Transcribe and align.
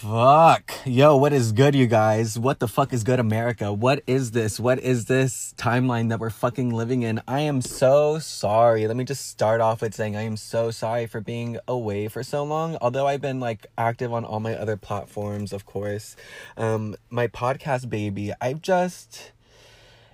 Fuck. 0.00 0.74
Yo, 0.84 1.16
what 1.16 1.32
is 1.32 1.50
good, 1.50 1.74
you 1.74 1.88
guys? 1.88 2.38
What 2.38 2.60
the 2.60 2.68
fuck 2.68 2.92
is 2.92 3.02
good, 3.02 3.18
America? 3.18 3.72
What 3.72 4.04
is 4.06 4.30
this? 4.30 4.60
What 4.60 4.78
is 4.78 5.06
this 5.06 5.52
timeline 5.58 6.08
that 6.10 6.20
we're 6.20 6.30
fucking 6.30 6.70
living 6.70 7.02
in? 7.02 7.20
I 7.26 7.40
am 7.40 7.60
so 7.60 8.20
sorry. 8.20 8.86
Let 8.86 8.96
me 8.96 9.02
just 9.02 9.26
start 9.26 9.60
off 9.60 9.82
with 9.82 9.94
saying 9.94 10.14
I 10.14 10.22
am 10.22 10.36
so 10.36 10.70
sorry 10.70 11.08
for 11.08 11.20
being 11.20 11.58
away 11.66 12.06
for 12.06 12.22
so 12.22 12.44
long. 12.44 12.78
Although 12.80 13.08
I've 13.08 13.20
been 13.20 13.40
like 13.40 13.66
active 13.76 14.12
on 14.12 14.24
all 14.24 14.38
my 14.38 14.54
other 14.54 14.76
platforms, 14.76 15.52
of 15.52 15.66
course. 15.66 16.14
Um, 16.56 16.94
my 17.10 17.26
podcast 17.26 17.90
baby, 17.90 18.32
I've 18.40 18.62
just, 18.62 19.32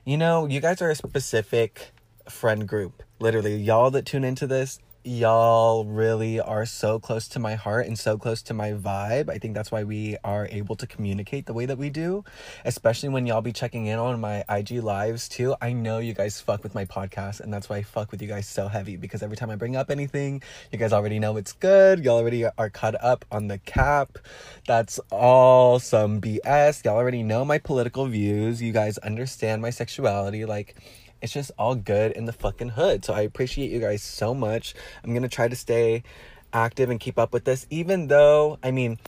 you 0.07 0.17
know, 0.17 0.47
you 0.47 0.63
guys 0.63 0.81
are 0.81 0.89
a 0.89 0.95
specific 0.95 1.93
friend 2.27 2.67
group. 2.67 3.03
Literally, 3.19 3.57
y'all 3.57 3.91
that 3.91 4.07
tune 4.07 4.25
into 4.25 4.47
this, 4.47 4.81
y'all 5.05 5.85
really 5.85 6.41
are 6.41 6.65
so 6.65 6.99
close 6.99 7.29
to 7.29 7.39
my 7.39 7.55
heart 7.55 7.87
and 7.87 7.99
so 7.99 8.17
close 8.17 8.41
to 8.41 8.55
my 8.55 8.73
vibe. 8.73 9.29
I 9.29 9.37
think 9.37 9.55
that's 9.55 9.71
why 9.71 9.85
we 9.85 10.17
are 10.25 10.49
able 10.51 10.77
to 10.77 10.87
communicate 10.87 11.45
the 11.45 11.53
way 11.53 11.67
that 11.67 11.77
we 11.77 11.91
do, 11.91 12.25
especially 12.65 13.11
when 13.11 13.27
y'all 13.27 13.43
be 13.43 13.53
checking 13.53 13.85
in 13.85 13.99
on 13.99 14.19
my 14.19 14.45
IG 14.49 14.83
lives 14.83 15.29
too. 15.29 15.55
I 15.61 15.75
know 15.75 15.99
you 15.99 16.15
guys 16.15 16.41
fuck 16.41 16.63
with 16.63 16.75
my 16.75 16.87
podcast, 16.87 17.41
and 17.41 17.53
that's 17.53 17.69
why 17.69 17.77
I 17.77 17.83
fuck 17.83 18.11
with 18.13 18.23
you 18.23 18.29
guys 18.29 18.49
so 18.49 18.67
heavy 18.67 18.97
because 18.97 19.23
every 19.23 19.37
time 19.37 19.51
I 19.51 19.57
bring 19.57 19.77
up 19.77 19.91
anything, 19.91 20.43
you 20.73 20.79
guys 20.79 20.95
already 20.95 21.19
know 21.19 21.37
it's 21.37 21.53
good. 21.53 22.03
Y'all 22.03 22.17
already 22.17 22.47
are 22.47 22.71
cut 22.71 23.03
up 23.05 23.27
on 23.31 23.49
the 23.49 23.59
cap. 23.59 24.19
That's 24.67 24.99
all 25.11 25.81
some 25.81 26.23
BS. 26.23 26.83
Y'all 26.83 26.97
already 26.97 27.23
know 27.23 27.45
my 27.45 27.59
political 27.59 28.07
views. 28.07 28.63
You 28.63 28.73
guys 28.73 28.97
understand 28.99 29.61
my 29.61 29.71
sexuality. 29.71 30.47
Like, 30.47 30.77
it's 31.25 31.33
just 31.33 31.51
all 31.59 31.75
good 31.75 32.13
in 32.13 32.27
the 32.27 32.33
fucking 32.33 32.71
hood. 32.71 33.05
So 33.05 33.15
I 33.15 33.23
appreciate 33.23 33.73
you 33.73 33.81
guys 33.81 34.03
so 34.03 34.35
much. 34.35 34.75
I'm 35.03 35.11
going 35.11 35.23
to 35.23 35.29
try 35.29 35.49
to 35.49 35.57
stay 35.57 36.05
active 36.53 36.89
and 36.89 37.01
keep 37.01 37.19
up 37.19 37.33
with 37.33 37.45
this, 37.45 37.67
even 37.69 38.07
though, 38.07 38.59
I 38.63 38.71
mean, 38.71 38.99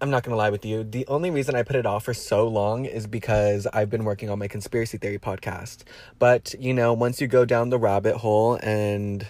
I'm 0.00 0.10
not 0.10 0.22
gonna 0.22 0.36
lie 0.36 0.50
with 0.50 0.64
you. 0.64 0.84
The 0.84 1.06
only 1.06 1.30
reason 1.30 1.54
I 1.54 1.62
put 1.62 1.74
it 1.74 1.86
off 1.86 2.04
for 2.04 2.12
so 2.12 2.46
long 2.46 2.84
is 2.84 3.06
because 3.06 3.66
I've 3.66 3.88
been 3.88 4.04
working 4.04 4.28
on 4.28 4.38
my 4.38 4.46
conspiracy 4.46 4.98
theory 4.98 5.18
podcast. 5.18 5.84
But, 6.18 6.54
you 6.58 6.74
know, 6.74 6.92
once 6.92 7.20
you 7.20 7.26
go 7.26 7.46
down 7.46 7.70
the 7.70 7.78
rabbit 7.78 8.18
hole 8.18 8.58
and 8.62 9.26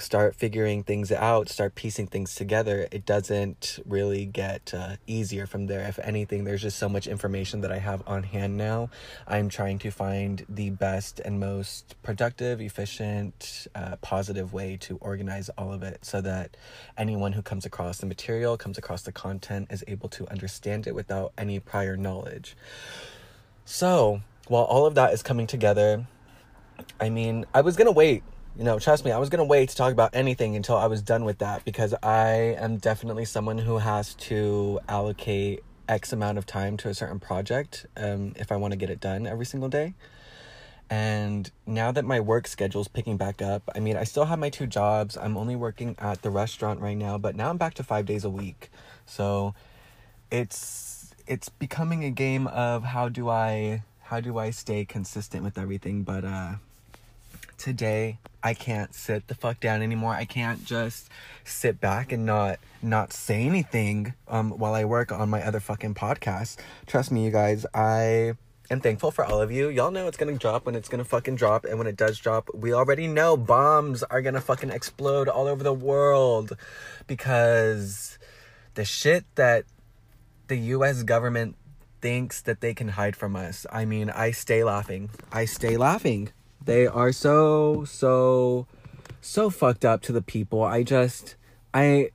start 0.00 0.34
figuring 0.34 0.82
things 0.82 1.12
out, 1.12 1.48
start 1.48 1.74
piecing 1.74 2.06
things 2.06 2.34
together, 2.34 2.88
it 2.90 3.06
doesn't 3.06 3.78
really 3.86 4.24
get 4.24 4.72
uh, 4.74 4.96
easier 5.06 5.46
from 5.46 5.66
there. 5.66 5.80
If 5.80 5.98
anything, 6.00 6.44
there's 6.44 6.62
just 6.62 6.78
so 6.78 6.88
much 6.88 7.06
information 7.06 7.60
that 7.60 7.72
I 7.72 7.78
have 7.78 8.02
on 8.06 8.22
hand 8.22 8.56
now. 8.56 8.90
I'm 9.26 9.48
trying 9.48 9.78
to 9.80 9.90
find 9.90 10.44
the 10.48 10.70
best 10.70 11.20
and 11.20 11.38
most 11.38 11.96
productive, 12.02 12.60
efficient, 12.60 13.66
uh, 13.74 13.96
positive 13.96 14.52
way 14.52 14.76
to 14.82 14.98
organize 15.00 15.48
all 15.50 15.72
of 15.72 15.82
it 15.82 16.04
so 16.04 16.20
that 16.20 16.56
anyone 16.96 17.32
who 17.32 17.42
comes 17.42 17.64
across 17.64 17.98
the 17.98 18.06
material, 18.06 18.56
comes 18.56 18.78
across 18.78 19.02
the 19.02 19.12
content, 19.12 19.68
is 19.70 19.84
able 19.86 20.08
to 20.10 20.28
understand 20.30 20.86
it 20.86 20.94
without 20.94 21.32
any 21.36 21.60
prior 21.60 21.96
knowledge. 21.96 22.56
So, 23.64 24.22
while 24.48 24.64
all 24.64 24.86
of 24.86 24.94
that 24.96 25.12
is 25.12 25.22
coming 25.22 25.46
together, 25.46 26.06
I 27.00 27.10
mean, 27.10 27.46
I 27.54 27.60
was 27.60 27.76
gonna 27.76 27.92
wait 27.92 28.22
you 28.56 28.64
know, 28.64 28.78
trust 28.78 29.04
me, 29.04 29.12
I 29.12 29.18
was 29.18 29.28
going 29.28 29.38
to 29.38 29.44
wait 29.44 29.68
to 29.70 29.76
talk 29.76 29.92
about 29.92 30.14
anything 30.14 30.56
until 30.56 30.76
I 30.76 30.86
was 30.86 31.02
done 31.02 31.24
with 31.24 31.38
that 31.38 31.64
because 31.64 31.94
I 32.02 32.56
am 32.58 32.78
definitely 32.78 33.24
someone 33.24 33.58
who 33.58 33.78
has 33.78 34.14
to 34.14 34.80
allocate 34.88 35.62
X 35.88 36.12
amount 36.12 36.38
of 36.38 36.46
time 36.46 36.76
to 36.78 36.88
a 36.88 36.94
certain 36.94 37.20
project 37.20 37.86
um, 37.96 38.34
if 38.36 38.52
I 38.52 38.56
want 38.56 38.72
to 38.72 38.76
get 38.76 38.90
it 38.90 39.00
done 39.00 39.26
every 39.26 39.46
single 39.46 39.68
day. 39.68 39.94
And 40.88 41.50
now 41.66 41.92
that 41.92 42.04
my 42.04 42.18
work 42.18 42.48
schedule 42.48 42.80
is 42.80 42.88
picking 42.88 43.16
back 43.16 43.40
up, 43.40 43.62
I 43.76 43.80
mean, 43.80 43.96
I 43.96 44.02
still 44.02 44.24
have 44.24 44.40
my 44.40 44.50
two 44.50 44.66
jobs. 44.66 45.16
I'm 45.16 45.36
only 45.36 45.54
working 45.54 45.94
at 45.98 46.22
the 46.22 46.30
restaurant 46.30 46.80
right 46.80 46.96
now, 46.96 47.16
but 47.16 47.36
now 47.36 47.50
I'm 47.50 47.58
back 47.58 47.74
to 47.74 47.84
five 47.84 48.06
days 48.06 48.24
a 48.24 48.30
week. 48.30 48.70
So 49.06 49.54
it's 50.30 51.14
it's 51.28 51.48
becoming 51.48 52.04
a 52.04 52.10
game 52.10 52.48
of 52.48 52.82
how 52.82 53.08
do 53.08 53.28
I 53.28 53.84
how 54.00 54.20
do 54.20 54.38
I 54.38 54.50
stay 54.50 54.84
consistent 54.84 55.44
with 55.44 55.56
everything, 55.56 56.02
but 56.02 56.24
uh 56.24 56.54
today 57.60 58.18
I 58.42 58.54
can't 58.54 58.94
sit 58.94 59.28
the 59.28 59.34
fuck 59.34 59.60
down 59.60 59.82
anymore. 59.82 60.14
I 60.14 60.24
can't 60.24 60.64
just 60.64 61.10
sit 61.44 61.78
back 61.78 62.10
and 62.10 62.24
not 62.24 62.58
not 62.82 63.12
say 63.12 63.42
anything 63.42 64.14
um 64.28 64.52
while 64.52 64.74
I 64.74 64.86
work 64.86 65.12
on 65.12 65.28
my 65.28 65.42
other 65.42 65.60
fucking 65.60 65.94
podcast. 65.94 66.56
Trust 66.86 67.12
me, 67.12 67.22
you 67.24 67.30
guys, 67.30 67.66
I 67.74 68.32
am 68.70 68.80
thankful 68.80 69.10
for 69.10 69.26
all 69.26 69.42
of 69.42 69.52
you. 69.52 69.68
Y'all 69.68 69.90
know 69.90 70.08
it's 70.08 70.16
gonna 70.16 70.38
drop 70.38 70.64
when 70.64 70.74
it's 70.74 70.88
gonna 70.88 71.04
fucking 71.04 71.36
drop, 71.36 71.66
and 71.66 71.76
when 71.76 71.86
it 71.86 71.96
does 71.96 72.18
drop, 72.18 72.48
we 72.54 72.72
already 72.72 73.06
know 73.06 73.36
bombs 73.36 74.02
are 74.04 74.22
gonna 74.22 74.40
fucking 74.40 74.70
explode 74.70 75.28
all 75.28 75.46
over 75.46 75.62
the 75.62 75.74
world 75.74 76.56
because 77.06 78.18
the 78.74 78.86
shit 78.86 79.24
that 79.34 79.66
the 80.48 80.56
US 80.56 81.02
government 81.02 81.56
thinks 82.00 82.40
that 82.40 82.62
they 82.62 82.72
can 82.72 82.88
hide 82.88 83.14
from 83.14 83.36
us. 83.36 83.66
I 83.70 83.84
mean, 83.84 84.08
I 84.08 84.30
stay 84.30 84.64
laughing. 84.64 85.10
I 85.30 85.44
stay 85.44 85.76
laughing 85.76 86.32
they 86.64 86.86
are 86.86 87.12
so, 87.12 87.84
so, 87.84 88.66
so 89.20 89.50
fucked 89.50 89.84
up 89.84 90.02
to 90.02 90.12
the 90.12 90.22
people. 90.22 90.62
I 90.62 90.82
just, 90.82 91.36
I, 91.72 92.10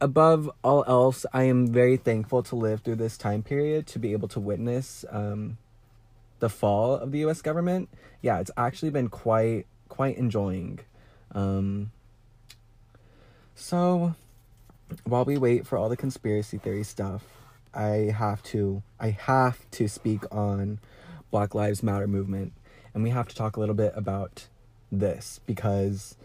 above 0.00 0.50
all 0.62 0.84
else, 0.86 1.26
I 1.32 1.44
am 1.44 1.66
very 1.66 1.96
thankful 1.96 2.42
to 2.44 2.56
live 2.56 2.80
through 2.80 2.96
this 2.96 3.18
time 3.18 3.42
period 3.42 3.86
to 3.88 3.98
be 3.98 4.12
able 4.12 4.28
to 4.28 4.40
witness 4.40 5.04
um, 5.10 5.58
the 6.38 6.48
fall 6.48 6.94
of 6.94 7.12
the 7.12 7.18
U.S. 7.20 7.42
government. 7.42 7.88
Yeah, 8.22 8.40
it's 8.40 8.50
actually 8.56 8.90
been 8.90 9.08
quite, 9.08 9.66
quite 9.88 10.16
enjoying. 10.16 10.80
Um, 11.32 11.92
so, 13.54 14.14
while 15.04 15.24
we 15.24 15.36
wait 15.36 15.66
for 15.66 15.76
all 15.76 15.88
the 15.88 15.96
conspiracy 15.96 16.56
theory 16.56 16.84
stuff, 16.84 17.22
I 17.74 18.14
have 18.16 18.42
to, 18.44 18.82
I 18.98 19.10
have 19.10 19.70
to 19.72 19.88
speak 19.88 20.22
on 20.34 20.78
Black 21.30 21.54
Lives 21.54 21.82
Matter 21.82 22.06
movement 22.06 22.52
and 22.94 23.02
we 23.02 23.10
have 23.10 23.28
to 23.28 23.34
talk 23.34 23.56
a 23.56 23.60
little 23.60 23.74
bit 23.74 23.92
about 23.96 24.46
this 24.90 25.40
because 25.44 26.16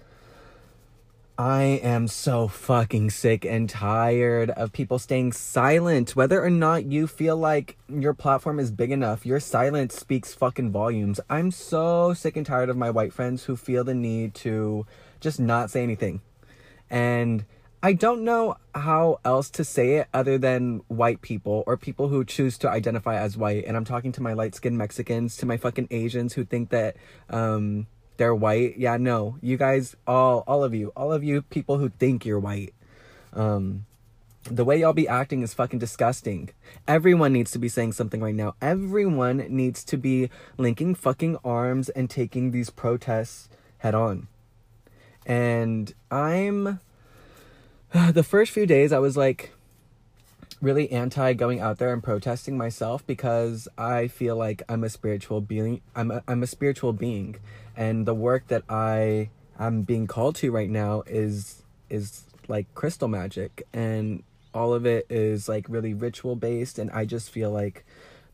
I 1.40 1.64
am 1.84 2.10
so 2.10 2.50
fucking 2.50 3.12
sick 3.12 3.46
and 3.46 3.70
tired 3.70 4.50
of 4.52 4.74
people 4.74 5.00
staying 5.00 5.32
silent. 5.32 6.14
Whether 6.14 6.44
or 6.44 6.50
not 6.50 6.86
you 6.86 7.08
feel 7.08 7.38
like 7.38 7.78
your 7.88 8.14
platform 8.14 8.60
is 8.60 8.72
big 8.72 8.92
enough, 8.92 9.26
your 9.26 9.40
silence 9.40 9.96
speaks 9.96 10.34
fucking 10.34 10.72
volumes. 10.72 11.22
I'm 11.30 11.52
so 11.52 12.14
sick 12.14 12.36
and 12.36 12.46
tired 12.46 12.70
of 12.70 12.76
my 12.76 12.90
white 12.90 13.14
friends 13.14 13.46
who 13.46 13.56
feel 13.56 13.86
the 13.86 13.94
need 13.94 14.34
to 14.36 14.86
just 15.22 15.40
not 15.40 15.72
say 15.72 15.82
anything. 15.82 16.22
And 16.90 17.46
I 17.82 17.94
don't 17.94 18.26
know 18.26 18.58
how 18.76 19.22
else 19.24 19.50
to 19.52 19.64
say 19.64 19.96
it 19.96 20.08
other 20.14 20.38
than 20.38 20.82
white 20.90 21.22
people 21.22 21.64
or 21.66 21.78
people 21.78 22.10
who 22.10 22.26
choose 22.26 22.58
to 22.58 22.70
identify 22.70 23.16
as 23.16 23.38
white. 23.38 23.64
And 23.66 23.78
I'm 23.78 23.86
talking 23.86 24.12
to 24.14 24.22
my 24.22 24.34
light 24.34 24.54
skinned 24.54 24.78
Mexicans, 24.78 25.38
to 25.38 25.46
my 25.46 25.56
fucking 25.56 25.88
Asians 25.90 26.34
who 26.34 26.44
think 26.44 26.72
that 26.72 26.98
um, 27.30 27.88
they're 28.18 28.36
white. 28.36 28.78
Yeah, 28.78 28.98
no, 28.98 29.38
you 29.42 29.56
guys, 29.56 29.96
all, 30.06 30.44
all 30.46 30.62
of 30.62 30.74
you, 30.74 30.92
all 30.96 31.14
of 31.14 31.24
you 31.24 31.42
people 31.42 31.78
who 31.78 31.88
think 31.88 32.26
you're 32.26 32.40
white. 32.40 32.74
Um, 33.32 33.86
the 34.44 34.66
way 34.66 34.82
y'all 34.82 34.92
be 34.92 35.08
acting 35.08 35.42
is 35.42 35.54
fucking 35.54 35.80
disgusting. 35.80 36.50
Everyone 36.86 37.32
needs 37.32 37.52
to 37.52 37.60
be 37.60 37.70
saying 37.70 37.94
something 37.94 38.20
right 38.20 38.36
now. 38.36 38.56
Everyone 38.62 39.38
needs 39.50 39.86
to 39.86 39.96
be 39.96 40.30
linking 40.58 40.96
fucking 40.96 41.38
arms 41.46 41.88
and 41.88 42.10
taking 42.10 42.52
these 42.52 42.70
protests 42.70 43.48
head 43.78 43.96
on. 43.96 44.28
And 45.26 45.94
I'm 46.12 46.80
the 48.14 48.24
first 48.24 48.52
few 48.52 48.66
days 48.66 48.92
I 48.94 49.00
was 49.00 49.18
like 49.18 49.52
really 50.62 50.92
anti 50.92 51.34
going 51.34 51.60
out 51.60 51.80
there 51.80 51.92
and 51.92 52.04
protesting 52.04 52.58
myself 52.58 53.06
because 53.08 53.68
I 53.78 54.08
feel 54.08 54.36
like 54.36 54.62
I'm 54.70 54.84
a 54.84 54.90
spiritual 54.90 55.42
being. 55.42 55.82
I'm 55.96 56.12
a, 56.12 56.24
I'm 56.28 56.44
a 56.44 56.48
spiritual 56.48 56.94
being, 56.94 57.38
and 57.76 58.06
the 58.06 58.14
work 58.14 58.48
that 58.50 58.64
I 58.70 59.30
am 59.58 59.82
being 59.82 60.06
called 60.06 60.36
to 60.38 60.52
right 60.52 60.70
now 60.70 61.04
is 61.08 61.64
is 61.90 62.26
like 62.48 62.74
crystal 62.76 63.08
magic, 63.08 63.64
and 63.74 64.24
all 64.54 64.74
of 64.74 64.86
it 64.86 65.08
is 65.10 65.50
like 65.50 65.66
really 65.68 65.96
ritual 65.96 66.36
based, 66.36 66.78
and 66.78 66.92
I 66.92 67.06
just 67.06 67.32
feel 67.32 67.50
like 67.50 67.86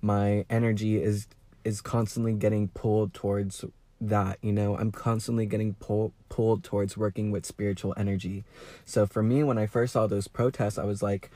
my 0.02 0.46
energy 0.50 1.02
is 1.02 1.28
is 1.64 1.80
constantly 1.80 2.34
getting 2.34 2.68
pulled 2.70 3.14
towards 3.14 3.64
that 4.02 4.38
you 4.42 4.52
know 4.52 4.78
i'm 4.78 4.92
constantly 4.92 5.46
getting 5.46 5.74
pull, 5.76 6.14
pulled 6.30 6.64
towards 6.64 6.98
working 6.98 7.32
with 7.32 7.46
spiritual 7.46 7.94
energy. 7.98 8.44
So 8.84 9.06
for 9.06 9.24
me 9.24 9.44
when 9.44 9.58
i 9.58 9.66
first 9.66 9.94
saw 9.94 10.08
those 10.08 10.28
protests 10.28 10.78
i 10.78 10.84
was 10.84 11.02
like 11.02 11.32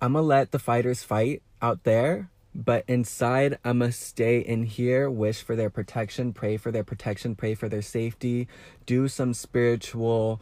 i'm 0.00 0.12
gonna 0.12 0.24
let 0.24 0.52
the 0.52 0.58
fighters 0.58 1.02
fight 1.02 1.42
out 1.60 1.84
there 1.84 2.30
but 2.54 2.84
inside 2.86 3.58
i'm 3.64 3.80
gonna 3.80 3.92
stay 3.92 4.38
in 4.38 4.64
here 4.64 5.10
wish 5.10 5.42
for 5.42 5.56
their 5.56 5.70
protection 5.70 6.32
pray 6.32 6.56
for 6.56 6.70
their 6.70 6.84
protection 6.84 7.34
pray 7.34 7.54
for 7.54 7.68
their 7.68 7.82
safety 7.82 8.46
do 8.86 9.08
some 9.08 9.34
spiritual 9.34 10.40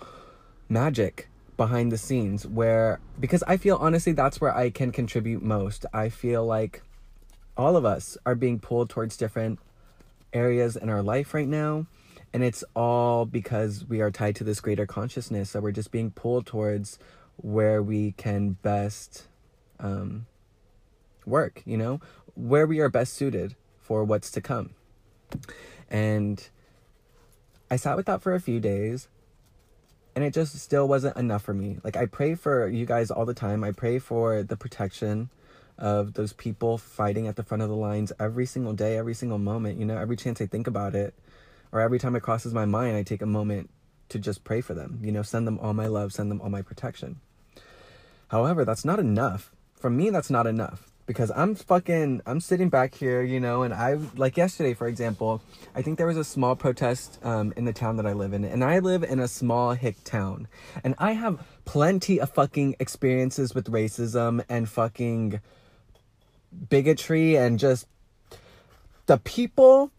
magic 0.69 1.29
behind 1.57 1.93
the 1.93 1.99
scenes 1.99 2.47
where 2.47 3.01
because 3.19 3.43
i 3.47 3.57
feel 3.57 3.77
honestly 3.81 4.13
that's 4.13 4.41
where 4.41 4.55
i 4.57 4.71
can 4.71 4.91
contribute 4.91 5.43
most. 5.43 5.85
I 5.93 6.09
feel 6.09 6.45
like 6.45 6.83
all 7.57 7.77
of 7.77 7.85
us 7.85 8.17
are 8.25 8.35
being 8.35 8.59
pulled 8.59 8.89
towards 8.89 9.17
different 9.17 9.59
areas 10.33 10.77
in 10.77 10.89
our 10.89 11.03
life 11.03 11.35
right 11.35 11.49
now. 11.49 11.87
And 12.33 12.45
it's 12.45 12.63
all 12.75 13.27
because 13.27 13.85
we 13.89 14.01
are 14.01 14.11
tied 14.11 14.37
to 14.37 14.45
this 14.45 14.61
greater 14.61 14.87
consciousness. 14.87 15.51
So 15.51 15.61
we're 15.61 15.73
just 15.73 15.91
being 15.91 16.11
pulled 16.11 16.47
towards 16.47 16.99
where 17.37 17.83
we 17.83 18.13
can 18.13 18.51
best 18.63 19.27
um, 19.81 20.27
work, 21.27 21.63
you 21.65 21.77
know, 21.77 22.01
where 22.35 22.67
we 22.67 22.81
are 22.81 22.89
best 22.89 23.15
suited 23.15 23.57
for 23.79 24.05
what's 24.05 24.31
to 24.33 24.41
come. 24.41 24.71
And 25.91 26.49
I 27.71 27.77
sat 27.77 27.97
with 27.97 28.07
that 28.07 28.23
for 28.23 28.35
a 28.35 28.41
few 28.41 28.61
days 28.61 29.09
and 30.15 30.25
it 30.25 30.35
just 30.35 30.59
still 30.59 30.87
wasn't 30.87 31.17
enough 31.17 31.43
for 31.43 31.55
me. 31.55 31.79
Like 31.83 31.97
I 31.97 32.07
pray 32.07 32.35
for 32.35 32.69
you 32.69 32.87
guys 32.87 33.11
all 33.11 33.25
the 33.25 33.35
time. 33.35 33.65
I 33.65 33.73
pray 33.73 33.99
for 33.99 34.43
the 34.43 34.57
protection 34.57 35.31
of 35.81 36.15
those 36.15 36.33
people 36.33 36.79
fighting 36.79 37.27
at 37.27 37.37
the 37.37 37.43
front 37.43 37.63
of 37.63 37.69
the 37.69 37.77
lines 37.77 38.13
every 38.21 38.47
single 38.47 38.73
day, 38.73 38.97
every 38.97 39.15
single 39.15 39.39
moment, 39.39 39.79
you 39.79 39.85
know, 39.85 39.97
every 39.97 40.17
chance 40.17 40.41
I 40.41 40.47
think 40.47 40.67
about 40.67 40.95
it 40.95 41.15
or 41.73 41.81
every 41.81 41.99
time 41.99 42.17
it 42.17 42.23
crosses 42.23 42.53
my 42.53 42.65
mind, 42.65 42.97
I 42.97 43.03
take 43.03 43.23
a 43.23 43.27
moment 43.27 43.71
to 44.11 44.19
just 44.19 44.45
pray 44.45 44.61
for 44.61 44.75
them, 44.75 45.01
you 45.03 45.13
know, 45.13 45.23
send 45.23 45.47
them 45.47 45.59
all 45.61 45.73
my 45.73 45.87
love, 45.87 46.13
send 46.13 46.31
them 46.31 46.41
all 46.41 46.51
my 46.51 46.63
protection. 46.63 47.21
However, 48.29 48.65
that's 48.65 48.85
not 48.85 48.99
enough. 48.99 49.53
For 49.75 49.91
me, 49.91 50.11
that's 50.11 50.31
not 50.31 50.47
enough 50.47 50.91
because 51.11 51.33
I'm 51.35 51.57
fucking 51.57 52.23
I'm 52.25 52.39
sitting 52.39 52.69
back 52.69 52.95
here, 52.95 53.21
you 53.21 53.41
know, 53.41 53.65
and 53.65 53.75
I 53.75 53.95
like 54.15 54.37
yesterday, 54.37 54.75
for 54.75 54.87
example, 54.87 55.43
I 55.75 55.83
think 55.83 55.99
there 55.99 56.07
was 56.07 56.17
a 56.17 56.23
small 56.23 56.55
protest 56.55 57.19
um, 57.25 57.53
in 57.57 57.65
the 57.65 57.73
town 57.73 57.97
that 57.97 58.07
I 58.07 58.13
live 58.13 58.33
in, 58.33 58.45
and 58.45 58.63
I 58.63 58.79
live 58.79 59.03
in 59.03 59.19
a 59.19 59.27
small 59.27 59.73
hick 59.73 59.97
town, 60.05 60.47
and 60.85 60.95
I 60.99 61.15
have 61.15 61.45
plenty 61.65 62.21
of 62.21 62.31
fucking 62.31 62.77
experiences 62.79 63.57
with 63.57 63.73
racism 63.73 64.45
and 64.49 64.69
fucking 64.69 65.41
bigotry 66.69 67.37
and 67.37 67.59
just 67.59 67.87
the 69.07 69.19
people. 69.19 69.91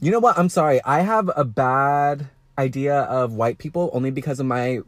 You 0.00 0.10
know 0.10 0.18
what? 0.18 0.38
I'm 0.38 0.48
sorry. 0.48 0.80
I 0.84 1.00
have 1.00 1.30
a 1.36 1.44
bad 1.44 2.28
idea 2.58 3.00
of 3.02 3.32
white 3.32 3.58
people 3.58 3.90
only 3.92 4.10
because 4.10 4.40
of 4.40 4.46
my 4.46 4.80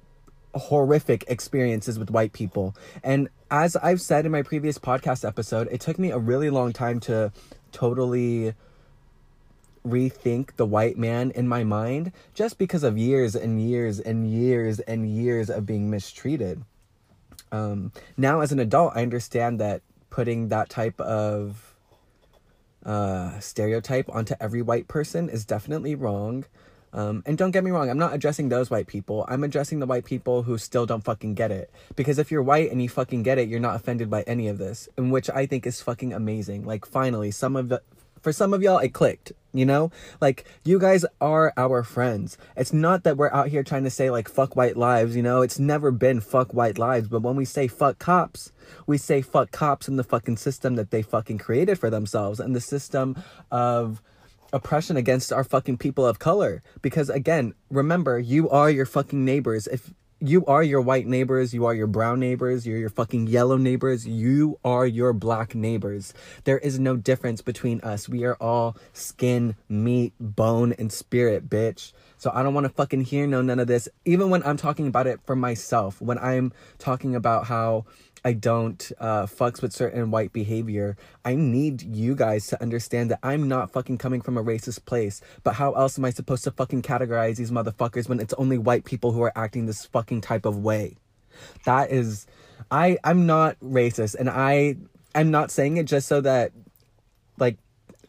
horrific 0.55 1.25
experiences 1.29 1.99
with 1.99 2.11
white 2.11 2.33
people. 2.33 2.75
And 3.03 3.29
as 3.51 3.77
I've 3.77 4.01
said 4.01 4.27
in 4.27 4.33
my 4.33 4.43
previous 4.43 4.79
podcast 4.79 5.27
episode, 5.27 5.69
it 5.71 5.81
took 5.81 5.99
me 5.99 6.11
a 6.11 6.19
really 6.19 6.51
long 6.51 6.73
time 6.73 7.01
to 7.01 7.33
totally 7.73 8.55
rethink 9.87 10.57
the 10.57 10.67
white 10.67 10.99
man 10.99 11.31
in 11.31 11.49
my 11.49 11.65
mind 11.65 12.13
just 12.35 12.59
because 12.59 12.83
of 12.83 12.99
years 12.99 13.35
and 13.35 13.61
years 13.61 14.01
and 14.01 14.31
years 14.31 14.81
and 14.81 15.09
years 15.09 15.49
of 15.49 15.65
being 15.65 15.91
mistreated. 15.91 16.63
Um, 17.51 17.93
now, 18.17 18.41
as 18.41 18.53
an 18.53 18.59
adult, 18.59 18.93
I 18.95 19.03
understand 19.03 19.61
that 19.61 19.81
putting 20.11 20.49
that 20.49 20.69
type 20.69 21.01
of 21.01 21.75
uh, 22.85 23.39
stereotype 23.41 24.09
onto 24.09 24.35
every 24.41 24.63
white 24.63 24.89
person 24.89 25.29
is 25.29 25.45
definitely 25.45 25.95
wrong. 25.95 26.45
Um, 26.93 27.23
and 27.27 27.37
don't 27.37 27.51
get 27.51 27.65
me 27.65 27.71
wrong, 27.71 27.91
I'm 27.91 27.99
not 27.99 28.15
addressing 28.15 28.49
those 28.49 28.71
white 28.71 28.87
people. 28.87 29.27
I'm 29.29 29.45
addressing 29.45 29.79
the 29.79 29.87
white 29.87 30.07
people 30.07 30.45
who 30.45 30.57
still 30.57 30.87
don't 30.87 31.05
fucking 31.05 31.35
get 31.35 31.51
it. 31.51 31.71
Because 31.97 32.19
if 32.19 32.31
you're 32.31 32.43
white 32.43 32.71
and 32.71 32.81
you 32.81 32.89
fucking 32.89 33.23
get 33.23 33.37
it, 33.39 33.49
you're 33.49 33.61
not 33.61 33.77
offended 33.77 34.09
by 34.09 34.23
any 34.23 34.49
of 34.49 34.57
this, 34.57 34.89
and 34.97 35.13
which 35.13 35.29
I 35.29 35.45
think 35.45 35.67
is 35.67 35.83
fucking 35.83 36.15
amazing. 36.15 36.65
Like 36.65 36.87
finally, 36.87 37.31
some 37.31 37.57
of 37.57 37.69
the 37.69 37.83
for 38.23 38.33
some 38.33 38.55
of 38.55 38.63
y'all 38.63 38.79
it 38.79 38.93
clicked, 38.93 39.33
you 39.53 39.65
know? 39.65 39.91
Like 40.21 40.45
you 40.65 40.79
guys 40.79 41.05
are 41.21 41.53
our 41.57 41.83
friends. 41.83 42.39
It's 42.57 42.73
not 42.73 43.05
that 43.05 43.17
we're 43.17 43.33
out 43.33 43.49
here 43.49 43.63
trying 43.63 43.85
to 43.85 43.91
say 43.91 44.11
like 44.11 44.29
fuck 44.29 44.57
white 44.57 44.77
lives, 44.77 45.17
you 45.17 45.23
know? 45.23 45.43
It's 45.43 45.59
never 45.59 45.91
been 45.91 46.21
fuck 46.21 46.55
white 46.55 46.79
lives, 46.79 47.09
but 47.09 47.23
when 47.23 47.37
we 47.37 47.45
say 47.45 47.69
fuck 47.69 47.99
cops, 47.99 48.53
we 48.87 48.99
say 48.99 49.23
fuck 49.23 49.51
cops 49.51 49.89
in 49.89 49.97
the 49.97 50.05
fucking 50.05 50.37
system 50.37 50.77
that 50.77 50.91
they 50.91 51.03
fucking 51.03 51.39
created 51.39 51.79
for 51.79 51.91
themselves 51.91 52.41
and 52.41 52.55
the 52.55 52.61
system 52.61 53.17
of 53.51 54.03
oppression 54.53 54.97
against 54.97 55.33
our 55.33 55.45
fucking 55.45 55.77
people 55.77 56.07
of 56.07 56.19
color 56.19 56.63
because 56.81 57.11
again 57.11 57.53
remember 57.71 58.19
you 58.19 58.49
are 58.49 58.71
your 58.71 58.87
fucking 58.87 59.23
neighbors 59.23 59.67
if 59.67 59.93
you 60.21 60.45
are 60.47 60.63
your 60.63 60.81
white 60.81 61.07
neighbors, 61.07 61.55
you 61.55 61.65
are 61.67 61.75
your 61.75 61.87
brown 61.87 62.19
neighbors, 62.19 62.67
you're 62.67 62.79
your 62.79 62.89
fucking 62.89 63.29
yellow 63.29 63.57
neighbors, 63.57 64.07
you 64.07 64.59
are 64.65 64.87
your 64.87 65.13
black 65.13 65.55
neighbors. 65.55 66.13
There 66.45 66.59
is 66.59 66.79
no 66.79 66.97
difference 66.97 67.41
between 67.41 67.81
us. 67.83 68.09
We 68.09 68.25
are 68.25 68.37
all 68.41 68.77
skin, 68.93 69.55
meat, 69.69 70.13
bone, 70.19 70.73
and 70.73 70.93
spirit, 70.93 71.49
bitch. 71.49 71.93
So 72.17 72.33
I 72.35 72.43
don't 72.43 72.53
want 72.53 72.65
to 72.65 72.73
fucking 72.73 73.03
hear 73.03 73.29
no 73.29 73.43
none 73.43 73.61
of 73.61 73.69
this. 73.69 73.89
Even 74.05 74.29
when 74.29 74.43
I'm 74.43 74.57
talking 74.57 74.89
about 74.89 75.07
it 75.07 75.21
for 75.25 75.37
myself, 75.37 76.01
when 76.03 76.19
I'm 76.19 76.53
talking 76.79 77.15
about 77.15 77.47
how 77.47 77.85
I 78.25 78.33
don't 78.33 78.93
uh, 78.99 79.27
fucks 79.27 79.63
with 79.63 79.73
certain 79.73 80.11
white 80.11 80.33
behavior. 80.33 80.97
I 81.25 81.35
need 81.35 81.83
you 81.83 82.15
guys 82.15 82.47
to 82.49 82.61
understand 82.61 83.11
that 83.11 83.21
I'm 83.23 83.49
not 83.49 83.71
fucking 83.71 83.99
coming 83.99 84.21
from 84.21 84.37
a 84.37 84.45
racist 84.45 84.85
place. 84.85 85.21
But 85.45 85.55
how 85.55 85.73
else 85.73 85.99
am 85.99 86.05
I 86.05 86.11
supposed 86.11 86.45
to 86.45 86.51
fucking 86.51 86.83
categorize 86.83 87.37
these 87.37 87.51
motherfuckers 87.51 88.09
when 88.09 88.21
it's 88.21 88.35
only 88.35 88.59
white 88.59 88.85
people 88.85 89.13
who 89.13 89.23
are 89.23 89.33
acting 89.37 89.67
this 89.67 89.87
fucking 89.87 90.21
type 90.21 90.45
of 90.45 90.59
way? 90.59 90.97
That 91.65 91.91
is, 91.91 92.27
I 92.71 92.99
I'm 93.05 93.27
not 93.27 93.57
racist, 93.61 94.17
and 94.17 94.29
I 94.29 94.77
I'm 95.15 95.31
not 95.31 95.51
saying 95.51 95.77
it 95.77 95.85
just 95.85 96.09
so 96.09 96.21
that, 96.21 96.53
like, 97.39 97.57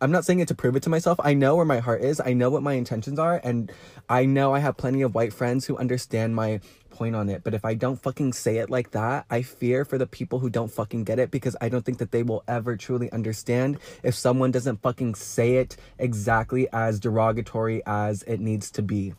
I'm 0.01 0.11
not 0.11 0.25
saying 0.25 0.39
it 0.39 0.47
to 0.47 0.55
prove 0.55 0.75
it 0.75 0.83
to 0.83 0.89
myself. 0.89 1.19
I 1.23 1.33
know 1.33 1.55
where 1.55 1.65
my 1.65 1.79
heart 1.79 2.01
is. 2.01 2.21
I 2.23 2.33
know 2.33 2.49
what 2.49 2.63
my 2.63 2.73
intentions 2.73 3.19
are, 3.19 3.39
and 3.43 3.71
I 4.09 4.25
know 4.25 4.53
I 4.53 4.59
have 4.59 4.77
plenty 4.77 5.01
of 5.01 5.13
white 5.13 5.33
friends 5.33 5.65
who 5.65 5.77
understand 5.77 6.35
my 6.35 6.61
point 6.99 7.15
on 7.15 7.29
it. 7.29 7.45
But 7.45 7.53
if 7.53 7.63
I 7.63 7.75
don't 7.75 7.99
fucking 7.99 8.33
say 8.33 8.57
it 8.57 8.69
like 8.69 8.91
that, 8.91 9.25
I 9.29 9.41
fear 9.41 9.85
for 9.85 9.97
the 9.97 10.05
people 10.05 10.39
who 10.39 10.49
don't 10.49 10.69
fucking 10.69 11.05
get 11.05 11.17
it 11.17 11.31
because 11.31 11.55
I 11.61 11.69
don't 11.69 11.85
think 11.85 11.97
that 11.99 12.11
they 12.11 12.23
will 12.23 12.43
ever 12.45 12.75
truly 12.75 13.09
understand 13.13 13.79
if 14.03 14.13
someone 14.15 14.51
doesn't 14.51 14.81
fucking 14.81 15.15
say 15.15 15.55
it 15.55 15.77
exactly 15.97 16.67
as 16.73 16.99
derogatory 16.99 17.81
as 17.85 18.23
it 18.23 18.41
needs 18.41 18.69
to 18.71 18.81
be. 18.81 19.13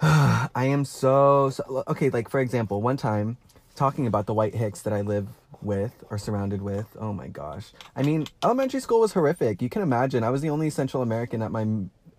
I 0.00 0.48
am 0.54 0.84
so, 0.84 1.50
so 1.50 1.82
okay. 1.88 2.08
Like 2.08 2.30
for 2.30 2.38
example, 2.38 2.80
one 2.80 2.96
time 2.96 3.36
talking 3.74 4.06
about 4.06 4.26
the 4.26 4.34
white 4.34 4.54
hicks 4.54 4.80
that 4.82 4.92
I 4.92 5.00
live 5.00 5.26
with 5.60 6.04
or 6.08 6.18
surrounded 6.18 6.62
with. 6.62 6.86
Oh 7.00 7.12
my 7.12 7.26
gosh. 7.26 7.72
I 7.96 8.04
mean, 8.04 8.28
elementary 8.44 8.80
school 8.80 9.00
was 9.00 9.12
horrific. 9.12 9.60
You 9.60 9.68
can 9.68 9.82
imagine. 9.82 10.22
I 10.22 10.30
was 10.30 10.40
the 10.40 10.50
only 10.50 10.70
Central 10.70 11.02
American 11.02 11.42
at 11.42 11.50
my 11.50 11.66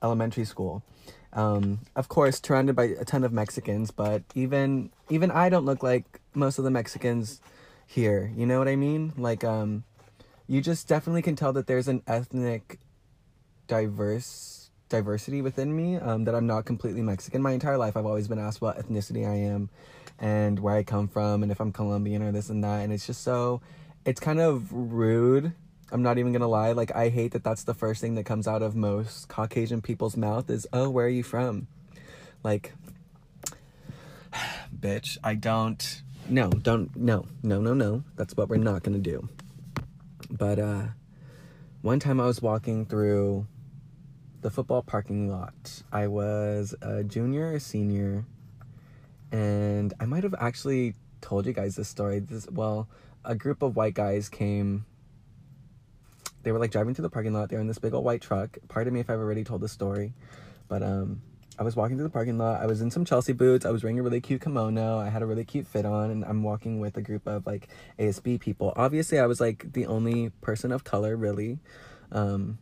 elementary 0.03 0.43
school. 0.43 0.83
Um, 1.35 1.79
of 1.97 2.07
course, 2.07 2.41
surrounded 2.41 2.75
by 2.75 2.85
a 2.85 3.03
ton 3.03 3.25
of 3.25 3.33
Mexicans, 3.33 3.91
but 3.91 4.23
even 4.33 4.89
even 5.09 5.31
I 5.31 5.49
don't 5.49 5.65
look 5.65 5.83
like 5.83 6.21
most 6.33 6.57
of 6.57 6.63
the 6.63 6.71
Mexicans 6.71 7.41
here. 7.85 8.31
You 8.35 8.45
know 8.45 8.57
what 8.57 8.69
I 8.69 8.77
mean? 8.77 9.13
Like, 9.17 9.43
um, 9.43 9.83
you 10.47 10.61
just 10.61 10.87
definitely 10.87 11.21
can 11.21 11.35
tell 11.35 11.51
that 11.53 11.67
there's 11.67 11.89
an 11.89 12.01
ethnic 12.07 12.79
diverse 13.67 14.69
diversity 14.87 15.41
within 15.41 15.75
me. 15.75 15.97
Um, 15.97 16.23
that 16.23 16.35
I'm 16.35 16.47
not 16.47 16.63
completely 16.63 17.01
Mexican. 17.01 17.41
My 17.41 17.51
entire 17.51 17.77
life, 17.77 17.97
I've 17.97 18.05
always 18.05 18.29
been 18.29 18.39
asked 18.39 18.61
what 18.61 18.77
ethnicity 18.77 19.27
I 19.27 19.35
am, 19.35 19.69
and 20.19 20.57
where 20.59 20.75
I 20.75 20.83
come 20.83 21.09
from, 21.09 21.43
and 21.43 21.51
if 21.51 21.59
I'm 21.59 21.73
Colombian 21.73 22.23
or 22.23 22.31
this 22.31 22.49
and 22.49 22.63
that. 22.63 22.81
And 22.81 22.93
it's 22.93 23.05
just 23.05 23.23
so, 23.23 23.61
it's 24.05 24.21
kind 24.21 24.39
of 24.39 24.71
rude 24.71 25.53
I'm 25.95 26.03
not 26.03 26.17
even 26.17 26.33
gonna 26.33 26.49
lie. 26.49 26.73
Like, 26.73 26.93
I 26.93 27.07
hate 27.07 27.31
that 27.31 27.45
that's 27.45 27.63
the 27.63 27.73
first 27.73 28.01
thing 28.01 28.15
that 28.15 28.25
comes 28.25 28.49
out 28.49 28.61
of 28.61 28.75
most 28.75 29.29
Caucasian 29.29 29.81
people's 29.81 30.17
mouth 30.17 30.49
is, 30.49 30.67
oh, 30.73 30.89
where 30.89 31.05
are 31.05 31.09
you 31.09 31.23
from? 31.23 31.67
Like, 32.43 32.73
bitch, 34.77 35.17
I 35.23 35.35
don't. 35.35 36.01
No, 36.27 36.49
don't. 36.49 36.93
No, 36.97 37.27
no, 37.41 37.61
no, 37.61 37.73
no. 37.73 38.03
That's 38.17 38.35
what 38.35 38.49
we're 38.49 38.57
not 38.57 38.83
gonna 38.83 38.99
do. 38.99 39.29
But, 40.29 40.59
uh, 40.59 40.87
one 41.81 42.01
time 42.01 42.19
I 42.19 42.25
was 42.25 42.41
walking 42.41 42.85
through 42.85 43.47
the 44.41 44.51
football 44.51 44.81
parking 44.81 45.29
lot. 45.29 45.81
I 45.93 46.07
was 46.07 46.75
a 46.81 47.05
junior 47.05 47.53
or 47.53 47.59
senior, 47.59 48.25
and 49.31 49.93
I 50.01 50.05
might 50.07 50.23
have 50.23 50.35
actually 50.37 50.95
told 51.21 51.45
you 51.45 51.53
guys 51.53 51.77
this 51.77 51.87
story. 51.87 52.19
This, 52.19 52.49
well, 52.51 52.89
a 53.23 53.33
group 53.33 53.61
of 53.61 53.77
white 53.77 53.93
guys 53.93 54.27
came 54.27 54.85
they 56.45 56.51
were 56.51 56.59
like 56.59 56.71
driving 56.71 56.93
through 56.93 57.01
the 57.01 57.09
parking 57.09 57.33
lot. 57.33 57.49
They 57.49 57.55
were 57.55 57.61
in 57.61 57.67
this 57.67 57.79
big 57.79 57.93
old 57.95 58.05
white 58.05 58.21
truck. 58.21 58.59
Pardon 58.67 58.93
me 58.93 58.99
if 58.99 59.09
I've 59.09 59.17
already 59.17 59.43
told 59.43 59.61
the 59.61 59.67
story, 59.67 60.13
but 60.67 60.83
um, 60.83 61.23
I 61.57 61.63
was 61.63 61.75
walking 61.75 61.97
through 61.97 62.03
the 62.03 62.11
parking 62.11 62.37
lot. 62.37 62.61
I 62.61 62.67
was 62.67 62.81
in 62.81 62.91
some 62.91 63.03
Chelsea 63.03 63.33
boots. 63.33 63.65
I 63.65 63.71
was 63.71 63.83
wearing 63.83 63.99
a 63.99 64.03
really 64.03 64.21
cute 64.21 64.43
kimono. 64.43 64.99
I 64.99 65.09
had 65.09 65.23
a 65.23 65.25
really 65.25 65.43
cute 65.43 65.65
fit 65.65 65.87
on, 65.87 66.11
and 66.11 66.23
I'm 66.23 66.43
walking 66.43 66.79
with 66.79 66.97
a 66.97 67.01
group 67.01 67.25
of 67.25 67.47
like 67.47 67.67
ASB 67.97 68.39
people. 68.39 68.73
Obviously, 68.75 69.17
I 69.17 69.25
was 69.25 69.41
like 69.41 69.73
the 69.73 69.87
only 69.87 70.29
person 70.41 70.71
of 70.71 70.83
color, 70.83 71.17
really. 71.17 71.57
Um, 72.11 72.59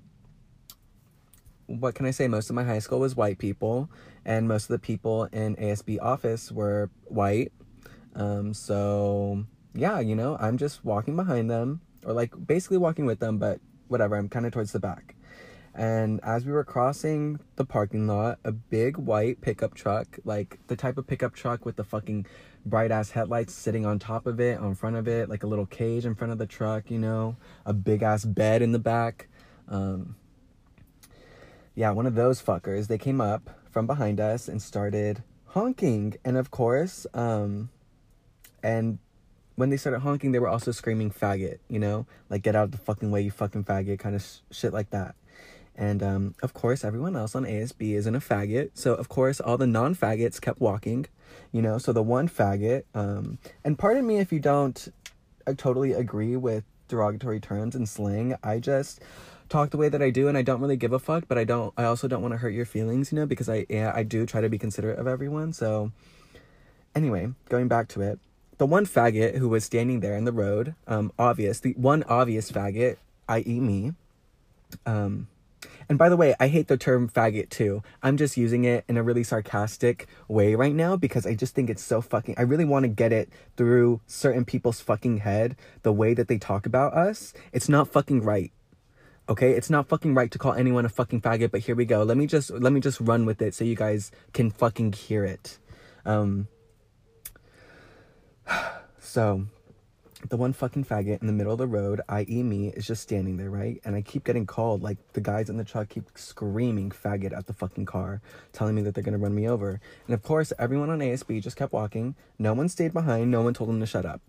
what 1.67 1.93
can 1.93 2.05
I 2.05 2.11
say? 2.11 2.29
Most 2.29 2.49
of 2.49 2.55
my 2.55 2.63
high 2.63 2.79
school 2.79 3.01
was 3.01 3.17
white 3.17 3.37
people, 3.37 3.89
and 4.23 4.47
most 4.47 4.63
of 4.63 4.69
the 4.69 4.79
people 4.79 5.25
in 5.25 5.57
ASB 5.57 5.99
office 6.01 6.53
were 6.53 6.89
white. 7.03 7.51
Um, 8.15 8.53
so 8.53 9.43
yeah, 9.75 9.99
you 9.99 10.15
know, 10.15 10.37
I'm 10.39 10.57
just 10.57 10.85
walking 10.85 11.17
behind 11.17 11.51
them, 11.51 11.81
or 12.05 12.13
like 12.13 12.31
basically 12.47 12.77
walking 12.77 13.05
with 13.05 13.19
them, 13.19 13.39
but 13.39 13.59
whatever, 13.93 14.17
I'm 14.17 14.27
kind 14.27 14.45
of 14.45 14.51
towards 14.51 14.73
the 14.73 14.79
back. 14.79 15.15
And 15.75 16.19
as 16.23 16.45
we 16.45 16.51
were 16.51 16.63
crossing 16.63 17.39
the 17.55 17.65
parking 17.65 18.05
lot, 18.05 18.39
a 18.43 18.51
big 18.51 18.97
white 18.97 19.41
pickup 19.41 19.73
truck, 19.73 20.19
like 20.25 20.59
the 20.67 20.75
type 20.75 20.97
of 20.97 21.07
pickup 21.07 21.33
truck 21.33 21.65
with 21.65 21.77
the 21.77 21.83
fucking 21.83 22.25
bright 22.65 22.91
ass 22.91 23.11
headlights 23.11 23.53
sitting 23.53 23.85
on 23.85 23.97
top 23.97 24.27
of 24.27 24.39
it, 24.39 24.59
on 24.59 24.75
front 24.75 24.95
of 24.95 25.07
it, 25.07 25.29
like 25.29 25.43
a 25.43 25.47
little 25.47 25.65
cage 25.65 26.05
in 26.05 26.13
front 26.15 26.31
of 26.31 26.37
the 26.37 26.45
truck, 26.45 26.91
you 26.91 26.99
know, 26.99 27.37
a 27.65 27.73
big 27.73 28.03
ass 28.03 28.25
bed 28.25 28.61
in 28.61 28.71
the 28.71 28.79
back. 28.79 29.27
Um, 29.67 30.15
yeah, 31.75 31.89
one 31.91 32.05
of 32.05 32.15
those 32.15 32.41
fuckers, 32.41 32.87
they 32.87 32.99
came 32.99 33.21
up 33.21 33.49
from 33.71 33.87
behind 33.87 34.19
us 34.19 34.47
and 34.47 34.61
started 34.61 35.23
honking. 35.47 36.15
And 36.23 36.37
of 36.37 36.51
course, 36.51 37.07
um, 37.15 37.69
and 38.61 38.99
when 39.55 39.69
they 39.69 39.77
started 39.77 39.99
honking, 39.99 40.31
they 40.31 40.39
were 40.39 40.49
also 40.49 40.71
screaming 40.71 41.11
faggot, 41.11 41.59
you 41.69 41.79
know? 41.79 42.05
Like, 42.29 42.41
get 42.41 42.55
out 42.55 42.65
of 42.65 42.71
the 42.71 42.77
fucking 42.77 43.11
way, 43.11 43.21
you 43.21 43.31
fucking 43.31 43.63
faggot, 43.63 43.99
kind 43.99 44.15
of 44.15 44.21
sh- 44.21 44.39
shit 44.51 44.73
like 44.73 44.89
that. 44.89 45.15
And 45.75 46.03
um, 46.03 46.35
of 46.43 46.53
course, 46.53 46.83
everyone 46.83 47.15
else 47.15 47.35
on 47.35 47.45
ASB 47.45 47.93
isn't 47.95 48.15
a 48.15 48.19
faggot. 48.19 48.71
So, 48.73 48.93
of 48.93 49.09
course, 49.09 49.39
all 49.39 49.57
the 49.57 49.67
non 49.67 49.95
faggots 49.95 50.39
kept 50.39 50.59
walking, 50.59 51.07
you 51.51 51.61
know? 51.61 51.77
So, 51.77 51.91
the 51.91 52.03
one 52.03 52.29
faggot, 52.29 52.83
um, 52.93 53.37
and 53.63 53.77
pardon 53.77 54.05
me 54.05 54.19
if 54.19 54.31
you 54.31 54.39
don't 54.39 54.91
I 55.45 55.53
totally 55.53 55.93
agree 55.93 56.35
with 56.35 56.63
derogatory 56.87 57.39
terms 57.39 57.75
and 57.75 57.87
slang. 57.87 58.35
I 58.43 58.59
just 58.59 59.01
talk 59.49 59.71
the 59.71 59.77
way 59.77 59.89
that 59.89 60.01
I 60.01 60.09
do 60.09 60.27
and 60.27 60.37
I 60.37 60.41
don't 60.41 60.61
really 60.61 60.77
give 60.77 60.93
a 60.93 60.99
fuck, 60.99 61.27
but 61.27 61.37
I 61.37 61.43
don't 61.43 61.73
I 61.77 61.83
also 61.83 62.07
don't 62.07 62.21
want 62.21 62.33
to 62.33 62.37
hurt 62.37 62.53
your 62.53 62.65
feelings, 62.65 63.11
you 63.11 63.17
know, 63.17 63.25
because 63.25 63.49
I 63.49 63.65
yeah, 63.69 63.91
I 63.93 64.03
do 64.03 64.25
try 64.25 64.41
to 64.41 64.49
be 64.49 64.57
considerate 64.57 64.99
of 64.99 65.07
everyone. 65.07 65.53
So 65.53 65.91
anyway, 66.95 67.33
going 67.49 67.67
back 67.67 67.87
to 67.89 68.01
it. 68.01 68.19
The 68.57 68.65
one 68.65 68.85
faggot 68.85 69.37
who 69.37 69.49
was 69.49 69.65
standing 69.65 69.99
there 69.99 70.15
in 70.15 70.25
the 70.25 70.31
road, 70.31 70.75
um 70.87 71.11
obvious, 71.17 71.59
the 71.59 71.73
one 71.73 72.03
obvious 72.03 72.51
faggot, 72.51 72.97
i.e. 73.27 73.59
me, 73.59 73.93
um 74.85 75.27
and 75.89 75.97
by 75.97 76.09
the 76.09 76.17
way, 76.17 76.35
I 76.39 76.47
hate 76.47 76.67
the 76.67 76.77
term 76.77 77.09
faggot 77.09 77.49
too. 77.49 77.83
I'm 78.01 78.17
just 78.17 78.37
using 78.37 78.63
it 78.65 78.85
in 78.87 78.97
a 78.97 79.03
really 79.03 79.23
sarcastic 79.23 80.07
way 80.27 80.55
right 80.55 80.73
now 80.73 80.95
because 80.95 81.25
I 81.25 81.35
just 81.35 81.55
think 81.55 81.69
it's 81.69 81.83
so 81.83 82.01
fucking. 82.01 82.35
I 82.37 82.43
really 82.43 82.65
want 82.65 82.83
to 82.83 82.89
get 82.89 83.11
it 83.11 83.29
through 83.57 84.01
certain 84.07 84.45
people's 84.45 84.79
fucking 84.79 85.17
head 85.17 85.55
the 85.83 85.93
way 85.93 86.13
that 86.13 86.27
they 86.27 86.37
talk 86.37 86.65
about 86.65 86.93
us. 86.93 87.33
It's 87.51 87.69
not 87.69 87.87
fucking 87.87 88.23
right. 88.23 88.51
Okay, 89.29 89.51
it's 89.51 89.69
not 89.69 89.87
fucking 89.87 90.13
right 90.13 90.31
to 90.31 90.37
call 90.37 90.53
anyone 90.53 90.85
a 90.85 90.89
fucking 90.89 91.21
faggot, 91.21 91.51
but 91.51 91.61
here 91.61 91.75
we 91.75 91.85
go. 91.85 92.03
Let 92.03 92.17
me 92.17 92.27
just 92.27 92.49
let 92.51 92.73
me 92.73 92.79
just 92.79 92.99
run 92.99 93.25
with 93.25 93.41
it 93.41 93.53
so 93.53 93.63
you 93.63 93.75
guys 93.75 94.11
can 94.33 94.51
fucking 94.51 94.93
hear 94.93 95.23
it. 95.23 95.59
Um 96.05 96.47
so 98.99 99.45
the 100.29 100.37
one 100.37 100.53
fucking 100.53 100.85
faggot 100.85 101.21
in 101.21 101.27
the 101.27 101.33
middle 101.33 101.51
of 101.51 101.59
the 101.59 101.67
road, 101.67 102.01
i.e., 102.09 102.43
me, 102.43 102.69
is 102.69 102.87
just 102.87 103.01
standing 103.01 103.37
there, 103.37 103.49
right? 103.49 103.81
And 103.83 103.95
I 103.95 104.01
keep 104.01 104.23
getting 104.23 104.45
called. 104.45 104.81
Like, 104.81 104.97
the 105.13 105.21
guys 105.21 105.49
in 105.49 105.57
the 105.57 105.63
truck 105.63 105.89
keep 105.89 106.05
screaming 106.15 106.91
faggot 106.91 107.35
at 107.35 107.47
the 107.47 107.53
fucking 107.53 107.85
car, 107.85 108.21
telling 108.53 108.75
me 108.75 108.81
that 108.83 108.95
they're 108.95 109.03
gonna 109.03 109.17
run 109.17 109.35
me 109.35 109.47
over. 109.47 109.81
And 110.07 110.13
of 110.13 110.23
course, 110.23 110.53
everyone 110.57 110.89
on 110.89 110.99
ASB 110.99 111.41
just 111.41 111.57
kept 111.57 111.73
walking. 111.73 112.15
No 112.39 112.53
one 112.53 112.69
stayed 112.69 112.93
behind. 112.93 113.31
No 113.31 113.41
one 113.41 113.53
told 113.53 113.69
them 113.69 113.79
to 113.79 113.85
shut 113.85 114.05
up. 114.05 114.21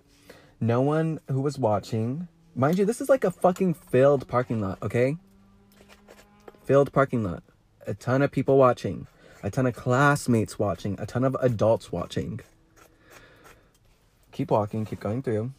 No 0.61 0.80
one 0.80 1.21
who 1.28 1.40
was 1.40 1.59
watching. 1.59 2.28
Mind 2.54 2.78
you, 2.78 2.85
this 2.85 3.00
is 3.00 3.09
like 3.09 3.25
a 3.25 3.30
fucking 3.30 3.75
filled 3.75 4.26
parking 4.28 4.61
lot, 4.61 4.78
okay? 4.83 5.16
Filled 6.64 6.92
parking 6.92 7.23
lot. 7.23 7.42
A 7.87 7.94
ton 7.94 8.23
of 8.23 8.33
people 8.33 8.56
watching. 8.56 9.06
A 9.42 9.50
ton 9.50 9.66
of 9.66 9.75
classmates 9.75 10.59
watching. 10.59 10.99
A 10.99 11.06
ton 11.06 11.25
of 11.25 11.37
adults 11.40 11.92
watching. 11.92 12.40
Keep 14.35 14.50
walking, 14.50 14.85
keep 14.85 15.00
going 15.00 15.23
through 15.23 15.53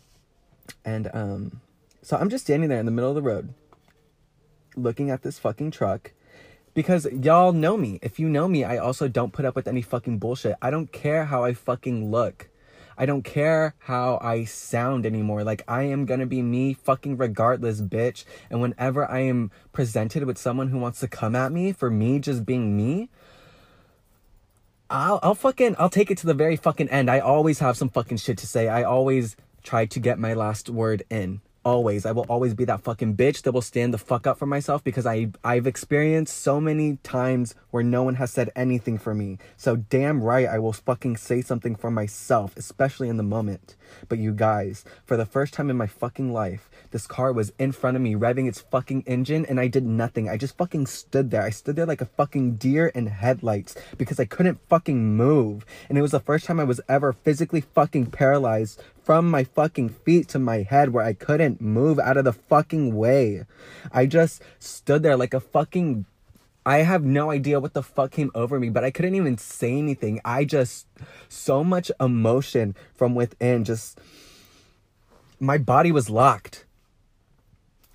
and 0.84 1.10
um, 1.14 1.62
so 2.02 2.18
I'm 2.18 2.30
just 2.30 2.46
standing 2.46 2.70
there 2.70 2.80
in 2.80 2.86
the 2.86 2.92
middle 2.92 3.10
of 3.10 3.16
the 3.16 3.22
road, 3.22 3.54
looking 4.76 5.10
at 5.10 5.22
this 5.22 5.40
fucking 5.40 5.72
truck. 5.72 6.12
Because 6.74 7.08
y'all 7.10 7.54
know 7.54 7.78
me. 7.78 8.00
If 8.02 8.20
you 8.20 8.28
know 8.28 8.50
me, 8.50 8.66
I 8.66 8.78
also 8.78 9.08
don't 9.08 9.32
put 9.32 9.46
up 9.46 9.56
with 9.56 9.66
any 9.68 9.82
fucking 9.82 10.20
bullshit. 10.20 10.56
I 10.62 10.72
don't 10.72 10.92
care 10.92 11.26
how 11.26 11.46
I 11.46 11.54
fucking 11.54 12.12
look. 12.12 12.50
I 12.98 13.06
don't 13.06 13.24
care 13.24 13.76
how 13.80 14.20
I 14.22 14.44
sound 14.44 15.06
anymore. 15.06 15.44
Like, 15.46 15.64
I 15.70 15.84
am 15.84 16.06
gonna 16.06 16.26
be 16.26 16.42
me 16.42 16.74
fucking 16.74 17.16
regardless, 17.16 17.82
bitch. 17.82 18.26
And 18.50 18.62
whenever 18.62 19.10
I 19.10 19.20
am 19.20 19.52
presented 19.72 20.26
with 20.26 20.38
someone 20.38 20.68
who 20.68 20.78
wants 20.78 21.00
to 21.00 21.08
come 21.08 21.36
at 21.36 21.54
me 21.54 21.72
for 21.72 21.90
me 21.90 22.20
just 22.20 22.46
being 22.46 22.76
me, 22.76 23.10
I'll, 24.96 25.20
I'll 25.22 25.36
fucking, 25.36 25.76
I'll 25.78 25.90
take 25.90 26.10
it 26.10 26.18
to 26.20 26.26
the 26.26 26.34
very 26.34 26.56
fucking 26.56 26.88
end. 26.88 27.12
I 27.12 27.20
always 27.20 27.60
have 27.60 27.76
some 27.76 27.90
fucking 27.90 28.16
shit 28.16 28.38
to 28.38 28.48
say. 28.48 28.70
I 28.70 28.84
always 28.84 29.36
try 29.62 29.86
to 29.88 30.00
get 30.00 30.18
my 30.20 30.34
last 30.34 30.70
word 30.70 31.04
in. 31.10 31.42
Always. 31.66 32.06
I 32.06 32.12
will 32.12 32.28
always 32.30 32.54
be 32.54 32.66
that 32.66 32.84
fucking 32.84 33.18
bitch 33.18 33.42
that 33.42 33.52
will 33.52 33.60
stand 33.60 33.92
the 33.92 33.98
fuck 33.98 34.28
up 34.28 34.38
for 34.38 34.46
myself 34.46 34.84
because 34.84 35.08
I 35.08 35.32
I've 35.44 35.66
experienced 35.66 36.38
so 36.38 36.62
many 36.62 36.98
times 36.98 37.56
where 37.72 37.82
no 37.82 38.04
one 38.04 38.16
has 38.16 38.30
said 38.30 38.52
anything 38.56 39.00
for 39.00 39.16
me. 39.16 39.40
So 39.58 39.76
damn 39.76 40.22
right 40.22 40.48
I 40.48 40.60
will 40.60 40.74
fucking 40.74 41.18
say 41.18 41.42
something 41.42 41.76
for 41.76 41.90
myself, 41.90 42.56
especially 42.56 43.10
in 43.10 43.18
the 43.18 43.24
moment. 43.24 43.76
But 44.08 44.20
you 44.20 44.32
guys, 44.32 44.86
for 45.06 45.18
the 45.18 45.26
first 45.26 45.56
time 45.56 45.72
in 45.72 45.76
my 45.76 45.88
fucking 45.88 46.32
life, 46.32 46.70
this 46.92 47.08
car 47.08 47.34
was 47.34 47.52
in 47.58 47.72
front 47.72 47.98
of 47.98 48.04
me 48.04 48.14
revving 48.14 48.48
its 48.48 48.62
fucking 48.62 49.04
engine 49.08 49.44
and 49.48 49.60
I 49.60 49.68
did 49.68 49.86
nothing. 49.86 50.30
I 50.30 50.38
just 50.38 50.58
fucking 50.58 50.86
stood 50.86 51.32
there. 51.32 51.42
I 51.42 51.50
stood 51.50 51.76
there 51.76 51.88
like 51.88 52.02
a 52.02 52.06
fucking 52.06 52.58
deer 52.58 52.88
in 52.90 53.08
headlights 53.08 53.76
because 53.98 54.20
I 54.20 54.26
couldn't 54.26 54.60
fucking 54.70 55.18
move. 55.18 55.66
And 55.90 55.98
it 55.98 56.04
was 56.04 56.12
the 56.12 56.20
first 56.20 56.46
time 56.46 56.60
I 56.60 56.64
was 56.64 56.80
ever 56.88 57.12
physically 57.12 57.62
fucking 57.62 58.12
paralyzed 58.12 58.84
from 59.06 59.30
my 59.30 59.44
fucking 59.44 59.90
feet 59.90 60.28
to 60.30 60.40
my 60.40 60.64
head 60.64 60.92
where 60.92 61.06
I 61.06 61.14
couldn't 61.14 61.62
move 61.62 62.00
out 62.00 62.18
of 62.18 62.26
the 62.26 62.34
fucking 62.34 62.96
way. 62.96 63.46
I 63.92 64.08
just 64.08 64.42
stood 64.58 65.04
there 65.04 65.16
like 65.16 65.36
a 65.36 65.40
fucking 65.40 66.06
I 66.68 66.80
have 66.80 67.04
no 67.04 67.30
idea 67.30 67.60
what 67.60 67.74
the 67.76 67.84
fuck 67.84 68.10
came 68.10 68.32
over 68.34 68.60
me, 68.60 68.72
but 68.72 68.84
I 68.84 68.90
couldn't 68.90 69.14
even 69.14 69.38
say 69.38 69.78
anything. 69.78 70.20
I 70.26 70.46
just 70.46 70.88
so 71.30 71.64
much 71.64 71.92
emotion 72.00 72.76
from 72.96 73.14
within 73.14 73.64
just 73.64 74.00
my 75.40 75.60
body 75.60 75.92
was 75.92 76.10
locked. 76.10 76.66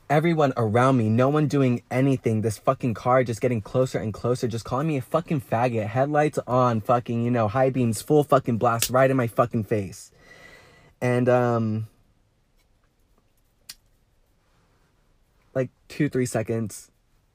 Everyone 0.09 0.52
around 0.57 0.99
me, 0.99 1.09
no 1.09 1.29
one 1.29 1.49
doing 1.49 1.83
anything. 1.90 2.43
This 2.43 2.59
fucking 2.59 2.95
car 2.95 3.25
just 3.25 3.40
getting 3.40 3.61
closer 3.61 3.99
and 3.99 4.14
closer, 4.14 4.47
just 4.47 4.64
calling 4.64 4.87
me 4.87 4.99
a 4.99 5.02
fucking 5.02 5.40
faggot. 5.40 5.88
Headlights 5.88 6.38
on, 6.47 6.81
fucking, 6.81 7.25
you 7.25 7.31
know, 7.33 7.49
high 7.49 7.71
beams, 7.71 8.02
full 8.02 8.23
fucking 8.23 8.59
blast 8.59 8.90
right 8.90 9.11
in 9.11 9.17
my 9.17 9.26
fucking 9.26 9.64
face. 9.64 10.12
And 11.00 11.28
um 11.28 11.88
like 15.54 15.71
2 15.88 16.09
3 16.09 16.26
seconds 16.26 16.90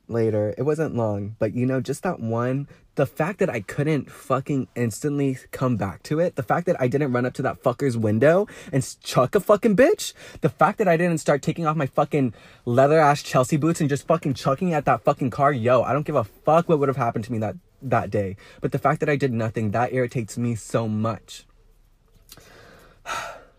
later, 0.07 0.53
it 0.57 0.63
wasn't 0.63 0.95
long, 0.95 1.35
but 1.39 1.53
you 1.53 1.65
know, 1.65 1.81
just 1.81 2.03
that 2.03 2.19
one, 2.19 2.67
the 2.95 3.05
fact 3.05 3.39
that 3.39 3.49
I 3.49 3.61
couldn't 3.61 4.09
fucking 4.09 4.67
instantly 4.75 5.37
come 5.51 5.75
back 5.77 6.03
to 6.03 6.19
it, 6.19 6.35
the 6.35 6.43
fact 6.43 6.65
that 6.67 6.79
I 6.79 6.87
didn't 6.87 7.11
run 7.11 7.25
up 7.25 7.33
to 7.33 7.41
that 7.41 7.61
fucker's 7.61 7.97
window 7.97 8.47
and 8.71 8.85
chuck 9.01 9.35
a 9.35 9.39
fucking 9.39 9.75
bitch, 9.75 10.13
the 10.41 10.49
fact 10.49 10.77
that 10.77 10.87
I 10.87 10.95
didn't 10.95 11.17
start 11.17 11.41
taking 11.41 11.65
off 11.65 11.75
my 11.75 11.87
fucking 11.87 12.33
leather 12.63 12.99
ass 12.99 13.21
Chelsea 13.21 13.57
boots 13.57 13.81
and 13.81 13.89
just 13.89 14.07
fucking 14.07 14.35
chucking 14.35 14.73
at 14.73 14.85
that 14.85 15.03
fucking 15.03 15.29
car, 15.29 15.51
yo, 15.51 15.81
I 15.81 15.93
don't 15.93 16.05
give 16.05 16.15
a 16.15 16.23
fuck 16.23 16.69
what 16.69 16.79
would 16.79 16.89
have 16.89 16.97
happened 16.97 17.25
to 17.25 17.31
me 17.31 17.37
that 17.39 17.55
that 17.81 18.09
day. 18.09 18.35
But 18.61 18.71
the 18.71 18.79
fact 18.79 18.99
that 19.01 19.09
I 19.09 19.15
did 19.15 19.31
nothing, 19.33 19.71
that 19.71 19.93
irritates 19.93 20.37
me 20.37 20.55
so 20.55 20.87
much. 20.87 21.45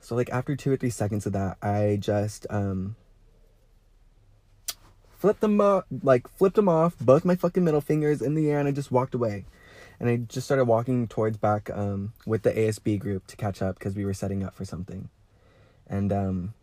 So 0.06 0.14
like 0.14 0.30
after 0.30 0.54
two 0.54 0.70
or 0.70 0.76
three 0.76 0.90
seconds 0.90 1.26
of 1.26 1.32
that, 1.32 1.56
I 1.60 1.98
just 2.00 2.46
um 2.48 2.94
flipped 5.18 5.40
them 5.40 5.60
up, 5.60 5.84
like 6.00 6.28
flipped 6.28 6.54
them 6.54 6.68
off, 6.68 6.96
both 7.00 7.24
my 7.24 7.34
fucking 7.34 7.64
middle 7.64 7.80
fingers 7.80 8.22
in 8.22 8.36
the 8.36 8.48
air, 8.48 8.60
and 8.60 8.68
I 8.68 8.70
just 8.70 8.92
walked 8.92 9.16
away. 9.16 9.46
And 9.98 10.08
I 10.08 10.18
just 10.18 10.46
started 10.46 10.66
walking 10.66 11.08
towards 11.08 11.38
back 11.38 11.70
um 11.70 12.12
with 12.24 12.44
the 12.44 12.52
ASB 12.52 13.00
group 13.00 13.26
to 13.26 13.36
catch 13.36 13.60
up 13.60 13.80
because 13.80 13.96
we 13.96 14.04
were 14.04 14.14
setting 14.14 14.44
up 14.44 14.54
for 14.54 14.64
something. 14.64 15.08
And 15.88 16.12
um 16.12 16.54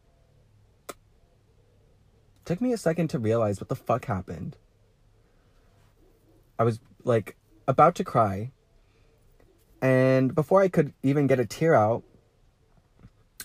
took 2.46 2.62
me 2.62 2.72
a 2.72 2.78
second 2.78 3.10
to 3.10 3.20
realize 3.20 3.60
what 3.60 3.68
the 3.68 3.76
fuck 3.76 4.06
happened. 4.06 4.56
I 6.58 6.64
was 6.64 6.80
like 7.04 7.36
about 7.68 7.96
to 7.96 8.06
cry. 8.06 8.52
And 9.82 10.34
before 10.34 10.62
I 10.62 10.70
could 10.70 10.94
even 11.04 11.28
get 11.28 11.42
a 11.42 11.46
tear 11.46 11.76
out, 11.76 12.04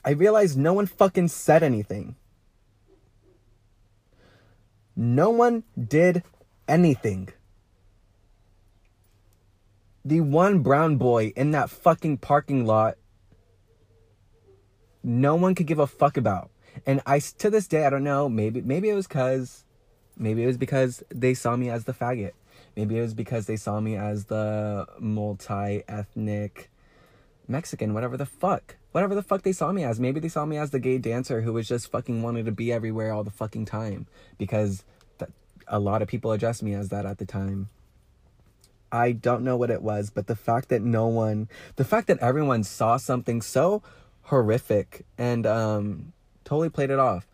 I 0.08 0.12
realized 0.12 0.56
no 0.56 0.72
one 0.72 0.86
fucking 0.86 1.28
said 1.28 1.62
anything. 1.62 2.16
No 4.96 5.28
one 5.28 5.64
did 5.76 6.22
anything. 6.66 7.28
The 10.06 10.22
one 10.22 10.60
brown 10.60 10.96
boy 10.96 11.34
in 11.36 11.50
that 11.50 11.68
fucking 11.68 12.16
parking 12.16 12.64
lot, 12.64 12.96
no 15.02 15.34
one 15.34 15.54
could 15.54 15.66
give 15.66 15.78
a 15.78 15.86
fuck 15.86 16.16
about. 16.16 16.48
And 16.86 17.02
I, 17.04 17.18
to 17.18 17.50
this 17.50 17.68
day, 17.68 17.84
I 17.84 17.90
don't 17.90 18.02
know. 18.02 18.30
Maybe, 18.30 18.62
maybe 18.62 18.88
it 18.88 18.94
was 18.94 19.06
cause, 19.06 19.66
maybe 20.16 20.42
it 20.42 20.46
was 20.46 20.56
because 20.56 21.02
they 21.10 21.34
saw 21.34 21.54
me 21.54 21.68
as 21.68 21.84
the 21.84 21.92
faggot. 21.92 22.32
Maybe 22.74 22.96
it 22.96 23.02
was 23.02 23.12
because 23.12 23.44
they 23.44 23.56
saw 23.56 23.78
me 23.78 23.96
as 23.96 24.24
the 24.24 24.86
multi-ethnic 24.98 26.70
Mexican, 27.46 27.92
whatever 27.92 28.16
the 28.16 28.24
fuck 28.24 28.77
whatever 28.92 29.14
the 29.14 29.22
fuck 29.22 29.42
they 29.42 29.52
saw 29.52 29.72
me 29.72 29.84
as. 29.84 30.00
Maybe 30.00 30.20
they 30.20 30.28
saw 30.28 30.44
me 30.44 30.56
as 30.56 30.70
the 30.70 30.78
gay 30.78 30.98
dancer 30.98 31.42
who 31.42 31.52
was 31.52 31.68
just 31.68 31.90
fucking 31.90 32.22
wanted 32.22 32.46
to 32.46 32.52
be 32.52 32.72
everywhere 32.72 33.12
all 33.12 33.24
the 33.24 33.30
fucking 33.30 33.66
time 33.66 34.06
because 34.38 34.84
a 35.66 35.78
lot 35.78 36.02
of 36.02 36.08
people 36.08 36.32
addressed 36.32 36.62
me 36.62 36.74
as 36.74 36.88
that 36.88 37.06
at 37.06 37.18
the 37.18 37.26
time. 37.26 37.68
I 38.90 39.12
don't 39.12 39.44
know 39.44 39.56
what 39.56 39.70
it 39.70 39.82
was, 39.82 40.08
but 40.08 40.26
the 40.26 40.36
fact 40.36 40.70
that 40.70 40.80
no 40.80 41.06
one, 41.08 41.48
the 41.76 41.84
fact 41.84 42.06
that 42.06 42.18
everyone 42.20 42.64
saw 42.64 42.96
something 42.96 43.42
so 43.42 43.82
horrific 44.22 45.04
and 45.16 45.46
um 45.46 46.12
totally 46.44 46.68
played 46.68 46.90
it 46.90 46.98
off 46.98 47.26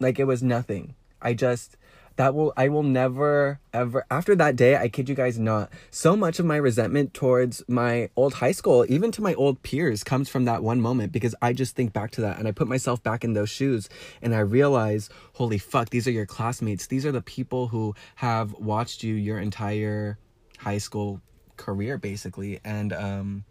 like 0.00 0.18
it 0.18 0.24
was 0.24 0.42
nothing. 0.42 0.94
I 1.22 1.34
just 1.34 1.76
that 2.16 2.34
will 2.34 2.52
I 2.56 2.68
will 2.68 2.82
never 2.82 3.60
ever 3.72 4.04
after 4.10 4.34
that 4.36 4.56
day 4.56 4.76
I 4.76 4.88
kid 4.88 5.08
you 5.08 5.14
guys 5.14 5.38
not 5.38 5.70
so 5.90 6.16
much 6.16 6.38
of 6.38 6.46
my 6.46 6.56
resentment 6.56 7.14
towards 7.14 7.62
my 7.68 8.10
old 8.16 8.34
high 8.34 8.52
school 8.52 8.84
even 8.88 9.10
to 9.12 9.22
my 9.22 9.34
old 9.34 9.62
peers 9.62 10.04
comes 10.04 10.28
from 10.28 10.44
that 10.44 10.62
one 10.62 10.80
moment 10.80 11.12
because 11.12 11.34
I 11.40 11.52
just 11.52 11.74
think 11.76 11.92
back 11.92 12.10
to 12.12 12.20
that 12.22 12.38
and 12.38 12.46
I 12.46 12.52
put 12.52 12.68
myself 12.68 13.02
back 13.02 13.24
in 13.24 13.32
those 13.32 13.50
shoes 13.50 13.88
and 14.22 14.34
I 14.34 14.40
realize 14.40 15.08
holy 15.34 15.58
fuck 15.58 15.90
these 15.90 16.06
are 16.06 16.12
your 16.12 16.26
classmates 16.26 16.86
these 16.86 17.06
are 17.06 17.12
the 17.12 17.22
people 17.22 17.68
who 17.68 17.94
have 18.16 18.52
watched 18.54 19.02
you 19.02 19.14
your 19.14 19.38
entire 19.38 20.18
high 20.58 20.78
school 20.78 21.20
career 21.56 21.98
basically 21.98 22.60
and 22.64 22.92
um 22.92 23.44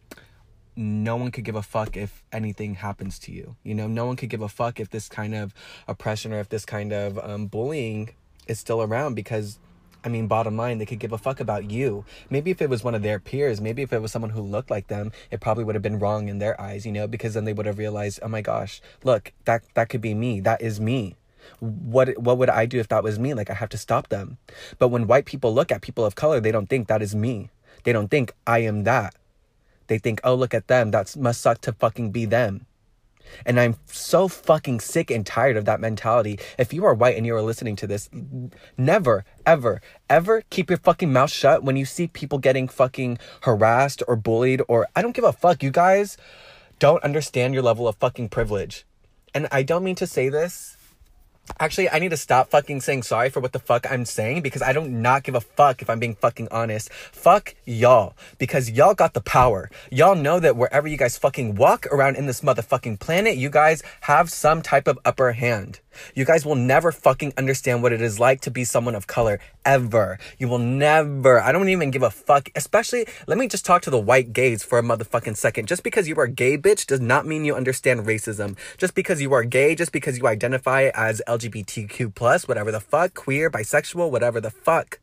no 0.79 1.17
one 1.17 1.29
could 1.29 1.43
give 1.43 1.55
a 1.55 1.61
fuck 1.61 1.97
if 1.97 2.23
anything 2.31 2.75
happens 2.75 3.19
to 3.19 3.33
you. 3.33 3.57
You 3.63 3.75
know, 3.75 3.87
no 3.87 4.05
one 4.05 4.15
could 4.15 4.29
give 4.29 4.41
a 4.41 4.47
fuck 4.47 4.79
if 4.79 4.89
this 4.89 5.09
kind 5.09 5.35
of 5.35 5.53
oppression 5.89 6.31
or 6.31 6.39
if 6.39 6.47
this 6.47 6.63
kind 6.63 6.93
of 6.93 7.19
um, 7.19 7.47
bullying 7.47 8.11
is 8.49 8.59
still 8.59 8.81
around 8.81 9.15
because 9.15 9.59
I 10.03 10.07
mean, 10.07 10.27
bottom 10.27 10.55
line, 10.55 10.77
they 10.77 10.85
could 10.85 10.99
give 10.99 11.11
a 11.11 11.17
fuck 11.17 11.39
about 11.39 11.69
you. 11.69 12.05
Maybe 12.29 12.51
if 12.51 12.61
it 12.61 12.69
was 12.69 12.83
one 12.83 12.95
of 12.95 13.03
their 13.03 13.19
peers, 13.19 13.59
maybe 13.59 13.81
if 13.81 13.91
it 13.91 14.01
was 14.01 14.11
someone 14.11 14.31
who 14.31 14.41
looked 14.41 14.71
like 14.71 14.87
them, 14.87 15.11
it 15.29 15.41
probably 15.41 15.65
would 15.65 15.75
have 15.75 15.81
been 15.81 15.99
wrong 15.99 16.29
in 16.29 16.39
their 16.39 16.59
eyes, 16.59 16.85
you 16.85 16.91
know, 16.91 17.05
because 17.05 17.33
then 17.33 17.43
they 17.43 17.51
would 17.53 17.65
have 17.65 17.77
realized, 17.77 18.19
oh 18.23 18.29
my 18.29 18.41
gosh, 18.41 18.81
look, 19.03 19.33
that 19.45 19.63
that 19.73 19.89
could 19.89 20.01
be 20.01 20.13
me. 20.13 20.39
That 20.39 20.61
is 20.61 20.79
me. 20.79 21.17
What 21.59 22.17
what 22.17 22.37
would 22.37 22.49
I 22.49 22.65
do 22.65 22.79
if 22.79 22.87
that 22.89 23.03
was 23.03 23.19
me? 23.19 23.33
Like 23.33 23.49
I 23.49 23.55
have 23.55 23.69
to 23.69 23.77
stop 23.77 24.07
them. 24.07 24.37
But 24.77 24.87
when 24.87 25.07
white 25.07 25.25
people 25.25 25.53
look 25.53 25.71
at 25.71 25.81
people 25.81 26.05
of 26.05 26.15
color, 26.15 26.39
they 26.39 26.51
don't 26.51 26.69
think 26.69 26.87
that 26.87 27.01
is 27.01 27.13
me. 27.13 27.49
They 27.83 27.91
don't 27.91 28.09
think 28.09 28.33
I 28.47 28.59
am 28.59 28.83
that. 28.85 29.15
They 29.87 29.97
think, 29.97 30.21
oh 30.23 30.35
look 30.35 30.53
at 30.53 30.67
them. 30.67 30.91
That 30.91 31.15
must 31.17 31.41
suck 31.41 31.59
to 31.61 31.73
fucking 31.73 32.11
be 32.11 32.25
them. 32.25 32.67
And 33.45 33.59
I'm 33.59 33.75
so 33.85 34.27
fucking 34.27 34.79
sick 34.79 35.11
and 35.11 35.25
tired 35.25 35.57
of 35.57 35.65
that 35.65 35.79
mentality. 35.79 36.39
If 36.57 36.73
you 36.73 36.85
are 36.85 36.93
white 36.93 37.17
and 37.17 37.25
you 37.25 37.35
are 37.35 37.41
listening 37.41 37.75
to 37.77 37.87
this, 37.87 38.09
never, 38.77 39.25
ever, 39.45 39.81
ever 40.09 40.43
keep 40.49 40.69
your 40.69 40.79
fucking 40.79 41.11
mouth 41.11 41.31
shut 41.31 41.63
when 41.63 41.75
you 41.75 41.85
see 41.85 42.07
people 42.07 42.37
getting 42.39 42.67
fucking 42.67 43.19
harassed 43.41 44.03
or 44.07 44.15
bullied 44.15 44.61
or 44.67 44.87
I 44.95 45.01
don't 45.01 45.15
give 45.15 45.25
a 45.25 45.33
fuck. 45.33 45.63
You 45.63 45.71
guys 45.71 46.17
don't 46.79 47.03
understand 47.03 47.53
your 47.53 47.63
level 47.63 47.87
of 47.87 47.95
fucking 47.97 48.29
privilege. 48.29 48.85
And 49.33 49.47
I 49.51 49.63
don't 49.63 49.83
mean 49.83 49.95
to 49.95 50.07
say 50.07 50.29
this 50.29 50.77
Actually, 51.59 51.89
I 51.89 51.99
need 51.99 52.09
to 52.09 52.17
stop 52.17 52.49
fucking 52.49 52.81
saying 52.81 53.03
sorry 53.03 53.29
for 53.29 53.39
what 53.39 53.53
the 53.53 53.59
fuck 53.59 53.89
I'm 53.89 54.05
saying 54.05 54.41
because 54.41 54.61
I 54.61 54.73
don't 54.73 55.01
not 55.01 55.23
give 55.23 55.35
a 55.35 55.41
fuck 55.41 55.81
if 55.81 55.89
I'm 55.89 55.99
being 55.99 56.15
fucking 56.15 56.47
honest. 56.51 56.91
Fuck 56.91 57.55
y'all 57.65 58.15
because 58.37 58.69
y'all 58.69 58.93
got 58.93 59.13
the 59.13 59.21
power. 59.21 59.69
Y'all 59.91 60.15
know 60.15 60.39
that 60.39 60.55
wherever 60.55 60.87
you 60.87 60.97
guys 60.97 61.17
fucking 61.17 61.55
walk 61.55 61.85
around 61.87 62.15
in 62.15 62.25
this 62.25 62.41
motherfucking 62.41 62.99
planet, 62.99 63.37
you 63.37 63.49
guys 63.49 63.83
have 64.01 64.29
some 64.29 64.61
type 64.61 64.87
of 64.87 64.99
upper 65.05 65.33
hand. 65.33 65.79
You 66.15 66.25
guys 66.25 66.45
will 66.45 66.55
never 66.55 66.91
fucking 66.91 67.33
understand 67.37 67.83
what 67.83 67.93
it 67.93 68.01
is 68.01 68.19
like 68.19 68.41
to 68.41 68.51
be 68.51 68.63
someone 68.63 68.95
of 68.95 69.07
color 69.07 69.39
ever. 69.65 70.17
You 70.37 70.47
will 70.47 70.59
never. 70.59 71.41
I 71.41 71.51
don't 71.51 71.69
even 71.69 71.91
give 71.91 72.03
a 72.03 72.09
fuck. 72.09 72.49
Especially, 72.55 73.05
let 73.27 73.37
me 73.37 73.47
just 73.47 73.65
talk 73.65 73.81
to 73.83 73.89
the 73.89 73.99
white 73.99 74.33
gays 74.33 74.63
for 74.63 74.79
a 74.79 74.83
motherfucking 74.83 75.37
second. 75.37 75.67
Just 75.67 75.83
because 75.83 76.07
you 76.07 76.15
are 76.17 76.27
gay, 76.27 76.57
bitch, 76.57 76.85
does 76.85 77.01
not 77.01 77.25
mean 77.25 77.45
you 77.45 77.55
understand 77.55 78.05
racism. 78.05 78.57
Just 78.77 78.95
because 78.95 79.21
you 79.21 79.33
are 79.33 79.43
gay, 79.43 79.75
just 79.75 79.91
because 79.91 80.17
you 80.17 80.27
identify 80.27 80.89
as 80.93 81.21
LGBTQ 81.39 82.13
plus, 82.13 82.47
whatever 82.47 82.71
the 82.71 82.79
fuck, 82.79 83.13
queer, 83.13 83.49
bisexual, 83.49 84.11
whatever 84.11 84.41
the 84.41 84.51
fuck. 84.51 84.99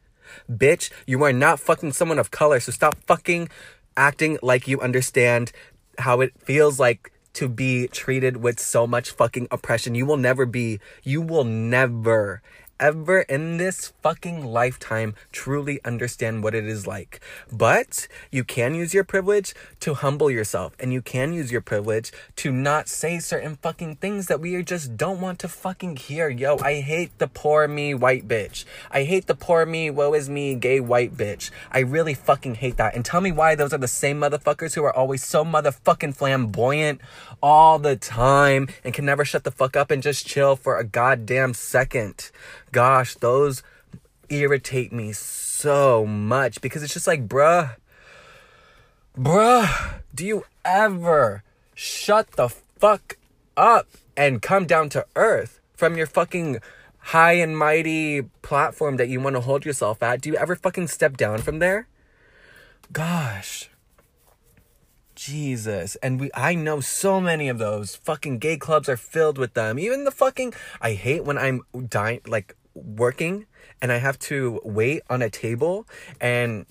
Bitch, 0.51 0.91
you 1.07 1.23
are 1.23 1.33
not 1.33 1.61
fucking 1.61 1.93
someone 1.93 2.19
of 2.19 2.31
color, 2.31 2.61
so 2.61 2.73
stop 2.73 2.97
fucking 3.07 3.49
acting 3.97 4.39
like 4.43 4.69
you 4.69 4.81
understand 4.81 5.53
how 5.99 6.21
it 6.21 6.33
feels 6.39 6.79
like 6.79 7.13
to 7.33 7.49
be 7.49 7.87
treated 7.89 8.39
with 8.39 8.59
so 8.59 8.87
much 8.87 9.11
fucking 9.11 9.49
oppression. 9.51 9.95
You 9.95 10.07
will 10.07 10.17
never 10.17 10.47
be, 10.47 10.81
you 11.03 11.21
will 11.21 11.45
never 11.45 12.43
ever 12.79 13.21
in 13.21 13.57
this 13.57 13.93
fucking 14.03 14.45
lifetime 14.45 15.15
truly 15.33 15.81
understand 15.85 16.43
what 16.43 16.55
it 16.55 16.65
is 16.65 16.87
like. 16.87 17.21
But 17.53 18.09
you 18.31 18.45
can 18.45 18.75
use 18.75 18.95
your 18.95 19.05
privilege 19.05 19.55
to 19.81 19.95
humble 19.95 20.31
yourself 20.31 20.75
and 20.79 20.93
you 20.93 21.03
can 21.03 21.33
use 21.33 21.53
your 21.53 21.61
privilege 21.61 22.13
to 22.37 22.53
not 22.53 22.89
say 22.89 23.19
certain 23.19 23.57
fucking 23.57 23.97
things 23.97 24.27
that 24.27 24.41
we 24.41 24.63
just 24.63 24.97
don't 24.97 25.21
want 25.21 25.39
to 25.41 25.49
fucking 25.49 25.97
hear. 25.97 26.29
Yo, 26.29 26.59
I 26.63 26.81
hate 26.81 27.19
the 27.19 27.29
poor 27.29 27.69
me 27.69 27.95
white 27.95 28.29
bitch. 28.29 28.65
I 28.91 29.05
hate 29.05 29.27
the 29.27 29.35
poor 29.35 29.67
me, 29.67 29.91
woe 29.91 30.15
is 30.15 30.29
me, 30.29 30.55
gay 30.55 30.81
white 30.81 31.17
bitch. 31.17 31.51
I 31.71 31.81
really 31.81 32.15
fucking 32.15 32.57
hate 32.57 32.77
that. 32.77 32.95
And 32.95 33.05
tell 33.05 33.21
me 33.21 33.33
why 33.33 33.55
those 33.55 33.73
are 33.73 33.79
the 33.79 33.89
same 33.89 34.21
motherfuckers 34.21 34.75
who 34.75 34.85
are 34.85 34.95
always 34.95 35.25
so 35.25 35.45
motherfucking 35.45 36.17
flamboyant 36.17 37.01
all 37.43 37.79
the 37.79 37.97
time 37.97 38.69
and 38.85 38.95
can 38.95 39.05
never 39.05 39.25
shut 39.25 39.45
the 39.45 39.51
fuck 39.51 39.77
up 39.77 39.91
and 39.91 40.03
just 40.03 40.27
chill 40.27 40.57
for 40.57 40.79
a 40.79 40.85
goddamn 40.85 41.55
second 41.55 42.31
gosh, 42.77 43.15
those 43.15 43.63
irritate 44.29 44.93
me 44.93 45.11
so 45.11 46.05
much 46.05 46.61
because 46.61 46.83
it's 46.83 46.93
just 46.93 47.07
like, 47.07 47.27
bruh, 47.27 47.75
bruh, 49.17 49.95
do 50.15 50.27
you 50.27 50.45
ever 50.63 51.43
shut 51.75 52.33
the 52.33 52.51
fuck 52.51 53.17
up 53.57 53.89
and 54.15 54.43
come 54.43 54.67
down 54.67 54.91
to 54.91 55.07
earth 55.17 55.59
from 55.73 55.97
your 55.97 56.05
fucking 56.05 56.59
high 56.99 57.33
and 57.33 57.57
mighty 57.57 58.21
platform 58.43 58.99
that 58.99 59.09
you 59.09 59.23
want 59.23 59.37
to 59.37 59.41
hold 59.41 59.65
yourself 59.65 60.03
at? 60.03 60.21
Do 60.21 60.29
you 60.29 60.37
ever 60.37 60.55
fucking 60.55 60.89
step 60.89 61.17
down 61.17 61.39
from 61.39 61.61
there? 61.61 61.89
Gosh. 62.93 63.71
Jesus. 65.15 65.97
And 66.03 66.21
we 66.21 66.31
I 66.35 66.55
know 66.55 66.81
so 66.81 67.23
many 67.23 67.49
of 67.49 67.57
those. 67.57 67.97
Fucking 67.97 68.37
gay 68.37 68.59
clubs 68.59 68.87
are 68.87 68.99
filled 68.99 69.39
with 69.39 69.55
them. 69.55 69.79
Even 69.79 70.05
the 70.05 70.11
fucking 70.11 70.53
I 70.79 70.93
hate 70.93 71.25
when 71.25 71.39
I'm 71.39 71.63
dying 71.89 72.21
like 72.27 72.55
working 72.77 73.47
and 73.81 73.91
I 73.91 73.99
have 73.99 74.19
to 74.21 74.61
wait 74.65 75.03
on 75.09 75.23
a 75.23 75.31
table 75.31 75.87
and 76.21 76.67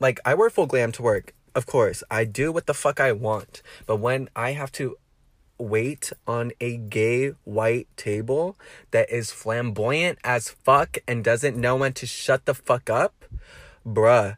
like 0.00 0.20
I 0.24 0.34
wear 0.34 0.50
full 0.50 0.66
glam 0.66 0.92
to 0.92 1.02
work. 1.02 1.34
Of 1.54 1.66
course, 1.66 2.02
I 2.10 2.24
do 2.24 2.52
what 2.52 2.66
the 2.66 2.74
fuck 2.74 3.00
I 3.00 3.12
want. 3.12 3.62
But 3.86 3.96
when 3.96 4.28
I 4.36 4.52
have 4.52 4.70
to 4.72 4.96
wait 5.58 6.12
on 6.26 6.52
a 6.60 6.76
gay 6.76 7.30
white 7.42 7.88
table 7.96 8.56
that 8.92 9.10
is 9.10 9.32
flamboyant 9.32 10.18
as 10.22 10.50
fuck 10.50 10.98
and 11.08 11.24
doesn't 11.24 11.56
know 11.56 11.76
when 11.76 11.92
to 11.94 12.06
shut 12.06 12.46
the 12.46 12.54
fuck 12.54 12.88
up, 12.88 13.24
bruh, 13.84 14.36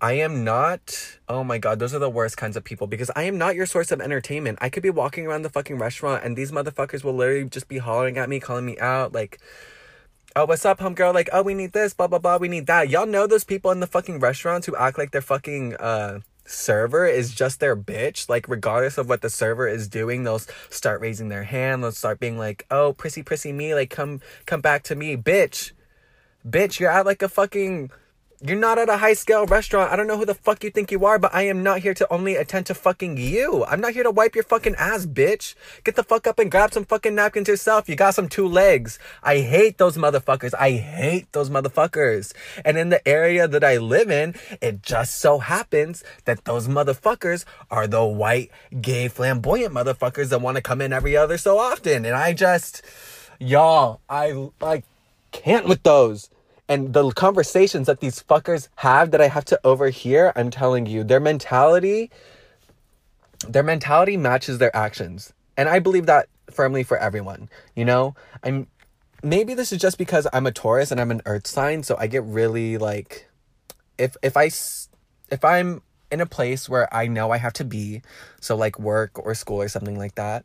I 0.00 0.14
am 0.14 0.44
not, 0.44 1.18
oh 1.28 1.44
my 1.44 1.58
god, 1.58 1.78
those 1.78 1.94
are 1.94 1.98
the 1.98 2.10
worst 2.10 2.36
kinds 2.36 2.56
of 2.56 2.64
people 2.64 2.86
because 2.86 3.10
I 3.14 3.22
am 3.22 3.38
not 3.38 3.54
your 3.54 3.64
source 3.64 3.92
of 3.92 4.00
entertainment. 4.00 4.58
I 4.60 4.68
could 4.68 4.82
be 4.82 4.90
walking 4.90 5.26
around 5.26 5.42
the 5.42 5.48
fucking 5.50 5.78
restaurant 5.78 6.24
and 6.24 6.36
these 6.36 6.52
motherfuckers 6.52 7.04
will 7.04 7.14
literally 7.14 7.48
just 7.48 7.68
be 7.68 7.78
hollering 7.78 8.18
at 8.18 8.28
me, 8.28 8.40
calling 8.40 8.66
me 8.66 8.78
out, 8.78 9.12
like, 9.12 9.38
oh, 10.36 10.44
what's 10.44 10.66
up, 10.66 10.78
homegirl? 10.78 11.14
Like, 11.14 11.30
oh, 11.32 11.42
we 11.42 11.54
need 11.54 11.72
this, 11.72 11.94
blah, 11.94 12.08
blah, 12.08 12.18
blah, 12.18 12.36
we 12.36 12.48
need 12.48 12.66
that. 12.66 12.90
Y'all 12.90 13.06
know 13.06 13.26
those 13.26 13.42
people 13.42 13.70
in 13.70 13.80
the 13.80 13.86
fucking 13.86 14.20
restaurants 14.20 14.66
who 14.66 14.76
act 14.76 14.98
like 14.98 15.10
their 15.10 15.22
fucking, 15.22 15.74
uh, 15.76 16.20
server 16.44 17.06
is 17.06 17.34
just 17.34 17.58
their 17.58 17.74
bitch. 17.74 18.28
Like, 18.28 18.46
regardless 18.46 18.98
of 18.98 19.08
what 19.08 19.22
the 19.22 19.30
server 19.30 19.66
is 19.66 19.88
doing, 19.88 20.24
they'll 20.24 20.42
start 20.68 21.00
raising 21.00 21.30
their 21.30 21.44
hand. 21.44 21.82
They'll 21.82 21.90
start 21.90 22.20
being 22.20 22.36
like, 22.36 22.66
oh, 22.70 22.92
prissy, 22.92 23.22
prissy 23.22 23.50
me, 23.50 23.74
like, 23.74 23.88
come, 23.88 24.20
come 24.44 24.60
back 24.60 24.82
to 24.84 24.94
me, 24.94 25.16
bitch. 25.16 25.72
Bitch, 26.46 26.78
you're 26.78 26.90
at 26.90 27.06
like 27.06 27.22
a 27.22 27.28
fucking 27.30 27.90
you're 28.42 28.58
not 28.58 28.78
at 28.78 28.90
a 28.90 28.98
high 28.98 29.14
scale 29.14 29.46
restaurant. 29.46 29.90
I 29.90 29.96
don't 29.96 30.06
know 30.06 30.18
who 30.18 30.26
the 30.26 30.34
fuck 30.34 30.62
you 30.62 30.70
think 30.70 30.90
you 30.90 31.04
are, 31.06 31.18
but 31.18 31.34
I 31.34 31.42
am 31.42 31.62
not 31.62 31.78
here 31.78 31.94
to 31.94 32.12
only 32.12 32.36
attend 32.36 32.66
to 32.66 32.74
fucking 32.74 33.16
you. 33.16 33.64
I'm 33.64 33.80
not 33.80 33.94
here 33.94 34.02
to 34.02 34.10
wipe 34.10 34.34
your 34.34 34.44
fucking 34.44 34.74
ass, 34.74 35.06
bitch. 35.06 35.54
Get 35.84 35.96
the 35.96 36.02
fuck 36.02 36.26
up 36.26 36.38
and 36.38 36.50
grab 36.50 36.74
some 36.74 36.84
fucking 36.84 37.14
napkins 37.14 37.48
yourself. 37.48 37.88
You 37.88 37.96
got 37.96 38.14
some 38.14 38.28
two 38.28 38.46
legs. 38.46 38.98
I 39.22 39.38
hate 39.38 39.78
those 39.78 39.96
motherfuckers. 39.96 40.52
I 40.58 40.72
hate 40.72 41.32
those 41.32 41.48
motherfuckers. 41.48 42.34
And 42.64 42.76
in 42.76 42.90
the 42.90 43.06
area 43.08 43.48
that 43.48 43.64
I 43.64 43.78
live 43.78 44.10
in, 44.10 44.34
it 44.60 44.82
just 44.82 45.18
so 45.18 45.38
happens 45.38 46.04
that 46.26 46.44
those 46.44 46.68
motherfuckers 46.68 47.46
are 47.70 47.86
the 47.86 48.04
white, 48.04 48.50
gay, 48.82 49.08
flamboyant 49.08 49.72
motherfuckers 49.72 50.28
that 50.28 50.42
want 50.42 50.56
to 50.56 50.62
come 50.62 50.82
in 50.82 50.92
every 50.92 51.16
other 51.16 51.38
so 51.38 51.58
often. 51.58 52.04
And 52.04 52.14
I 52.14 52.34
just, 52.34 52.82
y'all, 53.38 54.00
I 54.10 54.50
like 54.60 54.84
can't 55.32 55.66
with 55.66 55.82
those 55.82 56.28
and 56.68 56.92
the 56.92 57.10
conversations 57.12 57.86
that 57.86 58.00
these 58.00 58.22
fuckers 58.22 58.68
have 58.76 59.10
that 59.12 59.20
I 59.20 59.28
have 59.28 59.44
to 59.46 59.60
overhear, 59.62 60.32
I'm 60.34 60.50
telling 60.50 60.86
you, 60.86 61.04
their 61.04 61.20
mentality, 61.20 62.10
their 63.48 63.62
mentality 63.62 64.16
matches 64.16 64.58
their 64.58 64.74
actions. 64.74 65.32
And 65.56 65.68
I 65.68 65.78
believe 65.78 66.06
that 66.06 66.28
firmly 66.50 66.82
for 66.82 66.96
everyone. 66.96 67.48
You 67.74 67.84
know, 67.84 68.14
I'm 68.42 68.66
maybe 69.22 69.54
this 69.54 69.72
is 69.72 69.80
just 69.80 69.98
because 69.98 70.26
I'm 70.32 70.46
a 70.46 70.52
Taurus 70.52 70.90
and 70.90 71.00
I'm 71.00 71.10
an 71.10 71.22
earth 71.26 71.46
sign, 71.46 71.82
so 71.82 71.96
I 71.98 72.06
get 72.06 72.24
really 72.24 72.78
like 72.78 73.28
if 73.98 74.16
if 74.22 74.36
I 74.36 74.46
if 75.30 75.44
I'm 75.44 75.82
in 76.10 76.20
a 76.20 76.26
place 76.26 76.68
where 76.68 76.92
I 76.94 77.08
know 77.08 77.30
I 77.30 77.38
have 77.38 77.52
to 77.54 77.64
be, 77.64 78.02
so 78.40 78.56
like 78.56 78.78
work 78.78 79.18
or 79.18 79.34
school 79.34 79.60
or 79.60 79.68
something 79.68 79.98
like 79.98 80.14
that, 80.14 80.44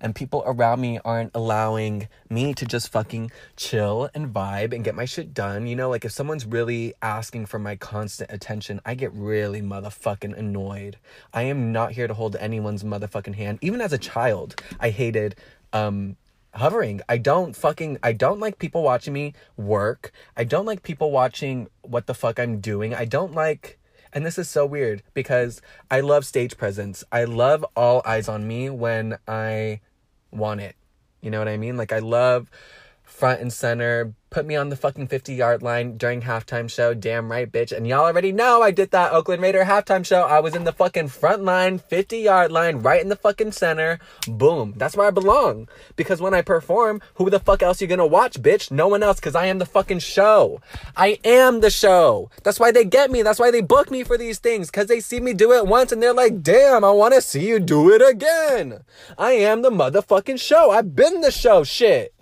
and 0.00 0.14
people 0.14 0.42
around 0.46 0.80
me 0.80 0.98
aren't 1.04 1.30
allowing 1.34 2.08
me 2.28 2.54
to 2.54 2.66
just 2.66 2.90
fucking 2.90 3.30
chill 3.56 4.10
and 4.14 4.32
vibe 4.32 4.72
and 4.74 4.84
get 4.84 4.94
my 4.94 5.04
shit 5.04 5.32
done. 5.32 5.66
You 5.66 5.76
know, 5.76 5.88
like 5.88 6.04
if 6.04 6.12
someone's 6.12 6.44
really 6.44 6.94
asking 7.00 7.46
for 7.46 7.58
my 7.58 7.76
constant 7.76 8.30
attention, 8.30 8.80
I 8.84 8.94
get 8.94 9.12
really 9.12 9.62
motherfucking 9.62 10.36
annoyed. 10.36 10.98
I 11.32 11.42
am 11.42 11.72
not 11.72 11.92
here 11.92 12.06
to 12.06 12.14
hold 12.14 12.36
anyone's 12.36 12.84
motherfucking 12.84 13.34
hand. 13.34 13.58
Even 13.62 13.80
as 13.80 13.92
a 13.92 13.98
child, 13.98 14.60
I 14.78 14.90
hated 14.90 15.36
um 15.72 16.16
hovering. 16.54 17.00
I 17.08 17.18
don't 17.18 17.54
fucking 17.54 17.98
I 18.02 18.12
don't 18.12 18.40
like 18.40 18.58
people 18.58 18.82
watching 18.82 19.12
me 19.12 19.34
work. 19.56 20.12
I 20.36 20.44
don't 20.44 20.66
like 20.66 20.82
people 20.82 21.10
watching 21.10 21.68
what 21.82 22.06
the 22.06 22.14
fuck 22.14 22.38
I'm 22.38 22.60
doing. 22.60 22.94
I 22.94 23.04
don't 23.04 23.34
like 23.34 23.77
and 24.12 24.24
this 24.24 24.38
is 24.38 24.48
so 24.48 24.66
weird 24.66 25.02
because 25.14 25.60
I 25.90 26.00
love 26.00 26.24
stage 26.24 26.56
presence. 26.56 27.04
I 27.12 27.24
love 27.24 27.64
all 27.76 28.02
eyes 28.04 28.28
on 28.28 28.46
me 28.46 28.70
when 28.70 29.18
I 29.26 29.80
want 30.30 30.60
it. 30.60 30.76
You 31.20 31.30
know 31.30 31.38
what 31.38 31.48
I 31.48 31.56
mean? 31.56 31.76
Like 31.76 31.92
I 31.92 31.98
love 31.98 32.50
front 33.08 33.40
and 33.40 33.52
center, 33.52 34.14
put 34.30 34.44
me 34.44 34.54
on 34.54 34.68
the 34.68 34.76
fucking 34.76 35.08
50 35.08 35.34
yard 35.34 35.62
line 35.62 35.96
during 35.96 36.22
halftime 36.22 36.70
show. 36.70 36.92
Damn 36.94 37.30
right, 37.30 37.50
bitch. 37.50 37.74
And 37.74 37.86
y'all 37.86 38.04
already 38.04 38.32
know 38.32 38.62
I 38.62 38.70
did 38.70 38.90
that 38.90 39.12
Oakland 39.12 39.42
Raider 39.42 39.64
halftime 39.64 40.04
show. 40.04 40.22
I 40.22 40.40
was 40.40 40.54
in 40.54 40.64
the 40.64 40.72
fucking 40.72 41.08
front 41.08 41.44
line, 41.44 41.78
50 41.78 42.18
yard 42.18 42.52
line, 42.52 42.78
right 42.78 43.00
in 43.00 43.08
the 43.08 43.16
fucking 43.16 43.52
center. 43.52 43.98
Boom. 44.26 44.74
That's 44.76 44.96
where 44.96 45.06
I 45.06 45.10
belong. 45.10 45.68
Because 45.96 46.20
when 46.20 46.34
I 46.34 46.42
perform, 46.42 47.00
who 47.14 47.30
the 47.30 47.40
fuck 47.40 47.62
else 47.62 47.80
you 47.80 47.86
gonna 47.86 48.06
watch, 48.06 48.40
bitch? 48.40 48.70
No 48.70 48.88
one 48.88 49.02
else, 49.02 49.18
because 49.18 49.34
I 49.34 49.46
am 49.46 49.58
the 49.58 49.66
fucking 49.66 50.00
show. 50.00 50.60
I 50.96 51.18
am 51.24 51.60
the 51.60 51.70
show. 51.70 52.30
That's 52.42 52.60
why 52.60 52.70
they 52.70 52.84
get 52.84 53.10
me. 53.10 53.22
That's 53.22 53.40
why 53.40 53.50
they 53.50 53.62
book 53.62 53.90
me 53.90 54.04
for 54.04 54.18
these 54.18 54.38
things. 54.38 54.70
Because 54.70 54.86
they 54.86 55.00
see 55.00 55.20
me 55.20 55.32
do 55.32 55.52
it 55.52 55.66
once 55.66 55.92
and 55.92 56.02
they're 56.02 56.14
like, 56.14 56.42
damn, 56.42 56.84
I 56.84 56.90
wanna 56.90 57.20
see 57.20 57.48
you 57.48 57.58
do 57.58 57.90
it 57.90 58.02
again. 58.02 58.84
I 59.16 59.32
am 59.32 59.62
the 59.62 59.70
motherfucking 59.70 60.40
show. 60.40 60.70
I've 60.70 60.94
been 60.94 61.22
the 61.22 61.30
show. 61.30 61.64
Shit. 61.64 62.14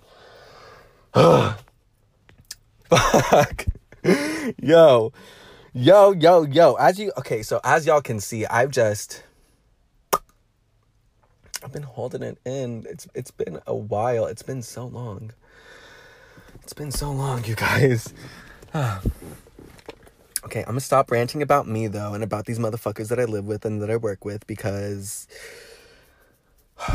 Fuck. 2.89 3.65
yo. 4.61 5.11
Yo, 5.73 6.11
yo, 6.11 6.43
yo. 6.43 6.75
As 6.75 6.99
you 6.99 7.11
okay, 7.17 7.41
so 7.41 7.59
as 7.63 7.87
y'all 7.87 8.01
can 8.01 8.19
see, 8.19 8.45
I've 8.45 8.69
just 8.69 9.23
I've 11.63 11.73
been 11.73 11.83
holding 11.83 12.21
it 12.21 12.37
in. 12.45 12.85
It's 12.89 13.07
it's 13.15 13.31
been 13.31 13.59
a 13.65 13.75
while. 13.75 14.27
It's 14.27 14.43
been 14.43 14.61
so 14.61 14.85
long. 14.85 15.33
It's 16.61 16.73
been 16.73 16.91
so 16.91 17.11
long, 17.11 17.43
you 17.45 17.55
guys. 17.55 18.13
okay, 18.75 20.59
I'm 20.59 20.65
gonna 20.65 20.79
stop 20.81 21.09
ranting 21.09 21.41
about 21.41 21.67
me 21.67 21.87
though 21.87 22.13
and 22.13 22.23
about 22.23 22.45
these 22.45 22.59
motherfuckers 22.59 23.09
that 23.09 23.19
I 23.19 23.25
live 23.25 23.45
with 23.45 23.65
and 23.65 23.81
that 23.81 23.89
I 23.89 23.95
work 23.97 24.23
with 24.23 24.45
because 24.45 25.27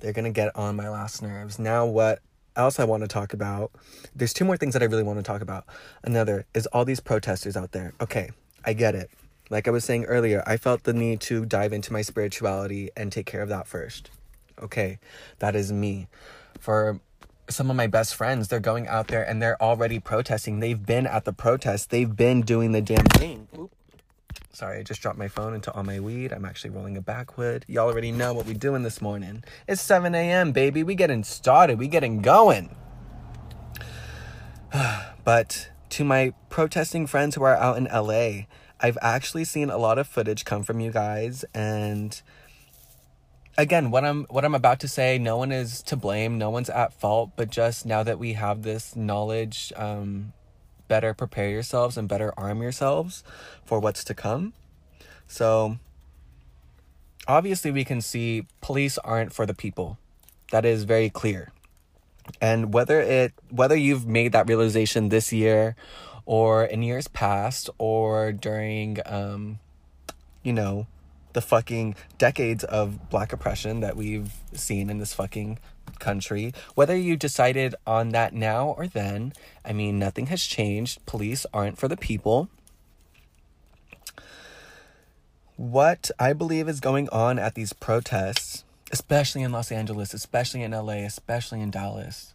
they're 0.00 0.12
gonna 0.12 0.30
get 0.30 0.56
on 0.56 0.74
my 0.74 0.88
last 0.88 1.22
nerves. 1.22 1.58
Now 1.58 1.86
what 1.86 2.20
else 2.60 2.78
I 2.78 2.84
want 2.84 3.02
to 3.02 3.08
talk 3.08 3.32
about. 3.32 3.72
There's 4.14 4.32
two 4.32 4.44
more 4.44 4.56
things 4.56 4.74
that 4.74 4.82
I 4.82 4.86
really 4.86 5.02
want 5.02 5.18
to 5.18 5.22
talk 5.22 5.40
about. 5.40 5.64
Another 6.04 6.46
is 6.54 6.66
all 6.66 6.84
these 6.84 7.00
protesters 7.00 7.56
out 7.56 7.72
there. 7.72 7.92
Okay, 8.00 8.30
I 8.64 8.72
get 8.74 8.94
it. 8.94 9.10
Like 9.50 9.66
I 9.66 9.70
was 9.72 9.84
saying 9.84 10.04
earlier, 10.04 10.44
I 10.46 10.56
felt 10.56 10.84
the 10.84 10.92
need 10.92 11.20
to 11.22 11.44
dive 11.44 11.72
into 11.72 11.92
my 11.92 12.02
spirituality 12.02 12.90
and 12.96 13.10
take 13.10 13.26
care 13.26 13.42
of 13.42 13.48
that 13.48 13.66
first. 13.66 14.10
Okay, 14.62 14.98
that 15.40 15.56
is 15.56 15.72
me. 15.72 16.06
For 16.58 17.00
some 17.48 17.68
of 17.70 17.76
my 17.76 17.88
best 17.88 18.14
friends, 18.14 18.48
they're 18.48 18.60
going 18.60 18.86
out 18.86 19.08
there 19.08 19.28
and 19.28 19.42
they're 19.42 19.60
already 19.60 19.98
protesting. 19.98 20.60
They've 20.60 20.86
been 20.86 21.06
at 21.06 21.24
the 21.24 21.32
protest, 21.32 21.90
they've 21.90 22.14
been 22.14 22.42
doing 22.42 22.72
the 22.72 22.82
damn 22.82 23.06
thing. 23.06 23.48
Sorry, 24.52 24.78
I 24.78 24.82
just 24.82 25.00
dropped 25.00 25.18
my 25.18 25.28
phone 25.28 25.54
into 25.54 25.72
all 25.72 25.82
my 25.82 26.00
weed. 26.00 26.32
I'm 26.32 26.44
actually 26.44 26.70
rolling 26.70 26.96
a 26.96 27.00
backwood. 27.00 27.64
Y'all 27.68 27.88
already 27.88 28.12
know 28.12 28.34
what 28.34 28.46
we're 28.46 28.54
doing 28.54 28.82
this 28.82 29.00
morning. 29.00 29.44
It's 29.66 29.80
7 29.80 30.14
a.m., 30.14 30.52
baby. 30.52 30.82
We 30.82 30.94
getting 30.94 31.24
started. 31.24 31.78
We 31.78 31.88
getting 31.88 32.20
going. 32.20 32.74
but 35.24 35.70
to 35.90 36.04
my 36.04 36.34
protesting 36.48 37.06
friends 37.06 37.34
who 37.34 37.42
are 37.42 37.56
out 37.56 37.76
in 37.76 37.84
LA, 37.84 38.46
I've 38.80 38.98
actually 39.02 39.44
seen 39.44 39.70
a 39.70 39.78
lot 39.78 39.98
of 39.98 40.06
footage 40.06 40.44
come 40.44 40.62
from 40.62 40.80
you 40.80 40.90
guys 40.90 41.44
and 41.54 42.20
again, 43.58 43.90
what 43.90 44.04
I'm 44.04 44.24
what 44.30 44.44
I'm 44.44 44.54
about 44.54 44.80
to 44.80 44.88
say, 44.88 45.18
no 45.18 45.36
one 45.36 45.52
is 45.52 45.82
to 45.82 45.96
blame, 45.96 46.38
no 46.38 46.50
one's 46.50 46.70
at 46.70 46.92
fault, 46.92 47.32
but 47.36 47.50
just 47.50 47.84
now 47.84 48.02
that 48.02 48.18
we 48.18 48.32
have 48.34 48.62
this 48.62 48.96
knowledge 48.96 49.72
um 49.76 50.32
better 50.90 51.14
prepare 51.14 51.48
yourselves 51.48 51.96
and 51.96 52.08
better 52.08 52.34
arm 52.36 52.60
yourselves 52.60 53.22
for 53.64 53.78
what's 53.78 54.02
to 54.02 54.12
come. 54.12 54.52
So, 55.28 55.78
obviously, 57.28 57.70
we 57.70 57.84
can 57.84 58.00
see 58.00 58.48
police 58.60 58.98
aren't 58.98 59.32
for 59.32 59.46
the 59.46 59.54
people. 59.54 59.98
That 60.50 60.64
is 60.64 60.82
very 60.82 61.08
clear. 61.08 61.52
And 62.40 62.74
whether 62.74 63.00
it 63.00 63.32
whether 63.50 63.76
you've 63.76 64.06
made 64.06 64.32
that 64.32 64.48
realization 64.48 65.08
this 65.10 65.32
year 65.32 65.76
or 66.26 66.64
in 66.64 66.82
years 66.82 67.08
past 67.08 67.70
or 67.78 68.32
during 68.32 68.98
um 69.06 69.58
you 70.42 70.52
know 70.52 70.86
the 71.32 71.40
fucking 71.40 71.94
decades 72.18 72.64
of 72.64 73.10
black 73.10 73.32
oppression 73.32 73.80
that 73.80 73.96
we've 73.96 74.32
seen 74.52 74.90
in 74.90 74.98
this 74.98 75.14
fucking 75.14 75.58
country. 75.98 76.52
Whether 76.74 76.96
you 76.96 77.16
decided 77.16 77.74
on 77.86 78.10
that 78.10 78.32
now 78.32 78.68
or 78.68 78.86
then, 78.86 79.32
I 79.64 79.72
mean, 79.72 79.98
nothing 79.98 80.26
has 80.26 80.44
changed. 80.44 81.04
Police 81.06 81.46
aren't 81.52 81.78
for 81.78 81.88
the 81.88 81.96
people. 81.96 82.48
What 85.56 86.10
I 86.18 86.32
believe 86.32 86.68
is 86.68 86.80
going 86.80 87.08
on 87.10 87.38
at 87.38 87.54
these 87.54 87.72
protests, 87.72 88.64
especially 88.90 89.42
in 89.42 89.52
Los 89.52 89.70
Angeles, 89.70 90.14
especially 90.14 90.62
in 90.62 90.70
LA, 90.70 91.04
especially 91.04 91.60
in 91.60 91.70
Dallas, 91.70 92.34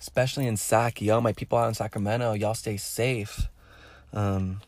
especially 0.00 0.46
in 0.46 0.56
Sac, 0.56 1.02
yo, 1.02 1.20
my 1.20 1.32
people 1.32 1.58
out 1.58 1.68
in 1.68 1.74
Sacramento, 1.74 2.32
y'all 2.32 2.54
stay 2.54 2.78
safe. 2.78 3.48
Um, 4.14 4.60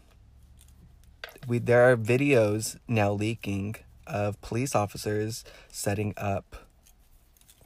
we 1.49 1.59
there 1.59 1.91
are 1.91 1.97
videos 1.97 2.77
now 2.89 3.13
leaking 3.13 3.77
of 4.07 4.41
police 4.41 4.75
officers 4.75 5.45
setting 5.69 6.15
up 6.17 6.66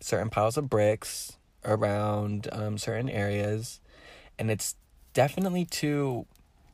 certain 0.01 0.31
piles 0.31 0.57
of 0.57 0.69
bricks 0.69 1.37
around 1.65 2.49
um, 2.53 2.79
certain 2.79 3.09
areas, 3.09 3.81
and 4.39 4.51
it's 4.51 4.77
definitely 5.13 5.65
to 5.67 6.27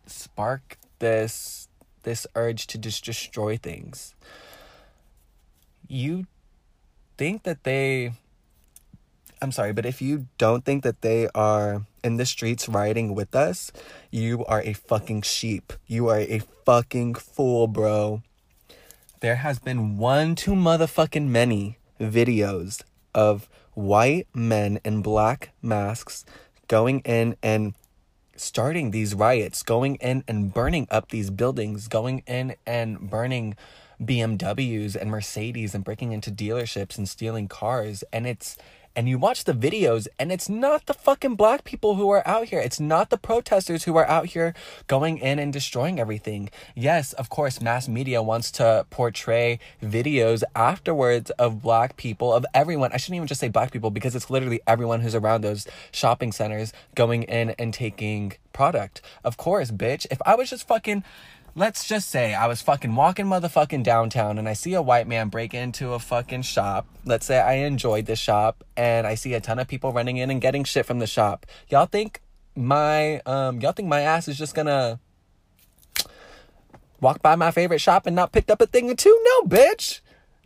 spark 0.06 0.78
this 0.98 1.68
this 2.04 2.26
urge 2.36 2.66
to 2.68 2.78
just 2.78 3.04
destroy 3.04 3.56
things. 3.56 4.14
You 5.88 6.26
think 7.18 7.42
that 7.42 7.64
they 7.64 8.12
I'm 9.42 9.52
sorry, 9.52 9.72
but 9.72 9.84
if 9.84 10.00
you 10.00 10.26
don't 10.38 10.64
think 10.64 10.82
that 10.82 11.02
they 11.02 11.28
are 11.34 11.82
in 12.02 12.16
the 12.16 12.24
streets 12.24 12.68
riding 12.68 13.14
with 13.14 13.34
us, 13.34 13.70
you 14.10 14.44
are 14.46 14.62
a 14.62 14.72
fucking 14.72 15.22
sheep. 15.22 15.74
You 15.86 16.08
are 16.08 16.20
a 16.20 16.40
fucking 16.64 17.16
fool, 17.16 17.66
bro. 17.66 18.22
There 19.20 19.36
has 19.36 19.58
been 19.58 19.98
one 19.98 20.36
too 20.36 20.52
motherfucking 20.52 21.28
many 21.28 21.78
videos 22.00 22.82
of 23.16 23.48
white 23.74 24.28
men 24.32 24.78
in 24.84 25.02
black 25.02 25.50
masks 25.60 26.24
going 26.68 27.00
in 27.00 27.36
and 27.42 27.74
starting 28.36 28.90
these 28.90 29.14
riots, 29.14 29.62
going 29.62 29.96
in 29.96 30.22
and 30.28 30.52
burning 30.52 30.86
up 30.90 31.10
these 31.10 31.30
buildings, 31.30 31.88
going 31.88 32.22
in 32.26 32.54
and 32.66 33.10
burning 33.10 33.56
BMWs 34.00 34.94
and 34.94 35.10
Mercedes 35.10 35.74
and 35.74 35.82
breaking 35.82 36.12
into 36.12 36.30
dealerships 36.30 36.98
and 36.98 37.08
stealing 37.08 37.48
cars. 37.48 38.04
And 38.12 38.26
it's 38.26 38.58
and 38.96 39.08
you 39.08 39.18
watch 39.18 39.44
the 39.44 39.52
videos 39.52 40.08
and 40.18 40.32
it's 40.32 40.48
not 40.48 40.86
the 40.86 40.94
fucking 40.94 41.36
black 41.36 41.64
people 41.64 41.96
who 41.96 42.08
are 42.10 42.26
out 42.26 42.46
here. 42.46 42.58
It's 42.58 42.80
not 42.80 43.10
the 43.10 43.18
protesters 43.18 43.84
who 43.84 43.96
are 43.96 44.08
out 44.08 44.26
here 44.26 44.54
going 44.86 45.18
in 45.18 45.38
and 45.38 45.52
destroying 45.52 46.00
everything. 46.00 46.48
Yes, 46.74 47.12
of 47.12 47.28
course, 47.28 47.60
mass 47.60 47.86
media 47.88 48.22
wants 48.22 48.50
to 48.52 48.86
portray 48.88 49.58
videos 49.82 50.42
afterwards 50.54 51.30
of 51.32 51.60
black 51.62 51.96
people, 51.98 52.32
of 52.32 52.46
everyone. 52.54 52.90
I 52.92 52.96
shouldn't 52.96 53.16
even 53.16 53.28
just 53.28 53.40
say 53.40 53.48
black 53.48 53.70
people 53.70 53.90
because 53.90 54.16
it's 54.16 54.30
literally 54.30 54.60
everyone 54.66 55.02
who's 55.02 55.14
around 55.14 55.42
those 55.42 55.66
shopping 55.92 56.32
centers 56.32 56.72
going 56.94 57.24
in 57.24 57.50
and 57.50 57.74
taking 57.74 58.32
product. 58.54 59.02
Of 59.22 59.36
course, 59.36 59.70
bitch. 59.70 60.06
If 60.10 60.18
I 60.24 60.34
was 60.34 60.48
just 60.48 60.66
fucking 60.66 61.04
let's 61.56 61.88
just 61.88 62.10
say 62.10 62.34
I 62.34 62.46
was 62.46 62.60
fucking 62.60 62.94
walking 62.94 63.24
motherfucking 63.24 63.82
downtown 63.82 64.36
and 64.36 64.46
I 64.46 64.52
see 64.52 64.74
a 64.74 64.82
white 64.82 65.08
man 65.08 65.30
break 65.30 65.54
into 65.54 65.94
a 65.94 65.98
fucking 65.98 66.42
shop. 66.42 66.86
Let's 67.06 67.24
say 67.24 67.40
I 67.40 67.54
enjoyed 67.54 68.04
the 68.04 68.14
shop 68.14 68.62
and 68.76 69.06
I 69.06 69.14
see 69.14 69.32
a 69.32 69.40
ton 69.40 69.58
of 69.58 69.66
people 69.66 69.90
running 69.90 70.18
in 70.18 70.30
and 70.30 70.40
getting 70.40 70.64
shit 70.64 70.84
from 70.84 70.98
the 70.98 71.06
shop. 71.06 71.46
Y'all 71.70 71.86
think 71.86 72.20
my 72.54 73.20
um 73.20 73.60
y'all 73.60 73.72
think 73.72 73.88
my 73.88 74.02
ass 74.02 74.28
is 74.28 74.36
just 74.36 74.54
gonna 74.54 75.00
walk 77.00 77.22
by 77.22 77.34
my 77.36 77.50
favorite 77.50 77.80
shop 77.80 78.06
and 78.06 78.14
not 78.14 78.32
pick 78.32 78.50
up 78.50 78.60
a 78.60 78.66
thing 78.66 78.90
or 78.90 78.94
two? 78.94 79.18
No, 79.24 79.48
bitch. 79.48 80.00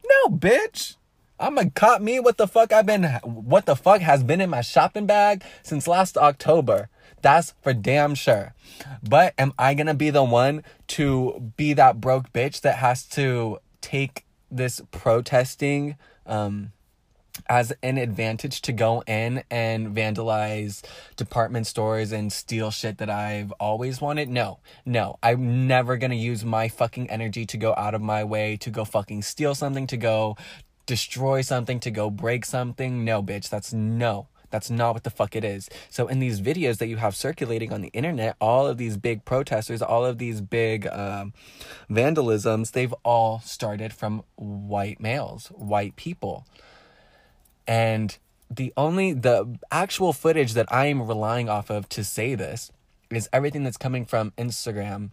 No, 0.09 0.31
bitch. 0.31 0.95
I'm 1.41 1.57
gonna 1.57 1.71
cop 1.71 2.01
me 2.01 2.21
what 2.21 2.37
the 2.37 2.47
fuck 2.47 2.73
I've 2.73 2.87
been 2.87 3.05
what 3.25 3.67
the 3.67 3.75
fuck 3.75 4.01
has 4.01 4.23
been 4.23 4.41
in 4.41 4.51
my 4.51 4.61
shopping 4.61 5.07
bag 5.07 5.43
since 5.65 5.89
last 5.89 6.17
October. 6.17 6.89
That's 7.23 7.55
for 7.63 7.73
damn 7.73 8.15
sure. 8.15 8.55
But 9.03 9.35
am 9.39 9.53
I 9.59 9.75
gonna 9.75 9.95
be 9.95 10.11
the 10.11 10.25
one 10.25 10.65
to 10.89 11.53
be 11.57 11.73
that 11.75 12.01
broke 12.01 12.33
bitch 12.33 12.63
that 12.63 12.77
has 12.77 13.05
to 13.09 13.59
take 13.81 14.25
this 14.51 14.81
protesting 14.91 15.97
um 16.27 16.73
as 17.49 17.73
an 17.83 17.97
advantage 17.97 18.61
to 18.61 18.73
go 18.73 19.03
in 19.07 19.43
and 19.51 19.95
vandalize 19.95 20.83
department 21.17 21.67
stores 21.67 22.13
and 22.13 22.33
steal 22.33 22.71
shit 22.71 22.99
that 22.99 23.09
I've 23.09 23.53
always 23.53 24.01
wanted? 24.01 24.29
No, 24.29 24.59
no. 24.85 25.19
I'm 25.23 25.67
never 25.67 25.97
gonna 25.97 26.15
use 26.15 26.45
my 26.45 26.69
fucking 26.69 27.09
energy 27.11 27.47
to 27.47 27.57
go 27.57 27.75
out 27.77 27.95
of 27.95 28.03
my 28.03 28.25
way 28.25 28.57
to 28.59 28.71
go 28.71 28.85
fucking 28.85 29.23
steal 29.23 29.55
something, 29.55 29.87
to 29.89 29.97
go 29.97 30.37
destroy 30.87 31.41
something, 31.41 31.81
to 31.81 31.91
go 31.91 32.11
break 32.11 32.45
something. 32.45 33.05
No, 33.05 33.23
bitch, 33.23 33.49
that's 33.49 33.73
no. 33.73 34.29
That's 34.51 34.71
not 34.71 34.95
what 34.95 35.05
the 35.05 35.11
fuck 35.11 35.37
it 35.37 35.45
is. 35.45 35.69
So 35.89 36.09
in 36.09 36.19
these 36.19 36.41
videos 36.41 36.79
that 36.79 36.89
you 36.89 36.97
have 36.97 37.15
circulating 37.15 37.73
on 37.73 37.81
the 37.81 37.89
internet, 37.89 38.37
all 38.41 38.67
of 38.67 38.79
these 38.79 38.97
big 38.97 39.25
protesters, 39.25 39.81
all 39.83 40.05
of 40.05 40.19
these 40.19 40.41
big 40.41 40.87
um, 40.89 41.33
vandalisms, 41.91 42.73
they've 42.73 42.95
all 43.05 43.41
started 43.41 43.93
from 43.93 44.25
white 44.37 45.01
males, 45.01 45.47
white 45.49 45.97
people. 45.97 46.47
And 47.67 48.17
the 48.51 48.73
only 48.77 49.13
the 49.13 49.59
actual 49.71 50.13
footage 50.13 50.55
that 50.55 50.71
I 50.73 50.87
am 50.87 51.07
relying 51.07 51.49
off 51.49 51.71
of 51.71 51.89
to 51.91 52.03
say 52.03 52.35
this 52.35 52.73
is 53.11 53.29
everything 53.33 53.63
that's 53.63 53.77
coming 53.77 54.05
from 54.05 54.33
Instagram 54.37 55.11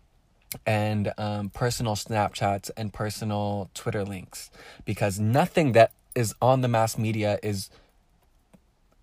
and 0.66 1.14
um, 1.18 1.50
personal 1.50 1.96
Snapchats 1.96 2.72
and 2.78 2.94
personal 2.94 3.70
Twitter 3.74 4.04
links 4.04 4.50
because 4.86 5.20
nothing 5.20 5.74
that 5.74 5.92
is 6.16 6.34
on 6.42 6.62
the 6.62 6.68
mass 6.68 6.98
media 6.98 7.38
is 7.44 7.70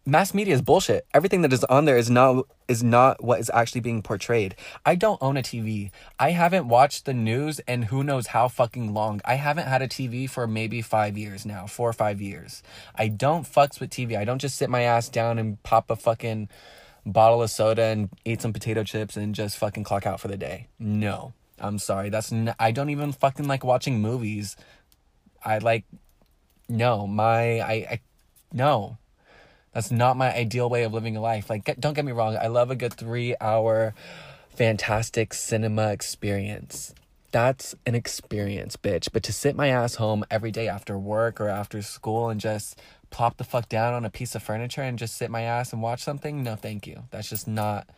mass 0.06 0.34
media 0.34 0.54
is 0.54 0.62
bullshit. 0.62 1.06
Everything 1.14 1.42
that 1.42 1.52
is 1.52 1.64
on 1.64 1.84
there 1.84 1.96
is 1.96 2.10
not 2.10 2.46
is 2.68 2.82
not 2.82 3.22
what 3.22 3.40
is 3.40 3.50
actually 3.52 3.80
being 3.80 4.02
portrayed. 4.02 4.54
I 4.84 4.94
don't 4.94 5.22
own 5.22 5.36
a 5.36 5.42
TV. 5.42 5.90
I 6.18 6.30
haven't 6.30 6.68
watched 6.68 7.04
the 7.04 7.14
news 7.14 7.60
and 7.60 7.86
who 7.86 8.02
knows 8.02 8.28
how 8.28 8.48
fucking 8.48 8.94
long. 8.94 9.20
I 9.24 9.34
haven't 9.34 9.66
had 9.66 9.82
a 9.82 9.88
TV 9.88 10.28
for 10.28 10.46
maybe 10.46 10.82
5 10.82 11.18
years 11.18 11.44
now, 11.44 11.66
4 11.66 11.88
or 11.88 11.92
5 11.92 12.20
years. 12.20 12.62
I 12.94 13.08
don't 13.08 13.44
fucks 13.44 13.80
with 13.80 13.90
TV. 13.90 14.16
I 14.16 14.24
don't 14.24 14.40
just 14.40 14.56
sit 14.56 14.70
my 14.70 14.82
ass 14.82 15.08
down 15.08 15.38
and 15.38 15.62
pop 15.62 15.90
a 15.90 15.96
fucking 15.96 16.48
bottle 17.06 17.42
of 17.42 17.50
soda 17.50 17.82
and 17.82 18.08
eat 18.24 18.40
some 18.40 18.52
potato 18.52 18.82
chips 18.82 19.16
and 19.16 19.34
just 19.34 19.58
fucking 19.58 19.84
clock 19.84 20.06
out 20.06 20.20
for 20.20 20.28
the 20.28 20.36
day. 20.36 20.68
No. 20.78 21.32
I'm 21.58 21.78
sorry. 21.78 22.10
That's 22.10 22.32
I 22.58 22.72
don't 22.72 22.90
even 22.90 23.12
fucking 23.12 23.46
like 23.46 23.64
watching 23.64 24.00
movies. 24.00 24.56
I 25.44 25.58
like 25.58 25.84
no, 26.68 27.06
my 27.06 27.60
I 27.60 27.72
I 27.72 28.00
no. 28.52 28.98
That's 29.74 29.90
not 29.90 30.16
my 30.16 30.34
ideal 30.34 30.70
way 30.70 30.84
of 30.84 30.94
living 30.94 31.16
a 31.16 31.20
life. 31.20 31.50
Like, 31.50 31.64
get, 31.64 31.80
don't 31.80 31.94
get 31.94 32.04
me 32.04 32.12
wrong, 32.12 32.36
I 32.40 32.46
love 32.46 32.70
a 32.70 32.76
good 32.76 32.94
three 32.94 33.34
hour 33.40 33.92
fantastic 34.48 35.34
cinema 35.34 35.90
experience. 35.90 36.94
That's 37.32 37.74
an 37.84 37.96
experience, 37.96 38.76
bitch. 38.76 39.08
But 39.12 39.24
to 39.24 39.32
sit 39.32 39.56
my 39.56 39.68
ass 39.68 39.96
home 39.96 40.24
every 40.30 40.52
day 40.52 40.68
after 40.68 40.96
work 40.96 41.40
or 41.40 41.48
after 41.48 41.82
school 41.82 42.28
and 42.28 42.40
just 42.40 42.78
plop 43.10 43.36
the 43.36 43.44
fuck 43.44 43.68
down 43.68 43.92
on 43.92 44.04
a 44.04 44.10
piece 44.10 44.36
of 44.36 44.42
furniture 44.44 44.82
and 44.82 44.96
just 44.96 45.16
sit 45.16 45.30
my 45.30 45.42
ass 45.42 45.72
and 45.72 45.82
watch 45.82 46.04
something, 46.04 46.44
no, 46.44 46.54
thank 46.54 46.86
you. 46.86 47.04
That's 47.10 47.28
just 47.28 47.48
not. 47.48 47.88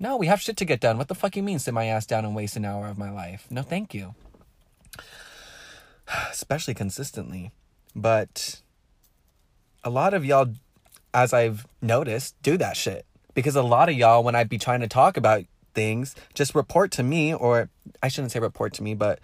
No, 0.00 0.16
we 0.16 0.26
have 0.28 0.40
shit 0.40 0.56
to 0.56 0.64
get 0.64 0.80
done. 0.80 0.96
What 0.96 1.08
the 1.08 1.14
fuck 1.14 1.36
you 1.36 1.42
mean 1.42 1.58
sit 1.58 1.74
my 1.74 1.84
ass 1.84 2.06
down 2.06 2.24
and 2.24 2.34
waste 2.34 2.56
an 2.56 2.64
hour 2.64 2.86
of 2.86 2.96
my 2.96 3.10
life? 3.10 3.46
No, 3.50 3.60
thank 3.60 3.92
you. 3.92 4.14
Especially 6.30 6.72
consistently. 6.72 7.50
But 7.94 8.62
a 9.84 9.90
lot 9.90 10.14
of 10.14 10.24
y'all 10.24 10.54
as 11.18 11.32
I've 11.32 11.66
noticed, 11.82 12.40
do 12.42 12.56
that 12.58 12.76
shit. 12.76 13.04
Because 13.34 13.56
a 13.56 13.62
lot 13.62 13.88
of 13.88 13.96
y'all, 13.96 14.22
when 14.22 14.36
I'd 14.36 14.48
be 14.48 14.58
trying 14.58 14.80
to 14.80 14.88
talk 14.88 15.16
about 15.16 15.44
things, 15.74 16.14
just 16.32 16.54
report 16.54 16.92
to 16.92 17.02
me, 17.02 17.34
or 17.34 17.70
I 18.02 18.08
shouldn't 18.08 18.30
say 18.30 18.38
report 18.38 18.72
to 18.74 18.82
me, 18.84 18.94
but 18.94 19.18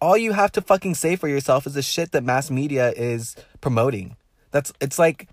all 0.00 0.16
you 0.16 0.32
have 0.32 0.52
to 0.52 0.62
fucking 0.62 0.94
say 0.94 1.16
for 1.16 1.28
yourself 1.28 1.66
is 1.66 1.74
the 1.74 1.82
shit 1.82 2.12
that 2.12 2.24
mass 2.24 2.50
media 2.50 2.92
is 2.96 3.36
promoting. 3.60 4.16
That's, 4.50 4.72
it's 4.80 4.98
like 4.98 5.28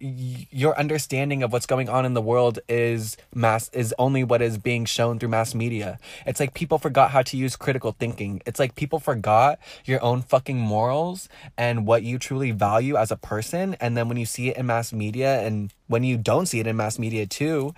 your 0.00 0.78
understanding 0.78 1.42
of 1.42 1.52
what's 1.52 1.66
going 1.66 1.90
on 1.90 2.06
in 2.06 2.14
the 2.14 2.22
world 2.22 2.58
is 2.68 3.18
mass 3.34 3.68
is 3.74 3.94
only 3.98 4.24
what 4.24 4.40
is 4.40 4.56
being 4.56 4.86
shown 4.86 5.18
through 5.18 5.28
mass 5.28 5.54
media. 5.54 5.98
It's 6.26 6.40
like 6.40 6.54
people 6.54 6.78
forgot 6.78 7.10
how 7.10 7.20
to 7.22 7.36
use 7.36 7.54
critical 7.54 7.92
thinking. 7.92 8.40
It's 8.46 8.58
like 8.58 8.74
people 8.74 8.98
forgot 8.98 9.58
your 9.84 10.02
own 10.02 10.22
fucking 10.22 10.58
morals 10.58 11.28
and 11.58 11.86
what 11.86 12.02
you 12.02 12.18
truly 12.18 12.50
value 12.50 12.96
as 12.96 13.10
a 13.10 13.16
person 13.16 13.74
and 13.74 13.94
then 13.94 14.08
when 14.08 14.16
you 14.16 14.24
see 14.24 14.48
it 14.48 14.56
in 14.56 14.66
mass 14.66 14.90
media 14.90 15.42
and 15.42 15.72
when 15.86 16.02
you 16.02 16.16
don't 16.16 16.46
see 16.46 16.60
it 16.60 16.66
in 16.66 16.76
mass 16.76 16.98
media 16.98 17.26
too, 17.26 17.74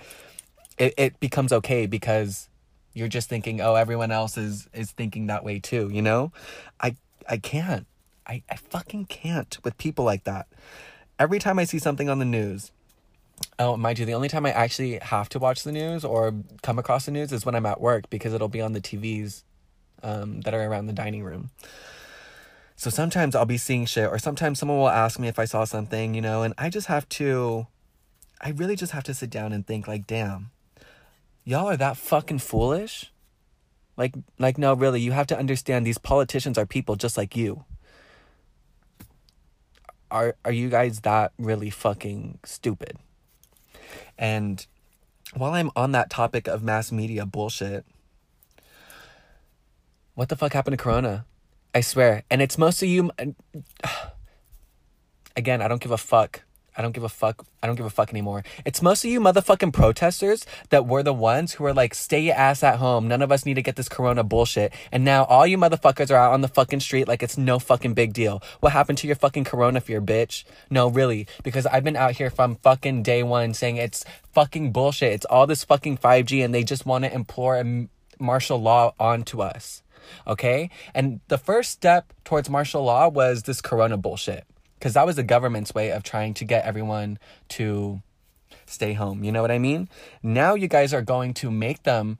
it, 0.78 0.94
it 0.96 1.20
becomes 1.20 1.52
okay 1.52 1.86
because 1.86 2.48
you're 2.94 3.08
just 3.08 3.28
thinking, 3.28 3.60
"Oh, 3.60 3.74
everyone 3.74 4.12
else 4.12 4.36
is 4.36 4.68
is 4.72 4.92
thinking 4.92 5.26
that 5.26 5.44
way 5.44 5.58
too," 5.58 5.90
you 5.92 6.02
know? 6.02 6.30
I 6.80 6.94
I 7.28 7.38
can't. 7.38 7.86
I 8.26 8.42
I 8.48 8.56
fucking 8.56 9.06
can't 9.06 9.58
with 9.64 9.76
people 9.76 10.04
like 10.04 10.24
that 10.24 10.46
every 11.22 11.38
time 11.38 11.60
I 11.60 11.64
see 11.64 11.78
something 11.78 12.08
on 12.08 12.18
the 12.18 12.24
news, 12.24 12.72
oh, 13.56 13.76
mind 13.76 14.00
you, 14.00 14.04
the 14.04 14.14
only 14.14 14.28
time 14.28 14.44
I 14.44 14.50
actually 14.50 14.98
have 14.98 15.28
to 15.28 15.38
watch 15.38 15.62
the 15.62 15.70
news 15.70 16.04
or 16.04 16.34
come 16.62 16.80
across 16.80 17.06
the 17.06 17.12
news 17.12 17.30
is 17.32 17.46
when 17.46 17.54
I'm 17.54 17.64
at 17.64 17.80
work 17.80 18.10
because 18.10 18.34
it'll 18.34 18.48
be 18.48 18.60
on 18.60 18.72
the 18.72 18.80
TVs 18.80 19.44
um, 20.02 20.40
that 20.40 20.52
are 20.52 20.64
around 20.64 20.86
the 20.86 20.92
dining 20.92 21.22
room. 21.22 21.50
So 22.74 22.90
sometimes 22.90 23.36
I'll 23.36 23.44
be 23.44 23.56
seeing 23.56 23.86
shit, 23.86 24.10
or 24.10 24.18
sometimes 24.18 24.58
someone 24.58 24.78
will 24.78 24.88
ask 24.88 25.20
me 25.20 25.28
if 25.28 25.38
I 25.38 25.44
saw 25.44 25.62
something, 25.62 26.14
you 26.14 26.20
know, 26.20 26.42
and 26.42 26.54
I 26.58 26.68
just 26.68 26.88
have 26.88 27.08
to, 27.10 27.68
I 28.40 28.50
really 28.50 28.74
just 28.74 28.90
have 28.90 29.04
to 29.04 29.14
sit 29.14 29.30
down 29.30 29.52
and 29.52 29.64
think, 29.64 29.86
like, 29.86 30.08
damn, 30.08 30.50
y'all 31.44 31.68
are 31.68 31.76
that 31.76 31.96
fucking 31.96 32.40
foolish? 32.40 33.12
Like, 33.96 34.14
like, 34.40 34.58
no, 34.58 34.74
really, 34.74 35.00
you 35.00 35.12
have 35.12 35.28
to 35.28 35.38
understand 35.38 35.86
these 35.86 35.98
politicians 35.98 36.58
are 36.58 36.66
people 36.66 36.96
just 36.96 37.16
like 37.16 37.36
you 37.36 37.64
are 40.12 40.36
are 40.44 40.52
you 40.52 40.68
guys 40.68 41.00
that 41.00 41.32
really 41.38 41.70
fucking 41.70 42.38
stupid? 42.44 42.98
And 44.18 44.64
while 45.34 45.54
I'm 45.54 45.70
on 45.74 45.92
that 45.92 46.10
topic 46.10 46.46
of 46.46 46.62
mass 46.62 46.92
media 46.92 47.26
bullshit, 47.26 47.84
what 50.14 50.28
the 50.28 50.36
fuck 50.36 50.52
happened 50.52 50.78
to 50.78 50.82
Corona? 50.82 51.24
I 51.74 51.80
swear. 51.80 52.22
And 52.30 52.42
it's 52.42 52.58
most 52.58 52.82
of 52.82 52.88
you. 52.88 53.10
Again, 55.36 55.62
I 55.62 55.68
don't 55.68 55.80
give 55.80 55.90
a 55.90 55.98
fuck 55.98 56.42
I 56.76 56.82
don't 56.82 56.92
give 56.92 57.04
a 57.04 57.08
fuck. 57.08 57.44
I 57.62 57.66
don't 57.66 57.76
give 57.76 57.86
a 57.86 57.90
fuck 57.90 58.10
anymore. 58.10 58.44
It's 58.64 58.80
most 58.80 59.04
of 59.04 59.10
you 59.10 59.20
motherfucking 59.20 59.72
protesters 59.72 60.46
that 60.70 60.86
were 60.86 61.02
the 61.02 61.12
ones 61.12 61.52
who 61.52 61.64
were 61.64 61.74
like, 61.74 61.94
stay 61.94 62.20
your 62.20 62.34
ass 62.34 62.62
at 62.62 62.78
home. 62.78 63.08
None 63.08 63.20
of 63.22 63.30
us 63.30 63.44
need 63.44 63.54
to 63.54 63.62
get 63.62 63.76
this 63.76 63.88
corona 63.88 64.24
bullshit. 64.24 64.72
And 64.90 65.04
now 65.04 65.24
all 65.24 65.46
you 65.46 65.58
motherfuckers 65.58 66.10
are 66.10 66.16
out 66.16 66.32
on 66.32 66.40
the 66.40 66.48
fucking 66.48 66.80
street 66.80 67.08
like 67.08 67.22
it's 67.22 67.36
no 67.36 67.58
fucking 67.58 67.94
big 67.94 68.12
deal. 68.12 68.42
What 68.60 68.72
happened 68.72 68.98
to 68.98 69.06
your 69.06 69.16
fucking 69.16 69.44
corona 69.44 69.80
fear, 69.80 70.00
bitch? 70.00 70.44
No, 70.70 70.88
really. 70.88 71.26
Because 71.42 71.66
I've 71.66 71.84
been 71.84 71.96
out 71.96 72.12
here 72.12 72.30
from 72.30 72.56
fucking 72.56 73.02
day 73.02 73.22
one 73.22 73.52
saying 73.52 73.76
it's 73.76 74.04
fucking 74.32 74.72
bullshit. 74.72 75.12
It's 75.12 75.26
all 75.26 75.46
this 75.46 75.64
fucking 75.64 75.98
5G 75.98 76.44
and 76.44 76.54
they 76.54 76.64
just 76.64 76.86
want 76.86 77.04
to 77.04 77.12
implore 77.12 77.58
a 77.58 77.88
martial 78.18 78.60
law 78.60 78.94
onto 78.98 79.42
us. 79.42 79.82
Okay? 80.26 80.70
And 80.94 81.20
the 81.28 81.38
first 81.38 81.70
step 81.70 82.12
towards 82.24 82.48
martial 82.48 82.82
law 82.82 83.08
was 83.08 83.42
this 83.42 83.60
corona 83.60 83.98
bullshit 83.98 84.46
because 84.82 84.94
that 84.94 85.06
was 85.06 85.14
the 85.14 85.22
government's 85.22 85.72
way 85.72 85.92
of 85.92 86.02
trying 86.02 86.34
to 86.34 86.44
get 86.44 86.64
everyone 86.64 87.16
to 87.46 88.02
stay 88.66 88.94
home. 88.94 89.22
You 89.22 89.30
know 89.30 89.40
what 89.40 89.52
I 89.52 89.60
mean? 89.60 89.88
Now 90.24 90.56
you 90.56 90.66
guys 90.66 90.92
are 90.92 91.02
going 91.02 91.34
to 91.34 91.52
make 91.52 91.84
them 91.84 92.18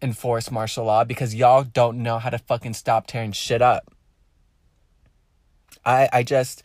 enforce 0.00 0.52
martial 0.52 0.84
law 0.84 1.02
because 1.02 1.34
y'all 1.34 1.64
don't 1.64 2.00
know 2.00 2.20
how 2.20 2.30
to 2.30 2.38
fucking 2.38 2.74
stop 2.74 3.08
tearing 3.08 3.32
shit 3.32 3.60
up. 3.60 3.92
I 5.84 6.08
I 6.12 6.22
just 6.22 6.62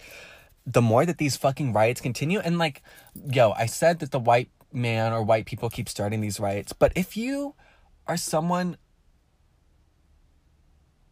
the 0.68 0.82
more 0.82 1.08
that 1.08 1.18
these 1.18 1.36
fucking 1.36 1.74
riots 1.74 2.02
continue 2.02 2.38
and 2.38 2.60
like 2.60 2.84
yo, 3.16 3.54
I 3.54 3.66
said 3.66 3.98
that 4.02 4.12
the 4.12 4.20
white 4.20 4.52
man 4.72 5.12
or 5.12 5.24
white 5.24 5.48
people 5.48 5.72
keep 5.72 5.90
starting 5.90 6.22
these 6.22 6.40
riots, 6.40 6.72
but 6.72 6.94
if 6.96 7.18
you 7.18 7.56
are 8.06 8.16
someone 8.16 8.78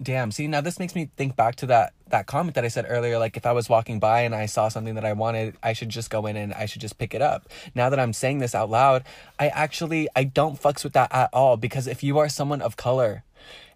damn 0.01 0.31
see 0.31 0.47
now 0.47 0.61
this 0.61 0.77
makes 0.77 0.93
me 0.93 1.09
think 1.17 1.35
back 1.35 1.55
to 1.55 1.65
that 1.65 1.93
that 2.09 2.27
comment 2.27 2.53
that 2.53 2.63
i 2.63 2.67
said 2.67 2.85
earlier 2.87 3.17
like 3.17 3.35
if 3.35 3.45
i 3.47 3.51
was 3.51 3.67
walking 3.67 3.99
by 3.99 4.21
and 4.21 4.35
i 4.35 4.45
saw 4.45 4.67
something 4.67 4.93
that 4.93 5.03
i 5.03 5.11
wanted 5.11 5.55
i 5.63 5.73
should 5.73 5.89
just 5.89 6.11
go 6.11 6.27
in 6.27 6.37
and 6.37 6.53
i 6.53 6.67
should 6.67 6.81
just 6.81 6.99
pick 6.99 7.15
it 7.15 7.21
up 7.21 7.49
now 7.73 7.89
that 7.89 7.99
i'm 7.99 8.13
saying 8.13 8.37
this 8.37 8.53
out 8.53 8.69
loud 8.69 9.03
i 9.39 9.47
actually 9.47 10.07
i 10.15 10.23
don't 10.23 10.61
fucks 10.61 10.83
with 10.83 10.93
that 10.93 11.11
at 11.11 11.29
all 11.33 11.57
because 11.57 11.87
if 11.87 12.03
you 12.03 12.19
are 12.19 12.29
someone 12.29 12.61
of 12.61 12.77
color 12.77 13.23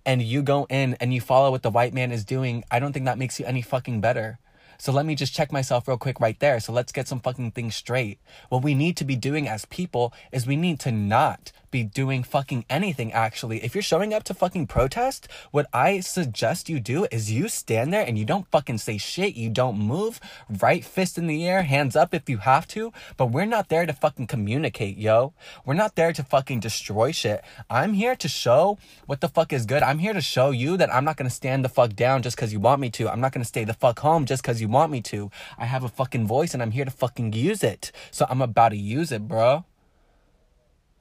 and 0.05 0.21
you 0.21 0.43
go 0.43 0.67
in 0.69 0.95
and 0.99 1.13
you 1.13 1.19
follow 1.19 1.49
what 1.49 1.63
the 1.63 1.71
white 1.71 1.93
man 1.93 2.11
is 2.11 2.23
doing 2.23 2.63
i 2.69 2.79
don't 2.79 2.93
think 2.93 3.05
that 3.05 3.17
makes 3.17 3.39
you 3.39 3.45
any 3.47 3.61
fucking 3.61 3.99
better 3.99 4.37
so 4.81 4.91
let 4.91 5.05
me 5.05 5.13
just 5.13 5.35
check 5.35 5.51
myself 5.51 5.87
real 5.87 5.99
quick 5.99 6.19
right 6.19 6.39
there. 6.39 6.59
So 6.59 6.73
let's 6.73 6.91
get 6.91 7.07
some 7.07 7.19
fucking 7.19 7.51
things 7.51 7.75
straight. 7.75 8.17
What 8.49 8.63
we 8.63 8.73
need 8.73 8.97
to 8.97 9.05
be 9.05 9.15
doing 9.15 9.47
as 9.47 9.65
people 9.65 10.11
is 10.31 10.47
we 10.47 10.55
need 10.55 10.79
to 10.79 10.91
not 10.91 11.51
be 11.71 11.83
doing 11.83 12.23
fucking 12.23 12.65
anything 12.69 13.11
actually. 13.13 13.63
If 13.63 13.73
you're 13.73 13.81
showing 13.81 14.13
up 14.13 14.23
to 14.23 14.33
fucking 14.33 14.67
protest, 14.67 15.27
what 15.51 15.67
I 15.73 16.01
suggest 16.01 16.69
you 16.69 16.79
do 16.79 17.07
is 17.11 17.31
you 17.31 17.47
stand 17.47 17.93
there 17.93 18.05
and 18.05 18.17
you 18.17 18.25
don't 18.25 18.47
fucking 18.51 18.77
say 18.77 18.97
shit. 18.97 19.35
You 19.35 19.49
don't 19.49 19.77
move. 19.79 20.19
Right 20.49 20.83
fist 20.83 21.17
in 21.17 21.27
the 21.27 21.47
air, 21.47 21.63
hands 21.63 21.95
up 21.95 22.13
if 22.13 22.29
you 22.29 22.37
have 22.39 22.67
to. 22.69 22.91
But 23.17 23.27
we're 23.27 23.45
not 23.45 23.69
there 23.69 23.85
to 23.85 23.93
fucking 23.93 24.27
communicate, 24.27 24.97
yo. 24.97 25.33
We're 25.65 25.73
not 25.73 25.95
there 25.95 26.13
to 26.13 26.23
fucking 26.23 26.59
destroy 26.59 27.11
shit. 27.11 27.43
I'm 27.69 27.93
here 27.93 28.15
to 28.15 28.27
show 28.27 28.77
what 29.05 29.21
the 29.21 29.29
fuck 29.29 29.53
is 29.53 29.65
good. 29.65 29.83
I'm 29.83 29.99
here 29.99 30.13
to 30.13 30.21
show 30.21 30.51
you 30.51 30.77
that 30.77 30.93
I'm 30.93 31.05
not 31.05 31.17
gonna 31.17 31.29
stand 31.29 31.63
the 31.63 31.69
fuck 31.69 31.95
down 31.95 32.21
just 32.21 32.37
cause 32.37 32.51
you 32.53 32.59
want 32.59 32.81
me 32.81 32.89
to. 32.91 33.09
I'm 33.09 33.21
not 33.21 33.31
gonna 33.31 33.45
stay 33.45 33.63
the 33.63 33.73
fuck 33.73 33.99
home 33.99 34.25
just 34.25 34.43
cause 34.43 34.59
you 34.59 34.67
want 34.67 34.91
me 34.91 35.01
to. 35.01 35.31
I 35.57 35.65
have 35.65 35.83
a 35.83 35.89
fucking 35.89 36.27
voice 36.27 36.53
and 36.53 36.61
I'm 36.61 36.71
here 36.71 36.85
to 36.85 36.91
fucking 36.91 37.33
use 37.33 37.63
it. 37.63 37.91
So 38.11 38.25
I'm 38.29 38.41
about 38.41 38.69
to 38.69 38.77
use 38.77 39.11
it, 39.11 39.27
bro. 39.27 39.65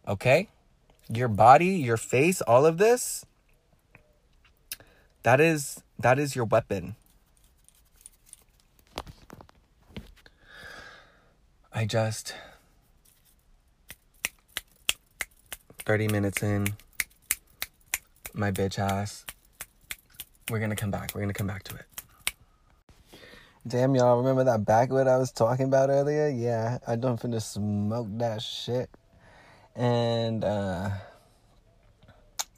Okay? 0.07 0.49
your 1.13 1.29
body, 1.29 1.67
your 1.67 1.97
face, 1.97 2.41
all 2.43 2.65
of 2.65 2.79
this, 2.79 3.25
that 5.23 5.41
is 5.41 5.83
that 5.99 6.19
is 6.19 6.35
your 6.35 6.45
weapon. 6.45 6.97
I 11.73 11.85
just 11.85 12.35
30 15.85 16.09
minutes 16.09 16.43
in 16.43 16.69
my 18.35 18.51
bitch 18.51 18.79
ass. 18.79 19.25
We're 20.51 20.59
going 20.59 20.71
to 20.71 20.77
come 20.77 20.91
back. 20.91 21.13
We're 21.15 21.21
going 21.21 21.33
to 21.33 21.39
come 21.39 21.47
back 21.47 21.63
to 21.65 21.75
it. 21.77 21.85
Damn, 23.67 23.95
y'all, 23.95 24.19
remember 24.19 24.45
that 24.45 24.65
backwood 24.65 25.07
I 25.07 25.17
was 25.17 25.31
talking 25.31 25.67
about 25.67 25.91
earlier? 25.91 26.29
Yeah, 26.29 26.79
I 26.87 26.97
don't 26.97 27.21
finna 27.21 27.43
smoke 27.43 28.09
that 28.19 28.43
shit. 28.43 28.91
And, 29.81 30.45
uh, 30.45 30.91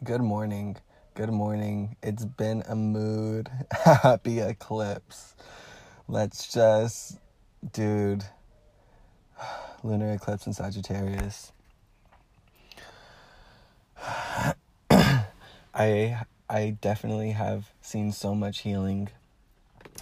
good 0.02 0.22
morning. 0.22 0.76
Good 1.14 1.30
morning. 1.30 1.94
It's 2.02 2.24
been 2.24 2.64
a 2.68 2.74
mood. 2.74 3.48
Happy 3.85 4.40
eclipse. 4.40 5.37
Let's 6.08 6.52
just, 6.52 7.20
dude, 7.72 8.24
lunar 9.85 10.11
eclipse 10.11 10.48
in 10.48 10.52
Sagittarius. 10.52 11.52
I 15.72 16.24
I 16.50 16.76
definitely 16.80 17.30
have 17.30 17.70
seen 17.80 18.11
so 18.11 18.35
much 18.35 18.62
healing 18.62 19.11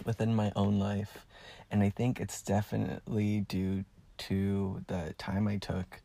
within 0.06 0.34
my 0.34 0.52
own 0.56 0.78
life 0.78 1.26
and 1.70 1.82
I 1.82 1.90
think 1.90 2.18
it's 2.18 2.40
definitely 2.40 3.44
due 3.46 3.84
to 4.16 4.82
the 4.86 5.14
time 5.18 5.46
I 5.46 5.58
took 5.58 6.00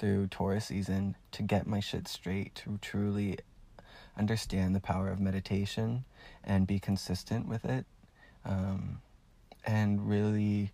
through 0.00 0.26
Taurus 0.28 0.66
season 0.66 1.14
to 1.32 1.42
get 1.42 1.66
my 1.66 1.78
shit 1.78 2.08
straight 2.08 2.54
to 2.56 2.78
truly 2.80 3.38
understand 4.18 4.74
the 4.74 4.80
power 4.80 5.08
of 5.08 5.20
meditation 5.20 6.04
and 6.42 6.66
be 6.66 6.78
consistent 6.78 7.46
with 7.46 7.64
it. 7.66 7.84
Um, 8.44 9.02
and 9.64 10.08
really 10.08 10.72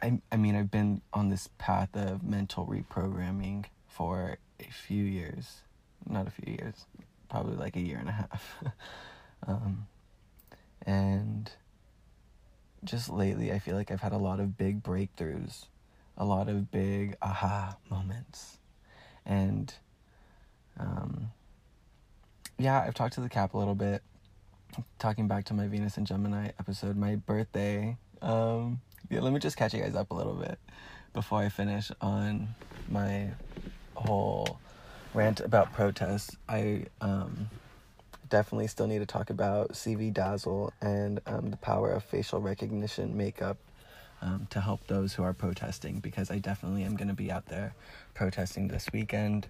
I, 0.00 0.20
I 0.32 0.36
mean 0.36 0.56
i've 0.56 0.70
been 0.70 1.02
on 1.12 1.28
this 1.28 1.50
path 1.58 1.94
of 1.94 2.22
mental 2.22 2.66
reprogramming 2.66 3.66
for 3.86 4.38
a 4.58 4.72
few 4.72 5.04
years. 5.04 5.60
Not 6.08 6.26
a 6.26 6.30
few 6.30 6.54
years 6.54 6.86
probably 7.28 7.56
like 7.56 7.76
a 7.76 7.80
year 7.80 7.98
and 7.98 8.08
a 8.08 8.12
half. 8.12 8.56
Um, 9.46 9.86
and 10.84 11.48
just 12.82 13.08
lately 13.08 13.52
i 13.52 13.60
feel 13.60 13.76
like 13.76 13.92
i've 13.92 14.00
had 14.00 14.12
a 14.12 14.18
lot 14.18 14.40
of 14.40 14.58
big 14.58 14.82
breakthroughs 14.82 15.66
a 16.18 16.24
lot 16.24 16.48
of 16.48 16.70
big 16.70 17.16
aha 17.22 17.76
moments. 17.88 18.58
And 19.24 19.72
um, 20.78 21.30
yeah 22.58 22.80
i've 22.86 22.94
talked 22.94 23.14
to 23.14 23.20
the 23.20 23.28
cap 23.28 23.54
a 23.54 23.58
little 23.58 23.74
bit. 23.74 24.02
Talking 24.98 25.28
back 25.28 25.46
to 25.46 25.54
my 25.54 25.66
venus 25.66 25.96
and 25.96 26.06
gemini 26.06 26.50
episode 26.58 26.96
my 26.96 27.16
birthday. 27.16 27.96
Um, 28.20 28.80
yeah, 29.08 29.20
let 29.20 29.32
me 29.32 29.38
just 29.38 29.56
catch 29.56 29.72
you 29.72 29.80
guys 29.80 29.94
up 29.94 30.10
a 30.10 30.14
little 30.14 30.34
bit 30.34 30.58
before 31.14 31.38
I 31.38 31.48
finish 31.48 31.90
on 32.00 32.48
my 32.90 33.30
whole 33.94 34.58
rant 35.14 35.40
about 35.40 35.72
protests. 35.72 36.36
I 36.48 36.86
um, 37.00 37.48
definitely 38.28 38.66
still 38.66 38.86
need 38.86 38.98
to 38.98 39.06
talk 39.06 39.30
about 39.30 39.70
CV 39.72 40.12
Dazzle 40.12 40.72
and 40.82 41.20
um, 41.26 41.50
the 41.50 41.56
power 41.56 41.90
of 41.90 42.04
facial 42.04 42.40
recognition 42.40 43.16
makeup 43.16 43.56
um, 44.20 44.46
to 44.50 44.60
help 44.60 44.86
those 44.86 45.14
who 45.14 45.22
are 45.22 45.32
protesting 45.32 46.00
because 46.00 46.30
I 46.30 46.38
definitely 46.38 46.84
am 46.84 46.96
going 46.96 47.08
to 47.08 47.14
be 47.14 47.30
out 47.30 47.46
there 47.46 47.74
protesting 48.14 48.68
this 48.68 48.88
weekend. 48.92 49.46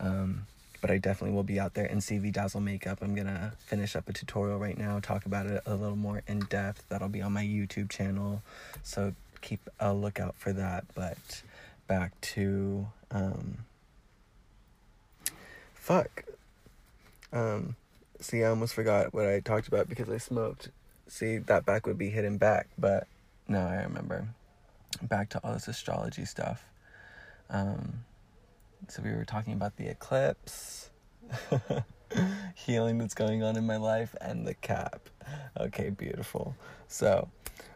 Um, 0.00 0.46
but 0.80 0.90
I 0.90 0.98
definitely 0.98 1.34
will 1.34 1.42
be 1.42 1.58
out 1.58 1.74
there 1.74 1.86
in 1.86 1.98
CV 1.98 2.32
Dazzle 2.32 2.60
makeup. 2.60 2.98
I'm 3.02 3.14
gonna 3.14 3.52
finish 3.58 3.96
up 3.96 4.08
a 4.08 4.12
tutorial 4.12 4.58
right 4.58 4.76
now, 4.76 5.00
talk 5.00 5.26
about 5.26 5.46
it 5.46 5.62
a 5.66 5.74
little 5.74 5.96
more 5.96 6.22
in 6.26 6.40
depth. 6.40 6.84
That'll 6.88 7.08
be 7.08 7.22
on 7.22 7.32
my 7.32 7.42
YouTube 7.42 7.90
channel, 7.90 8.42
so 8.82 9.14
keep 9.40 9.60
a 9.80 9.92
lookout 9.92 10.36
for 10.36 10.52
that. 10.52 10.84
But 10.94 11.42
back 11.88 12.20
to 12.20 12.86
um, 13.10 13.58
fuck. 15.74 16.24
Um, 17.32 17.76
see, 18.20 18.44
I 18.44 18.48
almost 18.48 18.74
forgot 18.74 19.12
what 19.12 19.26
I 19.26 19.40
talked 19.40 19.68
about 19.68 19.88
because 19.88 20.08
I 20.08 20.18
smoked. 20.18 20.68
See, 21.08 21.38
that 21.38 21.64
back 21.64 21.86
would 21.86 21.98
be 21.98 22.10
hidden 22.10 22.36
back, 22.36 22.68
but 22.78 23.06
no, 23.48 23.60
I 23.60 23.82
remember. 23.82 24.28
Back 25.02 25.28
to 25.30 25.40
all 25.44 25.52
this 25.52 25.68
astrology 25.68 26.24
stuff. 26.24 26.64
Um, 27.50 28.04
so 28.88 29.02
we 29.02 29.12
were 29.12 29.24
talking 29.24 29.52
about 29.52 29.76
the 29.76 29.88
eclipse, 29.88 30.90
healing 32.54 32.98
that's 32.98 33.14
going 33.14 33.42
on 33.42 33.56
in 33.56 33.66
my 33.66 33.76
life, 33.76 34.14
and 34.20 34.46
the 34.46 34.54
cap. 34.54 35.08
Okay, 35.58 35.90
beautiful. 35.90 36.54
So, 36.88 37.28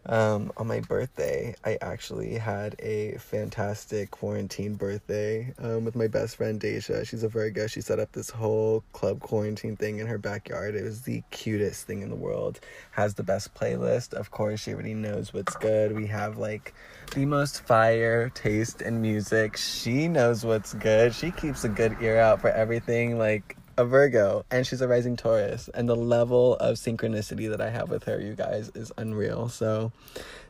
um, 0.07 0.51
on 0.57 0.67
my 0.67 0.81
birthday, 0.81 1.55
I 1.65 1.79
actually 1.83 2.35
had 2.35 2.75
a 2.79 3.17
fantastic 3.19 4.11
quarantine 4.11 4.75
birthday 4.75 5.53
um, 5.59 5.85
with 5.85 5.95
my 5.95 6.07
best 6.07 6.37
friend 6.37 6.59
Deja. 6.59 7.05
She's 7.05 7.23
a 7.23 7.29
Virgo. 7.29 7.67
She 7.67 7.81
set 7.81 7.99
up 7.99 8.13
this 8.13 8.31
whole 8.31 8.83
club 8.93 9.21
quarantine 9.21 9.77
thing 9.77 9.99
in 9.99 10.07
her 10.07 10.19
backyard. 10.19 10.75
It 10.75 10.85
was 10.85 11.03
the 11.03 11.23
cutest 11.31 11.87
thing 11.87 12.03
in 12.03 12.09
the 12.09 12.17
world. 12.17 12.61
Has 12.93 13.15
the 13.15 13.23
best 13.23 13.55
playlist. 13.55 14.15
Of 14.15 14.31
course, 14.31 14.61
she 14.61 14.73
already 14.73 14.95
knows 14.95 15.35
what's 15.35 15.55
good. 15.57 15.95
We 15.95 16.07
have 16.07 16.39
like 16.39 16.75
the 17.15 17.27
most 17.27 17.67
fire 17.67 18.31
taste 18.31 18.83
in 18.83 19.03
music. 19.03 19.57
She 19.57 20.09
knows 20.09 20.45
what's 20.45 20.73
good. 20.75 21.15
She 21.15 21.31
keeps 21.31 21.65
a 21.65 21.69
good 21.69 21.97
ear 22.01 22.19
out 22.19 22.41
for 22.41 22.49
everything. 22.49 23.19
Like 23.19 23.57
a 23.77 23.85
Virgo 23.85 24.45
and 24.51 24.67
she's 24.67 24.81
a 24.81 24.89
rising 24.89 25.17
Taurus. 25.17 25.69
And 25.75 25.89
the 25.89 25.97
level 25.97 26.57
of 26.57 26.77
synchronicity 26.77 27.49
that 27.51 27.61
I 27.61 27.71
have 27.71 27.91
with 27.91 28.05
her, 28.05 28.21
you 28.21 28.35
guys, 28.35 28.71
is 28.75 28.93
unreal. 28.97 29.49
So 29.49 29.93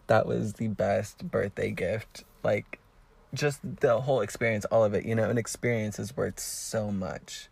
that 0.06 0.26
was 0.26 0.54
the 0.54 0.68
best 0.68 1.30
birthday 1.30 1.70
gift. 1.70 2.24
Like, 2.42 2.78
just 3.32 3.60
the 3.62 4.00
whole 4.00 4.20
experience, 4.20 4.64
all 4.66 4.84
of 4.84 4.94
it, 4.94 5.04
you 5.04 5.14
know, 5.14 5.30
an 5.30 5.38
experience 5.38 5.98
is 5.98 6.16
worth 6.16 6.40
so 6.40 6.90
much. 6.90 7.48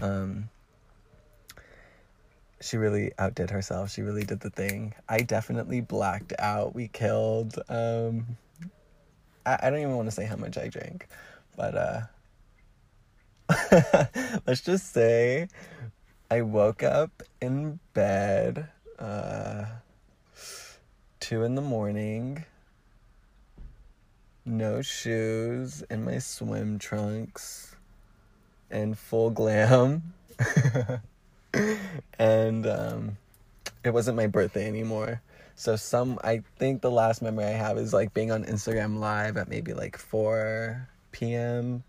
Um, 0.00 0.50
she 2.60 2.76
really 2.76 3.12
outdid 3.18 3.50
herself. 3.50 3.90
She 3.90 4.02
really 4.02 4.24
did 4.24 4.40
the 4.40 4.50
thing. 4.50 4.94
I 5.08 5.20
definitely 5.20 5.80
blacked 5.80 6.32
out. 6.38 6.74
We 6.74 6.88
killed. 6.88 7.58
Um, 7.68 8.36
I, 9.44 9.58
I 9.62 9.70
don't 9.70 9.80
even 9.80 9.96
want 9.96 10.08
to 10.08 10.14
say 10.14 10.24
how 10.24 10.36
much 10.36 10.56
I 10.56 10.68
drank, 10.68 11.08
but 11.56 11.74
uh, 11.74 12.00
let's 14.46 14.60
just 14.62 14.92
say 14.92 15.48
I 16.30 16.42
woke 16.42 16.82
up 16.82 17.22
in 17.40 17.78
bed 17.94 18.68
uh, 18.98 19.66
two 21.20 21.44
in 21.44 21.54
the 21.54 21.62
morning, 21.62 22.44
no 24.44 24.82
shoes, 24.82 25.82
in 25.90 26.04
my 26.04 26.18
swim 26.18 26.78
trunks, 26.78 27.76
and 28.70 28.98
full 28.98 29.30
glam. 29.30 30.14
and 32.18 32.66
um, 32.66 33.16
it 33.84 33.90
wasn't 33.90 34.16
my 34.16 34.26
birthday 34.26 34.66
anymore. 34.66 35.22
So 35.54 35.76
some 35.76 36.18
I 36.24 36.42
think 36.58 36.82
the 36.82 36.90
last 36.90 37.22
memory 37.22 37.44
I 37.44 37.50
have 37.50 37.78
is 37.78 37.92
like 37.92 38.12
being 38.12 38.30
on 38.32 38.44
Instagram 38.44 38.98
live 38.98 39.36
at 39.36 39.48
maybe 39.48 39.72
like 39.72 39.96
4 39.96 40.88
p.m 41.12 41.84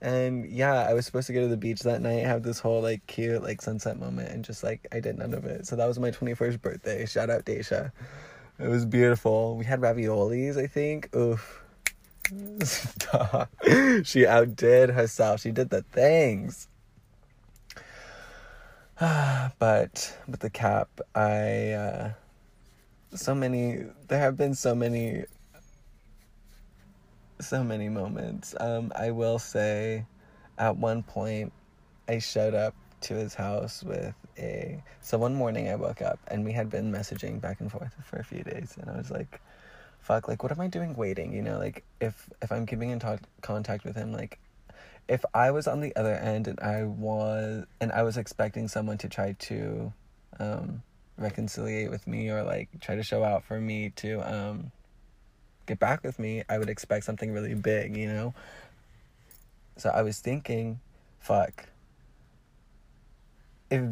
and 0.00 0.50
yeah, 0.50 0.86
I 0.88 0.94
was 0.94 1.04
supposed 1.04 1.26
to 1.26 1.32
go 1.32 1.40
to 1.40 1.48
the 1.48 1.56
beach 1.56 1.80
that 1.80 2.00
night, 2.00 2.24
have 2.24 2.42
this 2.42 2.58
whole 2.58 2.80
like 2.80 3.06
cute 3.06 3.42
like 3.42 3.60
sunset 3.60 3.98
moment, 3.98 4.30
and 4.30 4.44
just 4.44 4.62
like 4.62 4.86
I 4.92 5.00
did 5.00 5.18
none 5.18 5.34
of 5.34 5.44
it. 5.44 5.66
So 5.66 5.76
that 5.76 5.86
was 5.86 5.98
my 5.98 6.10
21st 6.10 6.60
birthday. 6.60 7.06
Shout 7.06 7.30
out 7.30 7.44
Daisha. 7.44 7.92
It 8.58 8.68
was 8.68 8.84
beautiful. 8.84 9.56
We 9.56 9.64
had 9.64 9.80
raviolis, 9.80 10.56
I 10.56 10.66
think. 10.66 11.14
Oof. 11.16 11.62
she 14.06 14.26
outdid 14.26 14.90
herself. 14.90 15.40
She 15.40 15.50
did 15.50 15.70
the 15.70 15.82
things. 15.82 16.68
but 19.00 20.16
with 20.28 20.40
the 20.40 20.50
cap, 20.50 20.88
I 21.14 21.72
uh 21.72 22.12
so 23.14 23.34
many 23.34 23.84
there 24.08 24.20
have 24.20 24.36
been 24.36 24.54
so 24.54 24.74
many 24.74 25.24
so 27.44 27.64
many 27.64 27.88
moments. 27.88 28.54
Um, 28.58 28.92
I 28.96 29.10
will 29.10 29.38
say, 29.38 30.04
at 30.58 30.76
one 30.76 31.02
point, 31.02 31.52
I 32.08 32.18
showed 32.18 32.54
up 32.54 32.74
to 33.02 33.14
his 33.14 33.34
house 33.34 33.82
with 33.82 34.14
a. 34.38 34.82
So 35.00 35.18
one 35.18 35.34
morning 35.34 35.68
I 35.68 35.76
woke 35.76 36.02
up 36.02 36.18
and 36.28 36.44
we 36.44 36.52
had 36.52 36.70
been 36.70 36.92
messaging 36.92 37.40
back 37.40 37.60
and 37.60 37.70
forth 37.70 37.94
for 38.04 38.18
a 38.18 38.24
few 38.24 38.42
days, 38.42 38.76
and 38.80 38.90
I 38.90 38.96
was 38.96 39.10
like, 39.10 39.40
"Fuck! 40.00 40.28
Like, 40.28 40.42
what 40.42 40.52
am 40.52 40.60
I 40.60 40.68
doing 40.68 40.94
waiting? 40.94 41.32
You 41.32 41.42
know, 41.42 41.58
like 41.58 41.84
if 42.00 42.28
if 42.42 42.52
I'm 42.52 42.66
keeping 42.66 42.90
in 42.90 42.98
talk, 42.98 43.20
contact 43.42 43.84
with 43.84 43.96
him, 43.96 44.12
like." 44.12 44.38
If 45.08 45.24
I 45.34 45.50
was 45.50 45.66
on 45.66 45.80
the 45.80 45.96
other 45.96 46.14
end 46.14 46.46
and 46.46 46.60
I 46.60 46.84
was 46.84 47.66
and 47.80 47.90
I 47.90 48.04
was 48.04 48.16
expecting 48.16 48.68
someone 48.68 48.96
to 48.98 49.08
try 49.08 49.32
to 49.32 49.92
um, 50.38 50.84
reconciliate 51.20 51.90
with 51.90 52.06
me 52.06 52.30
or 52.30 52.42
like 52.42 52.68
try 52.80 52.96
to 52.96 53.02
show 53.02 53.22
out 53.22 53.44
for 53.44 53.60
me 53.60 53.90
to 53.96 54.20
um, 54.20 54.72
get 55.70 55.78
back 55.78 56.02
with 56.02 56.18
me, 56.18 56.42
I 56.48 56.58
would 56.58 56.68
expect 56.68 57.04
something 57.04 57.32
really 57.32 57.54
big, 57.54 57.96
you 57.96 58.08
know? 58.08 58.34
So 59.76 59.88
I 59.88 60.02
was 60.02 60.18
thinking, 60.18 60.80
fuck. 61.20 61.66
If 63.70 63.82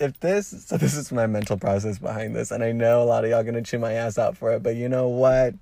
if 0.00 0.18
this 0.18 0.48
so 0.66 0.76
this 0.76 0.96
is 0.96 1.12
my 1.12 1.28
mental 1.28 1.56
process 1.56 2.00
behind 2.00 2.34
this, 2.34 2.50
and 2.50 2.64
I 2.64 2.72
know 2.72 3.02
a 3.02 3.04
lot 3.04 3.24
of 3.24 3.30
y'all 3.30 3.44
gonna 3.44 3.62
chew 3.62 3.78
my 3.78 3.92
ass 3.92 4.18
out 4.18 4.36
for 4.36 4.52
it, 4.52 4.64
but 4.64 4.74
you 4.74 4.88
know 4.88 5.06
what? 5.06 5.54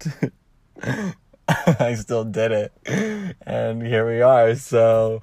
I 1.49 1.95
still 1.95 2.25
did 2.25 2.53
it. 2.53 3.37
And 3.47 3.87
here 3.87 4.09
we 4.09 4.23
are. 4.23 4.55
So 4.55 5.21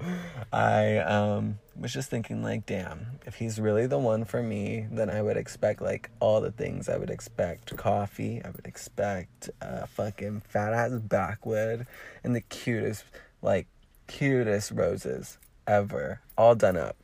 I 0.52 0.98
um 0.98 1.58
was 1.78 1.92
just 1.92 2.08
thinking 2.10 2.42
like, 2.42 2.66
damn, 2.66 3.18
if 3.26 3.36
he's 3.36 3.60
really 3.60 3.86
the 3.86 3.98
one 3.98 4.24
for 4.24 4.42
me, 4.42 4.86
then 4.90 5.10
I 5.10 5.22
would 5.22 5.36
expect 5.36 5.82
like 5.82 6.10
all 6.20 6.40
the 6.40 6.52
things 6.52 6.88
I 6.88 6.96
would 6.96 7.10
expect. 7.10 7.76
Coffee, 7.76 8.40
I 8.44 8.50
would 8.50 8.66
expect 8.66 9.50
uh 9.60 9.86
fucking 9.86 10.42
fat 10.48 10.72
ass 10.72 10.92
backwood 10.92 11.86
and 12.22 12.34
the 12.34 12.40
cutest 12.40 13.04
like 13.42 13.66
cutest 14.06 14.70
roses 14.70 15.38
ever. 15.66 16.20
All 16.38 16.54
done 16.54 16.76
up. 16.76 16.96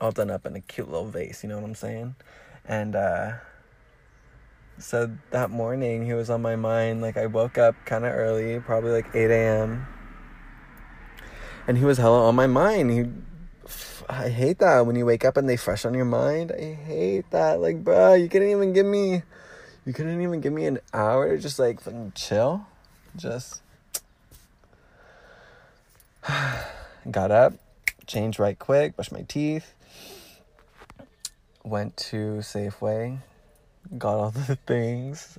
All 0.00 0.12
done 0.12 0.30
up 0.30 0.46
in 0.46 0.56
a 0.56 0.60
cute 0.60 0.90
little 0.90 1.08
vase, 1.08 1.42
you 1.42 1.48
know 1.48 1.56
what 1.56 1.64
I'm 1.64 1.74
saying? 1.74 2.14
And 2.64 2.96
uh 2.96 3.32
so 4.78 5.10
that 5.30 5.50
morning 5.50 6.06
he 6.06 6.14
was 6.14 6.30
on 6.30 6.40
my 6.40 6.56
mind. 6.56 7.02
Like 7.02 7.18
I 7.18 7.26
woke 7.26 7.58
up 7.58 7.74
kind 7.84 8.06
of 8.06 8.12
early, 8.14 8.58
probably 8.60 8.92
like 8.92 9.14
8 9.14 9.30
a.m. 9.30 9.86
And 11.66 11.76
he 11.76 11.84
was 11.84 11.98
hella 11.98 12.26
on 12.26 12.34
my 12.34 12.46
mind. 12.46 12.90
He, 12.90 13.04
I 14.10 14.28
hate 14.28 14.58
that 14.58 14.86
when 14.86 14.96
you 14.96 15.06
wake 15.06 15.24
up 15.24 15.36
and 15.36 15.48
they 15.48 15.56
fresh 15.56 15.84
on 15.84 15.94
your 15.94 16.04
mind. 16.04 16.50
I 16.50 16.74
hate 16.74 17.30
that. 17.30 17.60
Like, 17.60 17.84
bro, 17.84 18.14
you 18.14 18.28
couldn't 18.28 18.50
even 18.50 18.72
give 18.72 18.84
me, 18.84 19.22
you 19.86 19.92
couldn't 19.92 20.20
even 20.20 20.40
give 20.40 20.52
me 20.52 20.66
an 20.66 20.80
hour 20.92 21.28
to 21.28 21.40
just 21.40 21.60
like 21.60 21.80
fucking 21.80 22.12
chill. 22.16 22.66
Just 23.14 23.62
got 27.10 27.30
up, 27.30 27.54
changed 28.08 28.40
right 28.40 28.58
quick, 28.58 28.96
brushed 28.96 29.12
my 29.12 29.22
teeth, 29.22 29.74
went 31.62 31.96
to 31.96 32.38
Safeway, 32.38 33.18
got 33.96 34.16
all 34.16 34.30
the 34.48 34.56
things, 34.66 35.38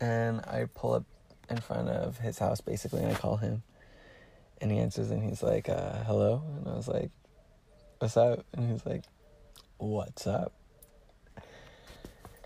and 0.00 0.40
I 0.40 0.66
pull 0.74 0.94
up 0.94 1.04
in 1.48 1.58
front 1.58 1.88
of 1.88 2.18
his 2.18 2.38
house 2.38 2.60
basically, 2.60 3.02
and 3.02 3.12
I 3.12 3.14
call 3.14 3.36
him, 3.36 3.62
and 4.60 4.72
he 4.72 4.78
answers, 4.78 5.12
and 5.12 5.22
he's 5.22 5.42
like, 5.42 5.68
uh, 5.68 6.02
"Hello," 6.02 6.42
and 6.58 6.68
I 6.68 6.74
was 6.74 6.88
like, 6.88 7.10
"What's 8.00 8.16
up?" 8.16 8.44
And 8.52 8.72
he's 8.72 8.84
like, 8.84 9.04
"What's 9.78 10.26
up?" 10.26 10.52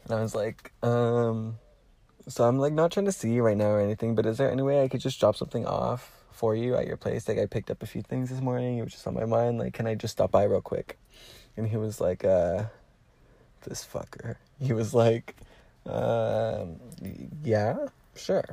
And 0.04 0.12
I 0.12 0.20
was 0.20 0.34
like, 0.34 0.72
um, 0.82 1.56
so 2.28 2.44
I'm 2.44 2.58
like 2.58 2.72
not 2.72 2.92
trying 2.92 3.06
to 3.06 3.12
see 3.12 3.32
you 3.32 3.42
right 3.42 3.56
now 3.56 3.68
or 3.68 3.80
anything, 3.80 4.14
but 4.14 4.26
is 4.26 4.38
there 4.38 4.50
any 4.50 4.62
way 4.62 4.82
I 4.82 4.88
could 4.88 5.00
just 5.00 5.18
drop 5.18 5.36
something 5.36 5.66
off 5.66 6.24
for 6.30 6.54
you 6.54 6.74
at 6.74 6.86
your 6.86 6.96
place? 6.96 7.26
Like 7.26 7.38
I 7.38 7.46
picked 7.46 7.70
up 7.70 7.82
a 7.82 7.86
few 7.86 8.02
things 8.02 8.30
this 8.30 8.40
morning, 8.40 8.78
it 8.78 8.82
was 8.82 8.92
just 8.92 9.06
on 9.06 9.14
my 9.14 9.24
mind. 9.24 9.58
Like, 9.58 9.72
can 9.72 9.86
I 9.86 9.94
just 9.94 10.12
stop 10.12 10.30
by 10.30 10.44
real 10.44 10.60
quick? 10.60 10.98
And 11.56 11.66
he 11.66 11.76
was 11.76 12.00
like, 12.00 12.24
uh, 12.24 12.64
this 13.62 13.86
fucker. 13.86 14.36
He 14.60 14.72
was 14.72 14.92
like, 14.92 15.36
um, 15.86 16.76
yeah, 17.42 17.76
sure. 18.14 18.44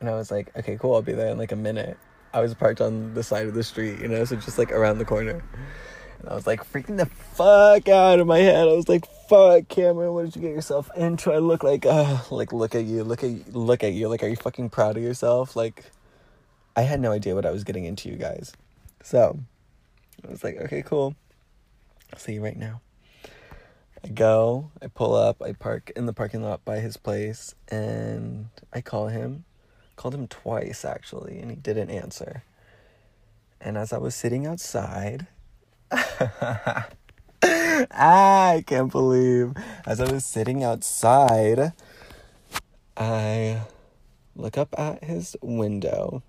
And 0.00 0.10
I 0.10 0.14
was 0.14 0.30
like, 0.30 0.54
okay, 0.56 0.76
cool, 0.76 0.94
I'll 0.94 1.02
be 1.02 1.12
there 1.12 1.28
in 1.28 1.38
like 1.38 1.52
a 1.52 1.56
minute. 1.56 1.96
I 2.36 2.40
was 2.40 2.52
parked 2.52 2.82
on 2.82 3.14
the 3.14 3.22
side 3.22 3.46
of 3.46 3.54
the 3.54 3.62
street, 3.62 3.98
you 3.98 4.08
know, 4.08 4.22
so 4.26 4.36
just 4.36 4.58
like 4.58 4.70
around 4.70 4.98
the 4.98 5.06
corner. 5.06 5.42
And 6.18 6.28
I 6.28 6.34
was 6.34 6.46
like 6.46 6.70
freaking 6.70 6.98
the 6.98 7.06
fuck 7.06 7.88
out 7.88 8.20
of 8.20 8.26
my 8.26 8.40
head. 8.40 8.68
I 8.68 8.72
was 8.72 8.90
like, 8.90 9.06
fuck, 9.26 9.68
Cameron, 9.68 10.12
what 10.12 10.26
did 10.26 10.36
you 10.36 10.42
get 10.42 10.50
yourself 10.50 10.90
into? 10.98 11.32
I 11.32 11.38
look 11.38 11.62
like, 11.62 11.86
uh, 11.86 12.18
like, 12.30 12.52
look 12.52 12.74
at 12.74 12.84
you, 12.84 13.04
look 13.04 13.24
at, 13.24 13.54
look 13.54 13.82
at 13.82 13.94
you. 13.94 14.08
Like, 14.08 14.22
are 14.22 14.28
you 14.28 14.36
fucking 14.36 14.68
proud 14.68 14.98
of 14.98 15.02
yourself? 15.02 15.56
Like, 15.56 15.86
I 16.76 16.82
had 16.82 17.00
no 17.00 17.10
idea 17.10 17.34
what 17.34 17.46
I 17.46 17.52
was 17.52 17.64
getting 17.64 17.86
into, 17.86 18.10
you 18.10 18.16
guys. 18.16 18.52
So, 19.02 19.38
I 20.22 20.30
was 20.30 20.44
like, 20.44 20.58
okay, 20.58 20.82
cool. 20.82 21.14
I'll 22.12 22.18
see 22.18 22.34
you 22.34 22.44
right 22.44 22.58
now. 22.58 22.82
I 24.04 24.08
go, 24.08 24.72
I 24.82 24.88
pull 24.88 25.14
up, 25.14 25.40
I 25.40 25.52
park 25.52 25.90
in 25.96 26.04
the 26.04 26.12
parking 26.12 26.42
lot 26.42 26.66
by 26.66 26.80
his 26.80 26.98
place, 26.98 27.54
and 27.68 28.48
I 28.74 28.82
call 28.82 29.08
him. 29.08 29.46
Called 29.96 30.14
him 30.14 30.28
twice, 30.28 30.84
actually, 30.84 31.38
and 31.38 31.50
he 31.50 31.56
didn't 31.56 31.90
answer. 31.90 32.44
And 33.60 33.76
as 33.76 33.92
I 33.92 33.98
was 33.98 34.14
sitting 34.14 34.46
outside, 34.46 35.26
I 35.90 36.84
can't 38.66 38.92
believe. 38.92 39.54
As 39.86 40.00
I 40.00 40.12
was 40.12 40.24
sitting 40.24 40.62
outside, 40.62 41.72
I 42.96 43.62
look 44.34 44.58
up 44.58 44.74
at 44.78 45.02
his 45.02 45.36
window 45.40 46.22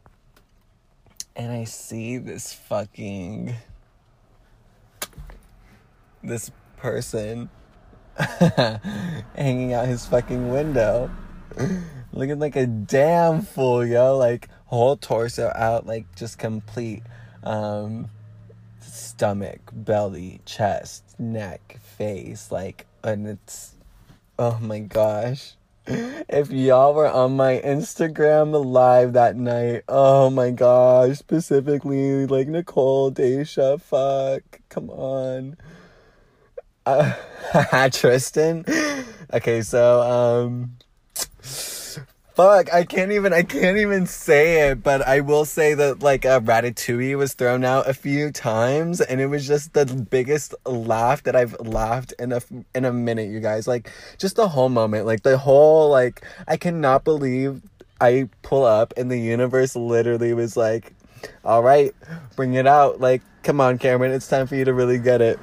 and 1.38 1.51
I 1.51 1.65
see 1.65 2.18
this 2.18 2.51
fucking. 2.51 3.55
This 6.24 6.51
person 6.78 7.49
hanging 9.36 9.74
out 9.74 9.88
his 9.88 10.05
fucking 10.05 10.49
window. 10.49 11.11
Looking 12.18 12.39
like 12.39 12.55
a 12.55 12.65
damn 12.65 13.43
fool, 13.43 13.86
yo. 13.86 14.18
Like, 14.18 14.49
whole 14.65 14.97
torso 14.97 15.51
out, 15.55 15.86
like, 15.86 16.15
just 16.15 16.39
complete. 16.39 17.03
Um, 17.43 18.09
stomach, 18.82 19.59
belly, 19.72 20.41
chest, 20.43 21.03
neck, 21.20 21.80
face, 21.80 22.51
like, 22.51 22.88
and 23.03 23.28
it's, 23.28 23.76
oh 24.39 24.57
my 24.59 24.80
gosh. 24.80 25.53
If 25.86 26.49
y'all 26.49 26.95
were 26.95 27.07
on 27.07 27.36
my 27.36 27.61
Instagram 27.63 28.65
live 28.65 29.13
that 29.13 29.36
night, 29.36 29.84
oh 29.88 30.32
my 30.32 30.49
gosh, 30.49 31.18
specifically 31.18 32.26
like 32.26 32.47
Nicole, 32.47 33.11
Daisha, 33.11 33.80
fuck, 33.80 34.59
come 34.70 34.89
on. 34.89 35.55
Uh, 36.86 37.13
Tristan. 37.91 38.65
Okay, 39.34 39.61
so 39.61 40.01
um 40.01 40.78
fuck 42.38 42.71
i 42.71 42.83
can't 42.83 43.11
even 43.11 43.33
i 43.33 43.41
can't 43.41 43.77
even 43.77 44.05
say 44.05 44.69
it 44.69 44.83
but 44.83 45.01
i 45.07 45.19
will 45.19 45.43
say 45.43 45.73
that 45.73 46.03
like 46.03 46.23
a 46.23 46.39
ratatouille 46.39 47.17
was 47.17 47.33
thrown 47.33 47.63
out 47.63 47.89
a 47.89 47.95
few 47.95 48.31
times 48.31 49.01
and 49.01 49.19
it 49.19 49.25
was 49.25 49.47
just 49.47 49.73
the 49.73 49.88
biggest 49.88 50.53
laugh 50.63 51.23
that 51.23 51.35
i've 51.35 51.59
laughed 51.61 52.13
in 52.19 52.31
a 52.31 52.39
in 52.75 52.85
a 52.85 52.93
minute 52.93 53.29
you 53.29 53.39
guys. 53.39 53.67
Like 53.67 53.91
just 54.17 54.35
the 54.35 54.47
whole 54.47 54.69
moment 54.69 55.07
like 55.07 55.23
the 55.23 55.38
whole 55.38 55.89
like 55.89 56.23
i 56.47 56.57
cannot 56.57 57.03
believe 57.03 57.63
i 57.99 58.29
pull 58.43 58.65
up 58.65 58.93
and 58.97 59.09
the 59.09 59.17
universe 59.17 59.75
literally 59.75 60.33
was 60.33 60.55
like 60.55 60.93
all 61.43 61.63
right 61.63 61.95
bring 62.35 62.53
it 62.53 62.67
out. 62.67 63.01
Like 63.01 63.23
come 63.41 63.59
on 63.59 63.77
cameron 63.79 64.11
it's 64.11 64.27
time 64.27 64.45
for 64.45 64.55
you 64.55 64.65
to 64.65 64.73
really 64.73 64.99
get 64.99 65.21
it 65.21 65.39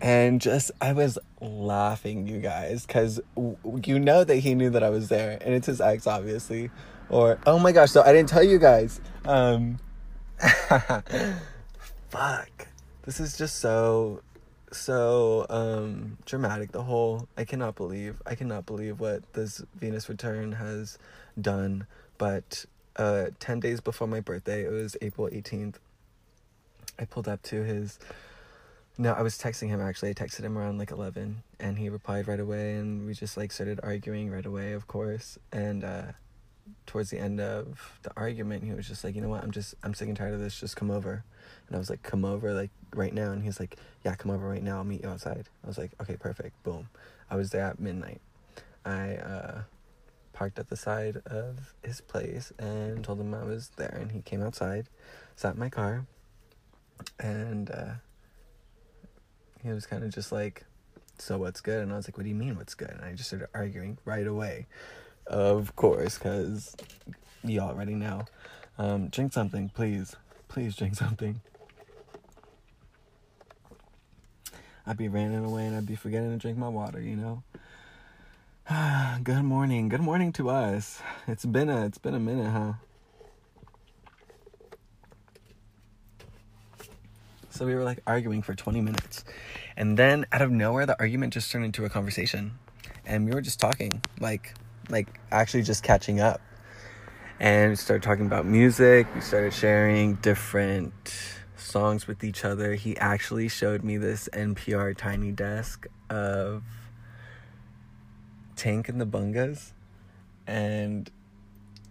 and 0.00 0.40
just 0.40 0.70
i 0.80 0.92
was 0.92 1.18
laughing 1.40 2.26
you 2.26 2.38
guys 2.38 2.86
because 2.86 3.20
w- 3.34 3.56
you 3.84 3.98
know 3.98 4.24
that 4.24 4.36
he 4.36 4.54
knew 4.54 4.70
that 4.70 4.82
i 4.82 4.90
was 4.90 5.08
there 5.08 5.38
and 5.40 5.54
it's 5.54 5.66
his 5.66 5.80
ex 5.80 6.06
obviously. 6.06 6.70
Or 7.08 7.38
oh 7.46 7.58
my 7.58 7.72
gosh 7.72 7.90
so 7.90 8.02
i 8.02 8.12
didn't 8.12 8.28
tell 8.28 8.42
you 8.42 8.58
guys 8.58 9.00
um 9.24 9.78
fuck. 12.08 12.68
This 13.02 13.20
is 13.20 13.36
just 13.36 13.58
so 13.58 14.22
so 14.72 15.46
um 15.50 16.16
dramatic 16.24 16.72
the 16.72 16.82
whole 16.82 17.28
i 17.36 17.44
cannot 17.44 17.74
believe 17.74 18.22
i 18.24 18.34
cannot 18.34 18.64
believe 18.64 18.98
what 19.00 19.30
this 19.34 19.62
venus 19.74 20.08
return 20.08 20.52
has 20.52 20.98
done. 21.40 21.86
But 22.16 22.64
uh 22.96 23.26
10 23.40 23.60
days 23.60 23.80
before 23.80 24.06
my 24.06 24.20
birthday 24.20 24.64
it 24.64 24.70
was 24.70 24.96
april 25.00 25.28
18th 25.28 25.76
i 26.98 27.04
pulled 27.06 27.26
up 27.26 27.42
to 27.42 27.62
his 27.62 27.98
no, 28.98 29.12
I 29.12 29.22
was 29.22 29.38
texting 29.38 29.68
him 29.68 29.80
actually. 29.80 30.10
I 30.10 30.14
texted 30.14 30.40
him 30.40 30.58
around 30.58 30.78
like 30.78 30.90
11 30.90 31.42
and 31.60 31.78
he 31.78 31.88
replied 31.88 32.28
right 32.28 32.40
away 32.40 32.74
and 32.74 33.06
we 33.06 33.14
just 33.14 33.36
like 33.36 33.52
started 33.52 33.80
arguing 33.82 34.30
right 34.30 34.44
away, 34.44 34.72
of 34.72 34.86
course. 34.86 35.38
And 35.52 35.84
uh 35.84 36.12
towards 36.86 37.10
the 37.10 37.18
end 37.18 37.40
of 37.40 37.98
the 38.02 38.10
argument, 38.16 38.64
he 38.64 38.72
was 38.72 38.86
just 38.86 39.02
like, 39.04 39.14
"You 39.14 39.20
know 39.20 39.28
what? 39.28 39.42
I'm 39.42 39.50
just 39.50 39.74
I'm 39.82 39.94
sick 39.94 40.08
and 40.08 40.16
tired 40.16 40.34
of 40.34 40.40
this. 40.40 40.58
Just 40.58 40.76
come 40.76 40.90
over." 40.90 41.24
And 41.66 41.76
I 41.76 41.78
was 41.78 41.90
like, 41.90 42.02
"Come 42.02 42.24
over 42.24 42.52
like 42.52 42.70
right 42.94 43.12
now." 43.12 43.32
And 43.32 43.42
he's 43.42 43.58
like, 43.58 43.76
"Yeah, 44.04 44.14
come 44.14 44.30
over 44.30 44.48
right 44.48 44.62
now. 44.62 44.78
I'll 44.78 44.84
meet 44.84 45.02
you 45.02 45.08
outside." 45.08 45.48
I 45.64 45.66
was 45.66 45.78
like, 45.78 45.92
"Okay, 46.00 46.16
perfect." 46.16 46.62
Boom. 46.62 46.88
I 47.30 47.36
was 47.36 47.50
there 47.50 47.64
at 47.64 47.80
midnight. 47.80 48.20
I 48.84 49.16
uh 49.16 49.62
parked 50.32 50.58
at 50.58 50.68
the 50.68 50.76
side 50.76 51.18
of 51.26 51.74
his 51.82 52.00
place 52.00 52.52
and 52.58 53.04
told 53.04 53.20
him 53.20 53.34
I 53.34 53.44
was 53.44 53.70
there 53.76 53.96
and 54.00 54.12
he 54.12 54.22
came 54.22 54.42
outside, 54.42 54.88
sat 55.36 55.54
in 55.54 55.60
my 55.60 55.68
car, 55.68 56.06
and 57.18 57.70
uh 57.70 57.94
he 59.62 59.70
was 59.70 59.86
kind 59.86 60.04
of 60.04 60.12
just 60.12 60.32
like, 60.32 60.64
so 61.18 61.38
what's 61.38 61.60
good? 61.60 61.82
And 61.82 61.92
I 61.92 61.96
was 61.96 62.08
like, 62.08 62.16
what 62.16 62.24
do 62.24 62.28
you 62.28 62.34
mean 62.34 62.56
what's 62.56 62.74
good? 62.74 62.90
And 62.90 63.02
I 63.02 63.12
just 63.12 63.28
started 63.28 63.48
arguing 63.54 63.98
right 64.04 64.26
away. 64.26 64.66
Of 65.26 65.76
course, 65.76 66.18
because 66.18 66.74
you 67.44 67.60
already 67.60 67.94
know. 67.94 68.24
Um, 68.78 69.08
drink 69.08 69.32
something, 69.32 69.68
please. 69.68 70.16
Please 70.48 70.74
drink 70.74 70.94
something. 70.96 71.40
I'd 74.84 74.96
be 74.96 75.08
running 75.08 75.44
away 75.44 75.66
and 75.66 75.76
I'd 75.76 75.86
be 75.86 75.94
forgetting 75.94 76.30
to 76.30 76.38
drink 76.38 76.58
my 76.58 76.68
water, 76.68 77.00
you 77.00 77.14
know? 77.14 77.42
good 79.22 79.42
morning. 79.42 79.88
Good 79.88 80.00
morning 80.00 80.32
to 80.32 80.50
us. 80.50 81.00
It's 81.28 81.44
been 81.44 81.68
a 81.68 81.86
it's 81.86 81.98
been 81.98 82.14
a 82.14 82.20
minute, 82.20 82.50
huh? 82.50 82.72
So 87.62 87.66
we 87.66 87.76
were 87.76 87.84
like 87.84 88.00
arguing 88.08 88.42
for 88.42 88.56
20 88.56 88.80
minutes. 88.80 89.24
And 89.76 89.96
then 89.96 90.26
out 90.32 90.42
of 90.42 90.50
nowhere, 90.50 90.84
the 90.84 90.98
argument 90.98 91.32
just 91.32 91.48
turned 91.52 91.64
into 91.64 91.84
a 91.84 91.88
conversation. 91.88 92.58
And 93.06 93.24
we 93.24 93.30
were 93.30 93.40
just 93.40 93.60
talking. 93.60 94.02
Like, 94.18 94.54
like 94.88 95.06
actually 95.30 95.62
just 95.62 95.84
catching 95.84 96.18
up. 96.18 96.40
And 97.38 97.70
we 97.70 97.76
started 97.76 98.02
talking 98.02 98.26
about 98.26 98.46
music. 98.46 99.06
We 99.14 99.20
started 99.20 99.54
sharing 99.54 100.16
different 100.16 100.92
songs 101.54 102.08
with 102.08 102.24
each 102.24 102.44
other. 102.44 102.74
He 102.74 102.96
actually 102.96 103.46
showed 103.46 103.84
me 103.84 103.96
this 103.96 104.28
NPR 104.32 104.96
tiny 104.98 105.30
desk 105.30 105.86
of 106.10 106.64
Tank 108.56 108.88
and 108.88 109.00
the 109.00 109.06
Bungas. 109.06 109.70
And 110.48 111.08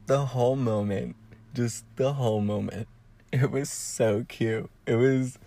the 0.07 0.25
whole 0.25 0.57
moment, 0.57 1.15
just 1.53 1.85
the 1.95 2.11
whole 2.11 2.41
moment, 2.41 2.89
it 3.31 3.49
was 3.49 3.69
so 3.69 4.25
cute. 4.27 4.69
It 4.85 4.95
was 4.95 5.39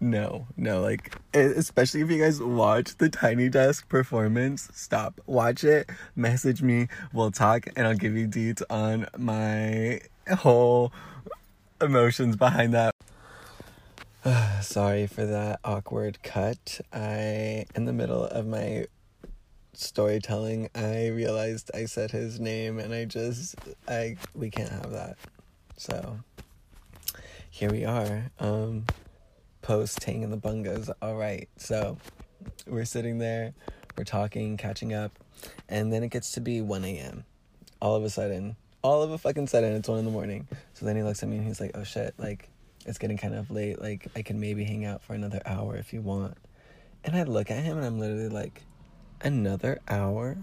no, 0.00 0.46
no, 0.56 0.80
like 0.80 1.14
especially 1.34 2.00
if 2.00 2.10
you 2.10 2.22
guys 2.22 2.42
watch 2.42 2.96
the 2.96 3.10
Tiny 3.10 3.50
Desk 3.50 3.86
performance, 3.88 4.68
stop. 4.72 5.20
Watch 5.26 5.62
it, 5.62 5.90
message 6.16 6.62
me, 6.62 6.88
we'll 7.12 7.30
talk 7.30 7.66
and 7.76 7.86
I'll 7.86 7.94
give 7.94 8.16
you 8.16 8.26
deets 8.26 8.62
on 8.70 9.06
my 9.18 10.00
whole 10.38 10.92
emotions 11.82 12.36
behind 12.36 12.72
that. 12.72 12.94
Sorry 14.62 15.06
for 15.06 15.26
that 15.26 15.60
awkward 15.64 16.22
cut. 16.22 16.80
I 16.92 17.66
in 17.74 17.84
the 17.84 17.92
middle 17.92 18.24
of 18.24 18.46
my 18.46 18.86
storytelling, 19.74 20.70
I 20.74 21.08
realized 21.08 21.70
I 21.74 21.84
said 21.84 22.10
his 22.10 22.40
name 22.40 22.78
and 22.78 22.94
I 22.94 23.04
just 23.04 23.54
I 23.86 24.16
we 24.34 24.50
can't 24.50 24.70
have 24.70 24.92
that. 24.92 25.18
So 25.76 26.20
here 27.50 27.70
we 27.70 27.84
are. 27.84 28.30
Um 28.38 28.86
post 29.62 29.98
Tang 30.00 30.24
and 30.24 30.32
the 30.32 30.36
Bungas. 30.36 30.90
All 31.02 31.16
right, 31.16 31.48
so 31.56 31.96
we're 32.66 32.84
sitting 32.84 33.18
there, 33.18 33.54
we're 33.96 34.04
talking, 34.04 34.56
catching 34.56 34.92
up, 34.94 35.12
and 35.68 35.92
then 35.92 36.02
it 36.02 36.08
gets 36.08 36.32
to 36.32 36.40
be 36.40 36.60
1 36.60 36.84
a.m. 36.84 37.24
All 37.80 37.94
of 37.94 38.04
a 38.04 38.10
sudden, 38.10 38.56
all 38.82 39.02
of 39.02 39.10
a 39.10 39.18
fucking 39.18 39.46
sudden, 39.46 39.72
it's 39.74 39.88
1 39.88 39.98
in 39.98 40.04
the 40.04 40.10
morning. 40.10 40.48
So 40.74 40.86
then 40.86 40.96
he 40.96 41.02
looks 41.02 41.22
at 41.22 41.28
me 41.28 41.36
and 41.36 41.46
he's 41.46 41.60
like, 41.60 41.72
oh 41.74 41.84
shit, 41.84 42.14
like, 42.18 42.48
it's 42.86 42.98
getting 42.98 43.18
kind 43.18 43.34
of 43.34 43.50
late. 43.50 43.80
Like, 43.80 44.08
I 44.16 44.22
can 44.22 44.40
maybe 44.40 44.64
hang 44.64 44.84
out 44.84 45.02
for 45.02 45.14
another 45.14 45.40
hour 45.44 45.76
if 45.76 45.92
you 45.92 46.00
want. 46.00 46.36
And 47.04 47.14
I 47.14 47.24
look 47.24 47.50
at 47.50 47.62
him 47.62 47.76
and 47.76 47.86
I'm 47.86 47.98
literally 47.98 48.28
like, 48.28 48.62
another 49.22 49.80
hour? 49.88 50.38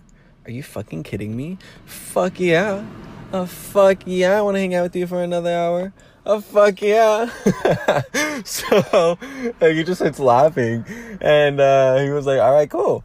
Are 0.46 0.52
you 0.52 0.64
fucking 0.64 1.04
kidding 1.04 1.36
me? 1.36 1.58
Fuck 1.86 2.40
yeah. 2.40 2.86
Oh, 3.34 3.46
fuck 3.46 4.04
yeah, 4.06 4.38
I 4.38 4.42
want 4.42 4.56
to 4.56 4.60
hang 4.60 4.76
out 4.76 4.84
with 4.84 4.96
you 4.96 5.08
for 5.08 5.22
another 5.22 5.52
hour 5.52 5.94
oh 6.28 6.42
fuck 6.42 6.82
yeah. 6.82 7.32
So 8.44 9.18
like, 9.60 9.76
he 9.76 9.84
just 9.84 10.00
starts 10.00 10.20
laughing. 10.20 10.86
And 11.22 11.60
uh, 11.60 11.98
he 11.98 12.10
was 12.12 12.28
like 12.28 12.40
all 12.40 12.54
right 12.54 12.70
cool. 12.70 13.04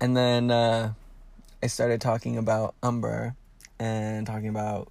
And 0.00 0.16
then 0.16 0.50
uh, 0.50 0.94
i 1.62 1.66
started 1.66 2.00
talking 2.00 2.38
about 2.38 2.74
umber 2.82 3.34
and 3.78 4.26
talking 4.26 4.48
about 4.48 4.90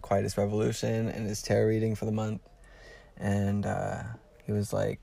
quietest 0.00 0.36
revolution 0.36 1.08
and 1.08 1.26
his 1.26 1.42
tarot 1.42 1.66
reading 1.66 1.94
for 1.96 2.04
the 2.04 2.12
month. 2.12 2.42
And 3.16 3.66
uh, 3.66 4.02
he 4.44 4.52
was 4.52 4.72
like 4.72 5.00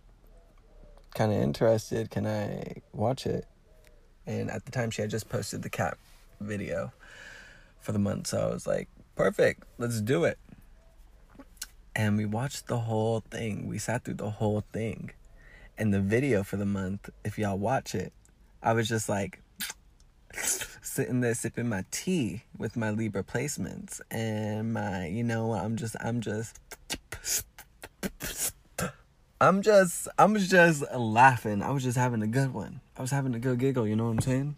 kind 1.13 1.32
of 1.32 1.41
interested 1.41 2.11
can 2.11 2.28
i 2.28 2.82
watch 2.93 3.26
it? 3.26 3.45
And 4.28 4.49
at 4.49 4.66
the 4.66 4.72
time 4.72 4.91
she 4.91 5.01
had 5.01 5.09
just 5.09 5.30
posted 5.30 5.63
the 5.63 5.70
cat 5.70 5.97
video 6.39 6.93
for 7.82 7.91
the 7.91 7.99
month. 7.99 8.28
So 8.28 8.39
i 8.49 8.53
was 8.53 8.68
like 8.68 8.88
perfect. 9.16 9.63
Let's 9.78 9.99
do 10.01 10.24
it 10.26 10.38
and 11.95 12.17
we 12.17 12.25
watched 12.25 12.67
the 12.67 12.79
whole 12.79 13.21
thing. 13.21 13.67
We 13.67 13.77
sat 13.77 14.03
through 14.03 14.15
the 14.15 14.29
whole 14.29 14.63
thing. 14.73 15.11
And 15.77 15.93
the 15.93 16.01
video 16.01 16.43
for 16.43 16.57
the 16.57 16.65
month, 16.65 17.09
if 17.23 17.37
y'all 17.37 17.57
watch 17.57 17.95
it, 17.95 18.13
I 18.61 18.73
was 18.73 18.87
just 18.87 19.07
like 19.09 19.41
sitting 20.33 21.21
there 21.21 21.33
sipping 21.33 21.67
my 21.67 21.85
tea 21.91 22.43
with 22.57 22.75
my 22.75 22.91
Libra 22.91 23.23
placements 23.23 24.01
and 24.11 24.73
my, 24.73 25.07
you 25.07 25.23
know, 25.23 25.53
I'm 25.53 25.75
just, 25.75 25.95
I'm 25.99 26.21
just, 26.21 26.59
I'm 29.41 29.61
just, 29.61 30.07
I 30.17 30.25
was 30.25 30.49
just 30.49 30.83
laughing. 30.93 31.61
I 31.61 31.71
was 31.71 31.83
just 31.83 31.97
having 31.97 32.21
a 32.21 32.27
good 32.27 32.53
one. 32.53 32.81
I 32.97 33.01
was 33.01 33.11
having 33.11 33.35
a 33.35 33.39
good 33.39 33.59
giggle, 33.59 33.87
you 33.87 33.95
know 33.95 34.05
what 34.05 34.11
I'm 34.11 34.21
saying? 34.21 34.55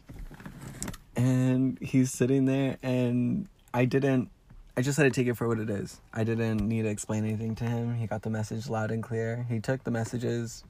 And 1.16 1.80
he's 1.82 2.12
sitting 2.12 2.46
there 2.46 2.78
and 2.84 3.48
I 3.74 3.86
didn't 3.86 4.30
I 4.78 4.82
just 4.82 4.96
had 4.96 5.06
to 5.06 5.10
take 5.10 5.26
it 5.26 5.34
for 5.34 5.48
what 5.48 5.58
it 5.58 5.72
is. 5.72 6.00
I 6.14 6.24
didn't 6.24 6.60
need 6.60 6.84
to 6.84 6.90
explain 6.90 7.26
anything 7.26 7.56
to 7.56 7.64
him. 7.64 7.96
He 7.96 8.06
got 8.06 8.22
the 8.22 8.30
message 8.30 8.70
loud 8.70 8.92
and 8.92 9.02
clear. 9.02 9.44
He 9.50 9.60
took 9.60 9.84
the 9.84 9.90
messages 9.90 10.64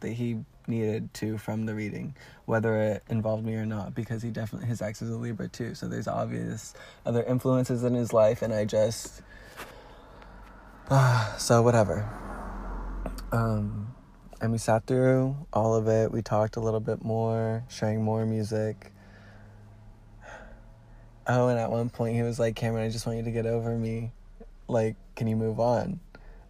that 0.00 0.10
he 0.10 0.44
needed 0.68 1.12
to 1.14 1.38
from 1.38 1.66
the 1.66 1.74
reading, 1.74 2.14
whether 2.44 2.80
it 2.80 3.02
involved 3.08 3.44
me 3.44 3.56
or 3.56 3.66
not, 3.66 3.96
because 3.96 4.22
he 4.22 4.30
definitely 4.30 4.68
his 4.68 4.80
ex 4.80 5.02
is 5.02 5.10
a 5.10 5.16
Libra 5.16 5.48
too. 5.48 5.74
So 5.74 5.88
there's 5.88 6.06
obvious 6.06 6.72
other 7.04 7.24
influences 7.24 7.82
in 7.82 7.94
his 7.94 8.12
life, 8.12 8.42
and 8.42 8.54
I 8.54 8.64
just 8.64 9.22
uh, 10.88 11.36
so 11.38 11.60
whatever. 11.60 12.08
Um, 13.32 13.92
and 14.40 14.52
we 14.52 14.58
sat 14.58 14.86
through 14.86 15.36
all 15.52 15.74
of 15.74 15.88
it. 15.88 16.12
We 16.12 16.22
talked 16.22 16.54
a 16.54 16.60
little 16.60 16.78
bit 16.78 17.04
more, 17.04 17.64
sharing 17.68 18.04
more 18.04 18.24
music. 18.24 18.92
Oh, 21.28 21.48
and 21.48 21.58
at 21.58 21.70
one 21.70 21.90
point 21.90 22.16
he 22.16 22.22
was 22.22 22.38
like, 22.38 22.56
Cameron, 22.56 22.86
I 22.86 22.90
just 22.90 23.06
want 23.06 23.18
you 23.18 23.24
to 23.24 23.30
get 23.30 23.44
over 23.44 23.76
me. 23.76 24.12
Like, 24.66 24.96
can 25.14 25.26
you 25.26 25.36
move 25.36 25.60
on? 25.60 26.00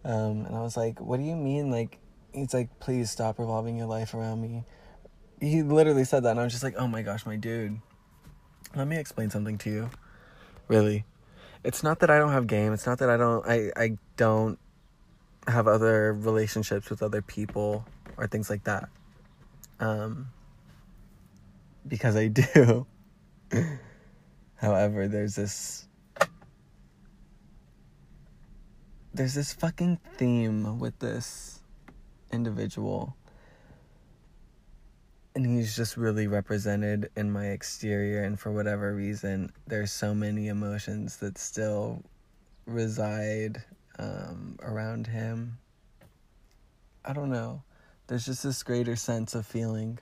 Um, 0.05 0.45
and 0.45 0.55
I 0.55 0.61
was 0.61 0.77
like, 0.77 1.01
what 1.01 1.17
do 1.17 1.25
you 1.25 1.35
mean? 1.35 1.69
Like, 1.69 1.99
he's 2.33 2.53
like, 2.53 2.79
please 2.79 3.11
stop 3.11 3.39
revolving 3.39 3.77
your 3.77 3.87
life 3.87 4.13
around 4.13 4.41
me. 4.41 4.63
He 5.41 5.63
literally 5.63 6.05
said 6.05 6.23
that, 6.23 6.31
and 6.31 6.39
I 6.39 6.43
was 6.43 6.53
just 6.53 6.63
like, 6.63 6.75
oh 6.77 6.87
my 6.87 7.01
gosh, 7.01 7.25
my 7.25 7.35
dude. 7.35 7.79
Let 8.73 8.87
me 8.87 8.97
explain 8.97 9.29
something 9.29 9.57
to 9.59 9.69
you. 9.69 9.89
Really. 10.69 11.05
It's 11.63 11.83
not 11.83 11.99
that 11.99 12.09
I 12.09 12.17
don't 12.17 12.31
have 12.31 12.47
game. 12.47 12.71
It's 12.71 12.85
not 12.85 12.99
that 12.99 13.09
I 13.09 13.17
don't, 13.17 13.45
I, 13.45 13.71
I 13.75 13.97
don't 14.15 14.57
have 15.47 15.67
other 15.67 16.13
relationships 16.13 16.89
with 16.89 17.03
other 17.03 17.21
people 17.21 17.85
or 18.15 18.27
things 18.27 18.49
like 18.49 18.63
that. 18.63 18.87
Um, 19.81 20.27
because 21.85 22.15
I 22.15 22.27
do. 22.27 22.85
However, 24.59 25.07
there's 25.07 25.35
this 25.35 25.87
there's 29.13 29.33
this 29.33 29.53
fucking 29.53 29.99
theme 30.17 30.79
with 30.79 30.99
this 30.99 31.59
individual. 32.31 33.15
And 35.33 35.45
he's 35.45 35.75
just 35.75 35.95
really 35.95 36.27
represented 36.27 37.09
in 37.15 37.31
my 37.31 37.47
exterior 37.47 38.23
and 38.23 38.39
for 38.39 38.51
whatever 38.51 38.93
reason, 38.93 39.51
there's 39.67 39.91
so 39.91 40.13
many 40.13 40.47
emotions 40.47 41.17
that 41.17 41.37
still 41.37 42.03
reside 42.65 43.63
um, 43.97 44.57
around 44.61 45.07
him. 45.07 45.57
I 47.05 47.13
don't 47.13 47.29
know. 47.29 47.63
There's 48.07 48.25
just 48.25 48.43
this 48.43 48.63
greater 48.63 48.95
sense 48.95 49.35
of 49.35 49.45
feeling. 49.45 49.99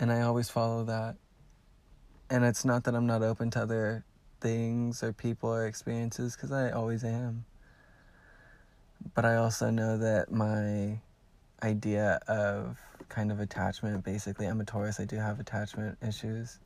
And 0.00 0.10
I 0.10 0.22
always 0.22 0.48
follow 0.48 0.84
that 0.84 1.16
and 2.30 2.44
it's 2.44 2.64
not 2.64 2.84
that 2.84 2.94
I'm 2.94 3.06
not 3.06 3.22
open 3.22 3.50
to 3.52 3.60
other 3.60 4.04
things 4.40 5.02
or 5.02 5.12
people 5.12 5.50
or 5.50 5.66
experiences 5.66 6.36
because 6.36 6.52
I 6.52 6.70
always 6.70 7.04
am. 7.04 7.44
But 9.14 9.24
I 9.24 9.36
also 9.36 9.70
know 9.70 9.98
that 9.98 10.32
my 10.32 11.00
idea 11.62 12.20
of 12.28 12.78
kind 13.08 13.30
of 13.30 13.40
attachment 13.40 14.04
basically, 14.04 14.46
I'm 14.46 14.60
a 14.60 14.64
Taurus, 14.64 15.00
I 15.00 15.04
do 15.04 15.16
have 15.16 15.40
attachment 15.40 15.98
issues. 16.06 16.58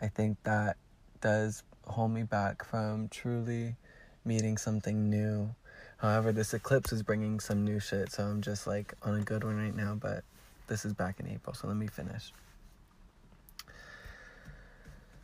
I 0.00 0.08
think 0.08 0.36
that 0.44 0.76
does 1.20 1.62
hold 1.86 2.12
me 2.12 2.22
back 2.22 2.64
from 2.64 3.08
truly 3.08 3.76
meeting 4.24 4.56
something 4.56 5.08
new. 5.08 5.54
However, 5.98 6.32
this 6.32 6.54
eclipse 6.54 6.92
is 6.92 7.02
bringing 7.02 7.40
some 7.40 7.64
new 7.64 7.78
shit, 7.78 8.10
so 8.10 8.24
I'm 8.24 8.40
just 8.40 8.66
like 8.66 8.94
on 9.02 9.16
a 9.16 9.22
good 9.22 9.44
one 9.44 9.56
right 9.56 9.74
now, 9.74 9.94
but 9.94 10.24
this 10.66 10.84
is 10.84 10.94
back 10.94 11.20
in 11.20 11.28
April, 11.28 11.54
so 11.54 11.68
let 11.68 11.76
me 11.76 11.86
finish. 11.86 12.32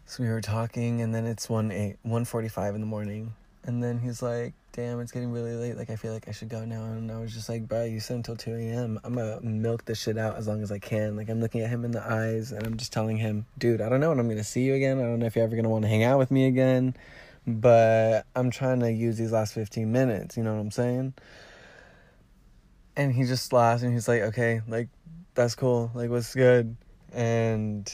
So 0.08 0.22
we 0.22 0.28
were 0.28 0.40
talking, 0.40 1.00
and 1.02 1.12
then 1.12 1.26
it's 1.26 1.50
one 1.50 1.72
eight 1.72 1.96
one 2.02 2.24
forty 2.24 2.46
five 2.48 2.76
in 2.76 2.80
the 2.80 2.86
morning, 2.86 3.34
and 3.64 3.82
then 3.82 3.98
he's 3.98 4.22
like, 4.22 4.54
"Damn, 4.70 5.00
it's 5.00 5.10
getting 5.10 5.32
really 5.32 5.56
late. 5.56 5.76
Like, 5.76 5.90
I 5.90 5.96
feel 5.96 6.12
like 6.12 6.28
I 6.28 6.30
should 6.30 6.48
go 6.48 6.64
now." 6.64 6.84
And 6.84 7.10
I 7.10 7.18
was 7.18 7.34
just 7.34 7.48
like, 7.48 7.66
"Bro, 7.66 7.86
you 7.86 7.98
said 7.98 8.14
until 8.18 8.36
two 8.36 8.54
a.m. 8.54 9.00
I'm 9.02 9.14
gonna 9.14 9.40
milk 9.40 9.84
this 9.84 10.00
shit 10.00 10.16
out 10.16 10.36
as 10.36 10.46
long 10.46 10.62
as 10.62 10.70
I 10.70 10.78
can." 10.78 11.16
Like, 11.16 11.28
I'm 11.28 11.40
looking 11.40 11.60
at 11.62 11.70
him 11.70 11.84
in 11.84 11.90
the 11.90 12.00
eyes, 12.08 12.52
and 12.52 12.64
I'm 12.64 12.76
just 12.76 12.92
telling 12.92 13.16
him, 13.16 13.46
"Dude, 13.58 13.80
I 13.80 13.88
don't 13.88 13.98
know 13.98 14.10
when 14.10 14.20
I'm 14.20 14.28
gonna 14.28 14.44
see 14.44 14.62
you 14.62 14.74
again. 14.74 14.98
I 14.98 15.02
don't 15.02 15.18
know 15.18 15.26
if 15.26 15.34
you're 15.34 15.44
ever 15.44 15.56
gonna 15.56 15.68
want 15.68 15.82
to 15.82 15.88
hang 15.88 16.04
out 16.04 16.18
with 16.18 16.30
me 16.30 16.46
again, 16.46 16.94
but 17.44 18.26
I'm 18.36 18.50
trying 18.52 18.78
to 18.80 18.92
use 18.92 19.18
these 19.18 19.32
last 19.32 19.54
fifteen 19.54 19.90
minutes. 19.90 20.36
You 20.36 20.44
know 20.44 20.54
what 20.54 20.60
I'm 20.60 20.70
saying?" 20.70 21.14
And 22.94 23.12
he 23.12 23.24
just 23.24 23.52
laughs, 23.52 23.82
and 23.82 23.92
he's 23.92 24.06
like, 24.06 24.22
"Okay, 24.22 24.60
like, 24.68 24.88
that's 25.34 25.56
cool. 25.56 25.90
Like, 25.94 26.10
what's 26.10 26.32
good?" 26.32 26.76
And 27.12 27.92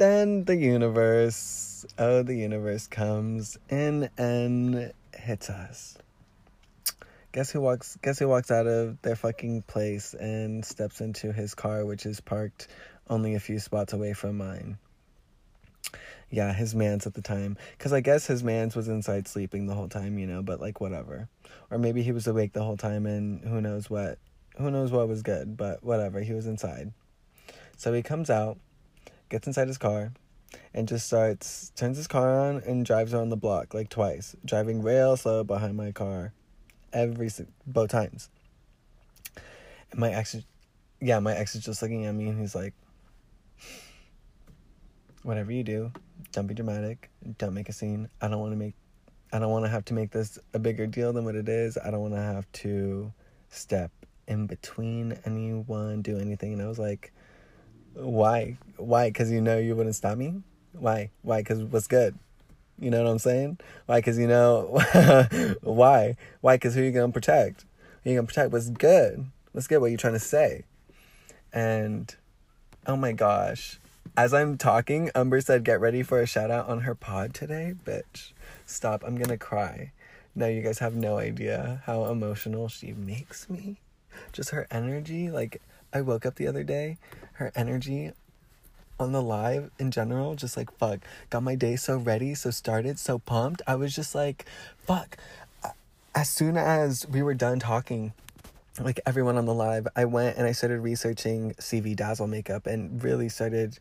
then 0.00 0.44
the 0.44 0.56
universe, 0.56 1.84
oh, 1.98 2.22
the 2.22 2.34
universe 2.34 2.86
comes 2.86 3.58
in 3.68 4.08
and 4.16 4.92
hits 5.14 5.50
us. 5.50 5.98
Guess 7.32 7.50
who 7.50 7.60
walks? 7.60 7.98
Guess 8.02 8.18
who 8.18 8.26
walks 8.26 8.50
out 8.50 8.66
of 8.66 9.00
their 9.02 9.14
fucking 9.14 9.60
place 9.62 10.14
and 10.14 10.64
steps 10.64 11.02
into 11.02 11.32
his 11.32 11.54
car, 11.54 11.84
which 11.84 12.06
is 12.06 12.18
parked 12.18 12.68
only 13.10 13.34
a 13.34 13.40
few 13.40 13.58
spots 13.58 13.92
away 13.92 14.14
from 14.14 14.38
mine. 14.38 14.78
yeah, 16.30 16.52
his 16.54 16.74
man's 16.74 17.06
at 17.06 17.12
the 17.12 17.20
time. 17.22 17.58
Because 17.76 17.92
I 17.92 18.00
guess 18.00 18.26
his 18.26 18.42
man's 18.42 18.74
was 18.74 18.88
inside 18.88 19.28
sleeping 19.28 19.66
the 19.66 19.74
whole 19.74 19.88
time, 19.88 20.18
you 20.18 20.26
know, 20.26 20.42
but 20.42 20.60
like 20.60 20.80
whatever. 20.80 21.28
Or 21.70 21.78
maybe 21.78 22.02
he 22.02 22.12
was 22.12 22.26
awake 22.26 22.52
the 22.54 22.64
whole 22.64 22.76
time 22.76 23.04
and 23.04 23.44
who 23.44 23.60
knows 23.60 23.90
what. 23.90 24.18
Who 24.56 24.70
knows 24.70 24.92
what 24.92 25.08
was 25.08 25.22
good, 25.22 25.56
but 25.56 25.84
whatever. 25.84 26.20
He 26.20 26.32
was 26.32 26.46
inside. 26.46 26.92
So 27.76 27.92
he 27.92 28.02
comes 28.02 28.30
out, 28.30 28.58
gets 29.30 29.46
inside 29.46 29.68
his 29.68 29.78
car, 29.78 30.12
and 30.74 30.86
just 30.86 31.06
starts, 31.06 31.72
turns 31.76 31.96
his 31.96 32.06
car 32.06 32.38
on 32.40 32.62
and 32.66 32.84
drives 32.84 33.14
around 33.14 33.30
the 33.30 33.36
block 33.36 33.72
like 33.72 33.88
twice, 33.88 34.36
driving 34.44 34.82
real 34.82 35.16
slow 35.16 35.42
behind 35.42 35.76
my 35.76 35.92
car 35.92 36.32
every, 36.92 37.30
both 37.66 37.88
times. 37.88 38.28
And 39.90 40.00
my 40.00 40.12
ex, 40.12 40.36
yeah, 41.00 41.18
my 41.20 41.34
ex 41.34 41.54
is 41.54 41.64
just 41.64 41.80
looking 41.80 42.04
at 42.04 42.14
me 42.14 42.28
and 42.28 42.38
he's 42.38 42.54
like, 42.54 42.74
whatever 45.22 45.52
you 45.52 45.62
do, 45.62 45.92
don't 46.32 46.46
be 46.46 46.54
dramatic. 46.54 47.10
Don't 47.38 47.54
make 47.54 47.68
a 47.68 47.72
scene. 47.72 48.08
I 48.20 48.28
don't 48.28 48.40
want 48.40 48.52
to 48.52 48.56
make 48.56 48.74
I 49.32 49.38
don't 49.38 49.50
want 49.50 49.64
to 49.64 49.70
have 49.70 49.84
to 49.86 49.94
make 49.94 50.10
this 50.10 50.40
a 50.54 50.58
bigger 50.58 50.88
deal 50.88 51.12
than 51.12 51.24
what 51.24 51.36
it 51.36 51.48
is. 51.48 51.78
I 51.78 51.92
don't 51.92 52.00
want 52.00 52.14
to 52.14 52.20
have 52.20 52.50
to 52.52 53.12
step 53.48 53.92
in 54.26 54.46
between 54.46 55.16
anyone, 55.24 56.02
do 56.02 56.18
anything. 56.18 56.52
And 56.52 56.62
I 56.62 56.66
was 56.66 56.80
like, 56.80 57.12
why? 57.94 58.56
Why? 58.76 59.10
Because 59.10 59.30
you 59.30 59.40
know 59.40 59.58
you 59.58 59.76
wouldn't 59.76 59.96
stop 59.96 60.16
me? 60.16 60.42
Why? 60.72 61.10
Why? 61.22 61.40
Because 61.40 61.62
what's 61.62 61.86
good? 61.86 62.18
You 62.78 62.90
know 62.90 63.02
what 63.02 63.10
I'm 63.10 63.18
saying? 63.18 63.58
Why? 63.86 63.98
Because 63.98 64.18
you 64.18 64.26
know, 64.26 64.80
why? 65.62 66.16
Why? 66.40 66.56
Because 66.56 66.74
who 66.74 66.82
you 66.82 66.92
going 66.92 67.10
to 67.10 67.14
protect? 67.14 67.64
Who 68.04 68.10
you 68.10 68.16
going 68.16 68.26
to 68.26 68.32
protect? 68.32 68.52
What's 68.52 68.70
good? 68.70 69.26
What's 69.52 69.66
good? 69.66 69.80
What 69.80 69.86
are 69.86 69.90
you 69.90 69.96
trying 69.96 70.14
to 70.14 70.20
say? 70.20 70.64
And, 71.52 72.14
oh 72.86 72.96
my 72.96 73.12
gosh 73.12 73.80
as 74.16 74.34
I'm 74.34 74.58
talking, 74.58 75.10
Umber 75.14 75.40
said, 75.40 75.64
get 75.64 75.80
ready 75.80 76.02
for 76.02 76.20
a 76.20 76.26
shout 76.26 76.50
out 76.50 76.68
on 76.68 76.80
her 76.80 76.94
pod 76.94 77.34
today. 77.34 77.74
Bitch, 77.84 78.32
stop. 78.66 79.02
I'm 79.04 79.16
gonna 79.16 79.38
cry. 79.38 79.92
Now, 80.34 80.46
you 80.46 80.62
guys 80.62 80.78
have 80.78 80.94
no 80.94 81.18
idea 81.18 81.82
how 81.86 82.04
emotional 82.04 82.68
she 82.68 82.92
makes 82.92 83.48
me. 83.48 83.80
Just 84.32 84.50
her 84.50 84.66
energy. 84.70 85.30
Like, 85.30 85.60
I 85.92 86.00
woke 86.00 86.24
up 86.24 86.36
the 86.36 86.46
other 86.46 86.62
day, 86.62 86.98
her 87.34 87.52
energy 87.54 88.12
on 88.98 89.12
the 89.12 89.22
live 89.22 89.70
in 89.78 89.90
general, 89.90 90.34
just 90.34 90.56
like, 90.56 90.70
fuck. 90.78 91.00
Got 91.30 91.42
my 91.42 91.54
day 91.54 91.76
so 91.76 91.96
ready, 91.96 92.34
so 92.34 92.50
started, 92.50 92.98
so 92.98 93.18
pumped. 93.18 93.62
I 93.66 93.74
was 93.74 93.94
just 93.94 94.14
like, 94.14 94.44
fuck. 94.78 95.16
As 96.14 96.28
soon 96.28 96.56
as 96.56 97.06
we 97.08 97.22
were 97.22 97.34
done 97.34 97.58
talking, 97.58 98.12
like 98.78 99.00
everyone 99.06 99.36
on 99.36 99.46
the 99.46 99.54
live, 99.54 99.88
I 99.96 100.04
went 100.04 100.36
and 100.36 100.46
I 100.46 100.52
started 100.52 100.80
researching 100.80 101.52
CV 101.54 101.96
Dazzle 101.96 102.26
makeup 102.26 102.66
and 102.66 103.02
really 103.02 103.28
started 103.28 103.78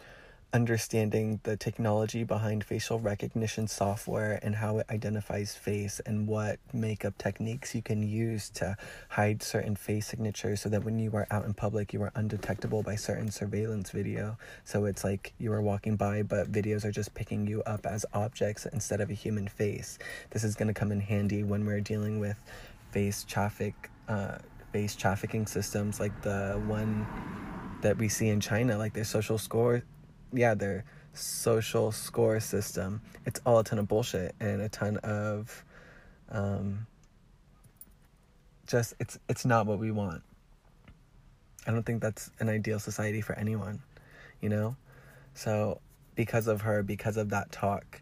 understanding 0.51 1.39
the 1.43 1.55
technology 1.55 2.23
behind 2.23 2.63
facial 2.63 2.99
recognition 2.99 3.67
software 3.67 4.39
and 4.41 4.55
how 4.55 4.79
it 4.79 4.85
identifies 4.89 5.55
face 5.55 6.01
and 6.05 6.27
what 6.27 6.57
makeup 6.73 7.15
techniques 7.19 7.75
you 7.75 7.81
can 7.83 8.01
use 8.01 8.49
to 8.49 8.75
hide 9.09 9.43
certain 9.43 9.75
face 9.75 10.07
signatures 10.07 10.61
so 10.61 10.69
that 10.69 10.83
when 10.83 10.97
you 10.97 11.11
are 11.13 11.27
out 11.29 11.45
in 11.45 11.53
public 11.53 11.93
you 11.93 12.01
are 12.01 12.11
undetectable 12.15 12.81
by 12.81 12.95
certain 12.95 13.29
surveillance 13.29 13.91
video. 13.91 14.37
So 14.63 14.85
it's 14.85 15.03
like 15.03 15.33
you 15.37 15.53
are 15.53 15.61
walking 15.61 15.95
by 15.95 16.23
but 16.23 16.51
videos 16.51 16.83
are 16.83 16.91
just 16.91 17.13
picking 17.13 17.45
you 17.45 17.61
up 17.63 17.85
as 17.85 18.05
objects 18.13 18.65
instead 18.65 19.01
of 19.01 19.11
a 19.11 19.13
human 19.15 19.47
face. 19.47 19.99
This 20.31 20.43
is 20.43 20.55
going 20.55 20.67
to 20.67 20.73
come 20.73 20.91
in 20.91 20.99
handy 20.99 21.43
when 21.43 21.63
we're 21.63 21.81
dealing 21.81 22.19
with 22.19 22.39
face 22.89 23.23
traffic 23.23 23.91
uh, 24.07 24.39
face 24.73 24.95
trafficking 24.95 25.45
systems 25.45 25.99
like 25.99 26.21
the 26.23 26.59
one 26.65 27.05
that 27.81 27.97
we 27.97 28.09
see 28.09 28.29
in 28.29 28.39
China 28.39 28.77
like 28.79 28.93
their 28.93 29.03
social 29.03 29.37
score 29.37 29.83
yeah, 30.33 30.53
their 30.53 30.85
social 31.13 31.91
score 31.91 32.39
system, 32.39 33.01
it's 33.25 33.39
all 33.45 33.59
a 33.59 33.63
ton 33.63 33.79
of 33.79 33.87
bullshit 33.87 34.35
and 34.39 34.61
a 34.61 34.69
ton 34.69 34.97
of 34.97 35.63
um, 36.29 36.87
just 38.67 38.93
it's 38.99 39.19
it's 39.27 39.45
not 39.45 39.65
what 39.65 39.79
we 39.79 39.91
want. 39.91 40.21
I 41.67 41.71
don't 41.71 41.83
think 41.83 42.01
that's 42.01 42.31
an 42.39 42.49
ideal 42.49 42.79
society 42.79 43.21
for 43.21 43.33
anyone, 43.33 43.81
you 44.41 44.49
know? 44.49 44.75
So 45.33 45.81
because 46.15 46.47
of 46.47 46.61
her, 46.61 46.83
because 46.83 47.17
of 47.17 47.29
that 47.29 47.51
talk, 47.51 48.01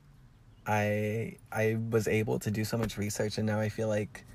I 0.65 1.37
I 1.51 1.77
was 1.89 2.07
able 2.07 2.39
to 2.39 2.51
do 2.51 2.65
so 2.65 2.77
much 2.77 2.97
research 2.97 3.37
and 3.37 3.47
now 3.47 3.59
I 3.59 3.69
feel 3.69 3.87
like 3.87 4.25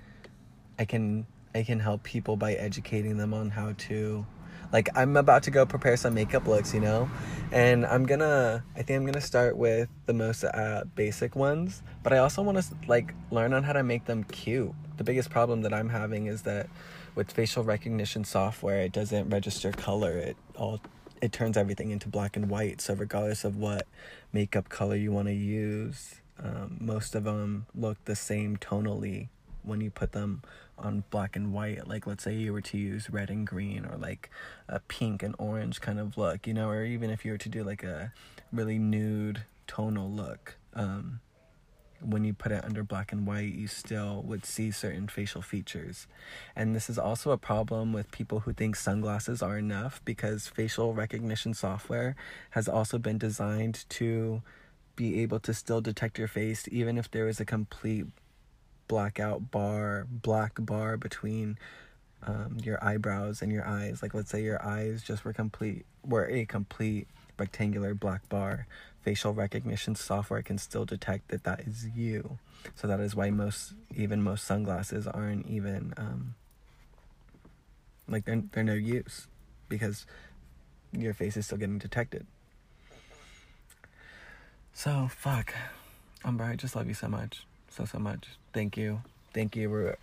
I 0.79 0.85
can 0.85 1.27
I 1.55 1.63
can 1.63 1.81
help 1.81 2.03
people 2.03 2.37
by 2.37 2.55
educating 2.55 3.19
them 3.19 3.35
on 3.35 3.51
how 3.51 3.75
to 3.89 4.27
like 4.73 4.89
I'm 4.95 5.17
about 5.17 5.43
to 5.45 5.51
go 5.51 5.67
prepare 5.67 5.97
some 5.97 6.15
makeup 6.15 6.47
looks, 6.47 6.73
you 6.75 6.81
know? 6.81 7.11
And 7.53 7.85
I'm 7.85 8.07
gonna 8.07 8.65
I 8.75 8.83
think 8.83 8.99
I'm 8.99 9.07
gonna 9.07 9.21
start 9.21 9.57
with 9.57 9.89
the 10.07 10.15
most 10.15 10.43
uh, 10.45 10.85
basic 10.95 11.37
ones, 11.37 11.83
but 12.03 12.13
I 12.13 12.19
also 12.19 12.43
want 12.43 12.59
to 12.59 12.65
like 12.87 13.15
learn 13.31 13.53
on 13.53 13.63
how 13.63 13.75
to 13.75 13.83
make 13.83 14.07
them 14.07 14.25
cute. 14.25 14.73
The 14.97 15.05
biggest 15.05 15.31
problem 15.31 15.63
that 15.63 15.73
I'm 15.73 15.91
having 15.91 16.27
is 16.27 16.43
that 16.43 16.69
with 17.15 17.31
facial 17.31 17.63
recognition 17.63 18.25
software, 18.25 18.81
it 18.81 18.93
doesn't 18.93 19.29
register 19.29 19.71
color. 19.73 20.17
It 20.17 20.37
all 20.57 20.81
it 21.21 21.33
turns 21.33 21.57
everything 21.57 21.91
into 21.91 22.09
black 22.09 22.37
and 22.37 22.49
white. 22.49 22.81
So 22.81 22.95
regardless 22.95 23.45
of 23.45 23.57
what 23.57 23.87
makeup 24.33 24.69
color 24.69 24.97
you 24.97 25.13
want 25.13 25.29
to 25.29 25.35
use, 25.35 26.17
um, 26.43 26.79
most 26.81 27.15
of 27.15 27.25
them 27.25 27.67
look 27.75 28.05
the 28.07 28.17
same 28.17 28.57
tonally 28.57 29.29
when 29.63 29.81
you 29.81 29.91
put 29.91 30.13
them 30.13 30.43
on 30.83 31.05
black 31.11 31.37
and 31.37 31.53
white 31.53 31.87
like 31.87 32.07
let's 32.07 32.25
say 32.25 32.35
you 32.35 32.53
were 32.53 32.61
to 32.61 32.77
use 32.77 33.11
red 33.11 33.31
and 33.31 33.47
green 33.47 33.85
or 33.85 33.97
like 33.97 34.31
a 34.69 34.81
pink 34.81 35.23
and 35.23 35.35
orange 35.39 35.81
kind 35.81 35.99
of 35.99 36.17
look 36.17 36.47
you 36.47 36.55
know 36.55 36.69
or 36.69 36.85
even 36.85 37.11
if 37.11 37.25
you 37.25 37.33
were 37.33 37.39
to 37.39 37.49
do 37.49 37.63
like 37.63 37.83
a 37.83 38.13
really 38.53 38.79
nude 38.79 39.45
tonal 39.67 40.11
look 40.11 40.57
um, 40.75 41.21
when 42.05 42.25
you 42.25 42.35
put 42.35 42.53
it 42.53 42.65
under 42.65 42.83
black 42.83 43.13
and 43.13 43.27
white, 43.27 43.55
you 43.55 43.67
still 43.67 44.23
would 44.23 44.45
see 44.45 44.71
certain 44.71 45.09
facial 45.09 45.43
features. 45.43 46.07
And 46.57 46.75
this 46.75 46.91
is 46.91 46.99
also 46.99 47.31
a 47.31 47.39
problem 47.39 47.93
with 47.93 48.11
people 48.11 48.41
who 48.41 48.53
think 48.53 48.77
sunglasses 48.77 49.43
are 49.43 49.59
enough 49.59 50.01
because 50.05 50.49
facial 50.49 50.95
recognition 50.95 51.55
software 51.55 52.17
has 52.51 52.69
also 52.69 52.99
been 52.99 53.19
designed 53.19 53.85
to 53.91 54.43
be 54.95 55.21
able 55.21 55.41
to 55.41 55.55
still 55.55 55.81
detect 55.81 56.19
your 56.19 56.29
face 56.29 56.69
even 56.71 56.99
if 56.99 57.11
there 57.11 57.27
is 57.27 57.41
a 57.41 57.45
complete 57.45 58.07
blackout 58.93 59.51
bar, 59.51 60.07
black 60.11 60.53
bar 60.59 60.99
between 60.99 61.57
um, 62.27 62.59
your 62.63 62.79
eyebrows 62.85 63.41
and 63.41 63.51
your 63.51 63.67
eyes. 63.67 64.03
Like 64.03 64.13
let's 64.13 64.29
say 64.29 64.43
your 64.43 64.63
eyes 64.63 65.03
just 65.03 65.25
were 65.25 65.33
complete, 65.33 65.87
were 66.05 66.29
a 66.29 66.45
complete 66.45 67.09
rectangular 67.39 67.95
black 67.95 68.29
bar. 68.29 68.67
Facial 69.01 69.33
recognition 69.33 69.95
software 69.95 70.43
can 70.43 70.59
still 70.59 70.85
detect 70.85 71.29
that 71.29 71.45
that 71.45 71.61
is 71.61 71.87
you. 71.97 72.39
So 72.75 72.87
that 72.87 73.01
is 73.01 73.17
why 73.17 73.31
most, 73.31 73.73
even 73.97 74.23
most 74.23 74.45
sunglasses 74.45 75.07
aren't 75.07 75.47
even, 75.47 75.95
um, 75.97 76.35
like 78.07 78.27
they're, 78.27 78.43
they're 78.53 78.63
no 78.63 78.75
use 78.75 79.27
because 79.71 80.05
your 80.93 81.15
face 81.15 81.39
is 81.39 81.47
still 81.47 81.57
getting 81.57 81.79
detected. 81.79 82.27
So, 84.75 85.09
fuck. 85.11 85.55
Umber, 86.27 86.45
I 86.45 86.57
just 86.57 86.77
love 86.77 86.89
you 86.89 86.95
so 86.95 87.09
much 87.09 87.47
so 87.73 87.85
so 87.85 87.99
much. 87.99 88.29
Thank 88.53 88.77
you, 88.77 89.03
thank 89.33 89.57
you. 89.57 89.71
We're 89.71 89.97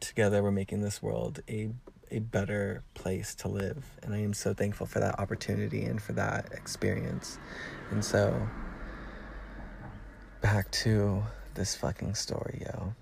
together. 0.00 0.42
We're 0.42 0.50
making 0.50 0.82
this 0.82 1.02
world 1.02 1.40
a 1.48 1.70
a 2.10 2.20
better 2.20 2.82
place 2.94 3.34
to 3.36 3.48
live, 3.48 3.84
and 4.02 4.14
I 4.14 4.18
am 4.18 4.32
so 4.32 4.54
thankful 4.54 4.86
for 4.86 5.00
that 5.00 5.18
opportunity 5.18 5.84
and 5.84 6.00
for 6.00 6.12
that 6.14 6.52
experience. 6.52 7.38
And 7.90 8.04
so, 8.04 8.48
back 10.40 10.70
to 10.70 11.22
this 11.54 11.74
fucking 11.74 12.14
story, 12.14 12.62
yo. 12.64 12.94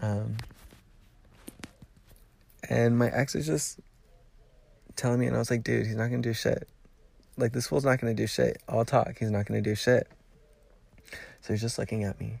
Um, 0.00 0.36
and 2.68 2.96
my 2.98 3.08
ex 3.10 3.34
is 3.34 3.46
just 3.46 3.80
telling 4.96 5.20
me, 5.20 5.26
and 5.26 5.36
I 5.36 5.38
was 5.38 5.50
like, 5.50 5.62
dude, 5.62 5.86
he's 5.86 5.96
not 5.96 6.08
gonna 6.08 6.22
do 6.22 6.32
shit. 6.32 6.68
Like, 7.36 7.52
this 7.52 7.66
fool's 7.66 7.84
not 7.84 8.00
gonna 8.00 8.14
do 8.14 8.26
shit. 8.26 8.62
I'll 8.68 8.84
talk. 8.84 9.18
He's 9.18 9.30
not 9.30 9.46
gonna 9.46 9.62
do 9.62 9.74
shit. 9.74 10.08
So 11.40 11.52
he's 11.52 11.60
just 11.60 11.78
looking 11.78 12.04
at 12.04 12.20
me. 12.20 12.40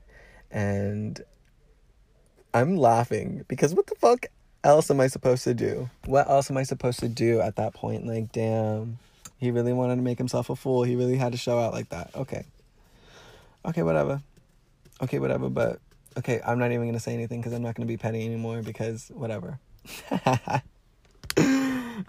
And 0.50 1.20
I'm 2.52 2.76
laughing 2.76 3.44
because 3.48 3.74
what 3.74 3.86
the 3.86 3.94
fuck 3.94 4.26
else 4.64 4.90
am 4.90 5.00
I 5.00 5.06
supposed 5.06 5.44
to 5.44 5.54
do? 5.54 5.88
What 6.06 6.28
else 6.28 6.50
am 6.50 6.56
I 6.56 6.64
supposed 6.64 7.00
to 7.00 7.08
do 7.08 7.40
at 7.40 7.56
that 7.56 7.74
point? 7.74 8.06
Like, 8.06 8.32
damn, 8.32 8.98
he 9.38 9.50
really 9.50 9.72
wanted 9.72 9.96
to 9.96 10.02
make 10.02 10.18
himself 10.18 10.50
a 10.50 10.56
fool. 10.56 10.82
He 10.82 10.96
really 10.96 11.16
had 11.16 11.32
to 11.32 11.38
show 11.38 11.58
out 11.58 11.72
like 11.72 11.88
that. 11.90 12.10
Okay. 12.14 12.44
Okay, 13.64 13.82
whatever. 13.82 14.22
Okay, 15.02 15.18
whatever. 15.18 15.48
But, 15.48 15.80
okay, 16.18 16.40
I'm 16.46 16.58
not 16.58 16.72
even 16.72 16.92
to 16.92 17.00
say 17.00 17.14
anything 17.14 17.40
because 17.40 17.52
I'm 17.52 17.62
not 17.62 17.76
to 17.76 17.84
be 17.84 17.96
petty 17.96 18.24
anymore 18.24 18.62
because 18.62 19.10
whatever. 19.14 19.58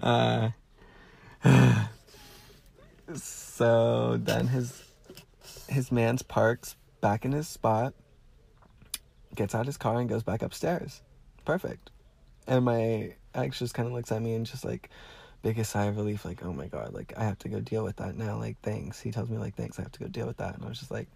uh, 0.02 0.50
so 3.14 4.18
then 4.18 4.48
his 4.48 4.84
his 5.68 5.92
man's 5.92 6.22
parks 6.22 6.76
back 7.02 7.26
in 7.26 7.32
his 7.32 7.48
spot, 7.48 7.94
gets 9.36 9.54
out 9.54 9.66
his 9.66 9.78
car 9.78 10.00
and 10.00 10.08
goes 10.08 10.24
back 10.24 10.42
upstairs. 10.42 11.02
Perfect. 11.44 11.90
And 12.48 12.66
my 12.66 13.16
ex 13.34 13.60
just 13.60 13.74
kind 13.74 13.88
of 13.88 13.94
looks 13.94 14.12
at 14.12 14.22
me 14.22 14.34
and 14.34 14.46
just 14.46 14.64
like, 14.64 14.90
biggest 15.42 15.72
sigh 15.72 15.86
of 15.86 15.98
relief, 15.98 16.24
like, 16.24 16.44
oh 16.46 16.54
my 16.54 16.68
god, 16.68 16.94
like 16.94 17.14
I 17.18 17.24
have 17.24 17.40
to 17.40 17.50
go 17.50 17.60
deal 17.60 17.84
with 17.84 17.98
that 17.98 18.16
now. 18.16 18.38
Like, 18.38 18.58
thanks. 18.62 19.00
He 19.00 19.12
tells 19.12 19.30
me 19.30 19.38
like, 19.38 19.56
thanks. 19.56 19.80
I 19.80 19.84
have 19.84 19.92
to 19.94 20.00
go 20.00 20.08
deal 20.08 20.28
with 20.28 20.38
that, 20.38 20.56
and 20.56 20.64
I 20.64 20.68
was 20.68 20.80
just 20.80 20.92
like, 20.92 21.08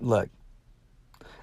look. 0.00 0.28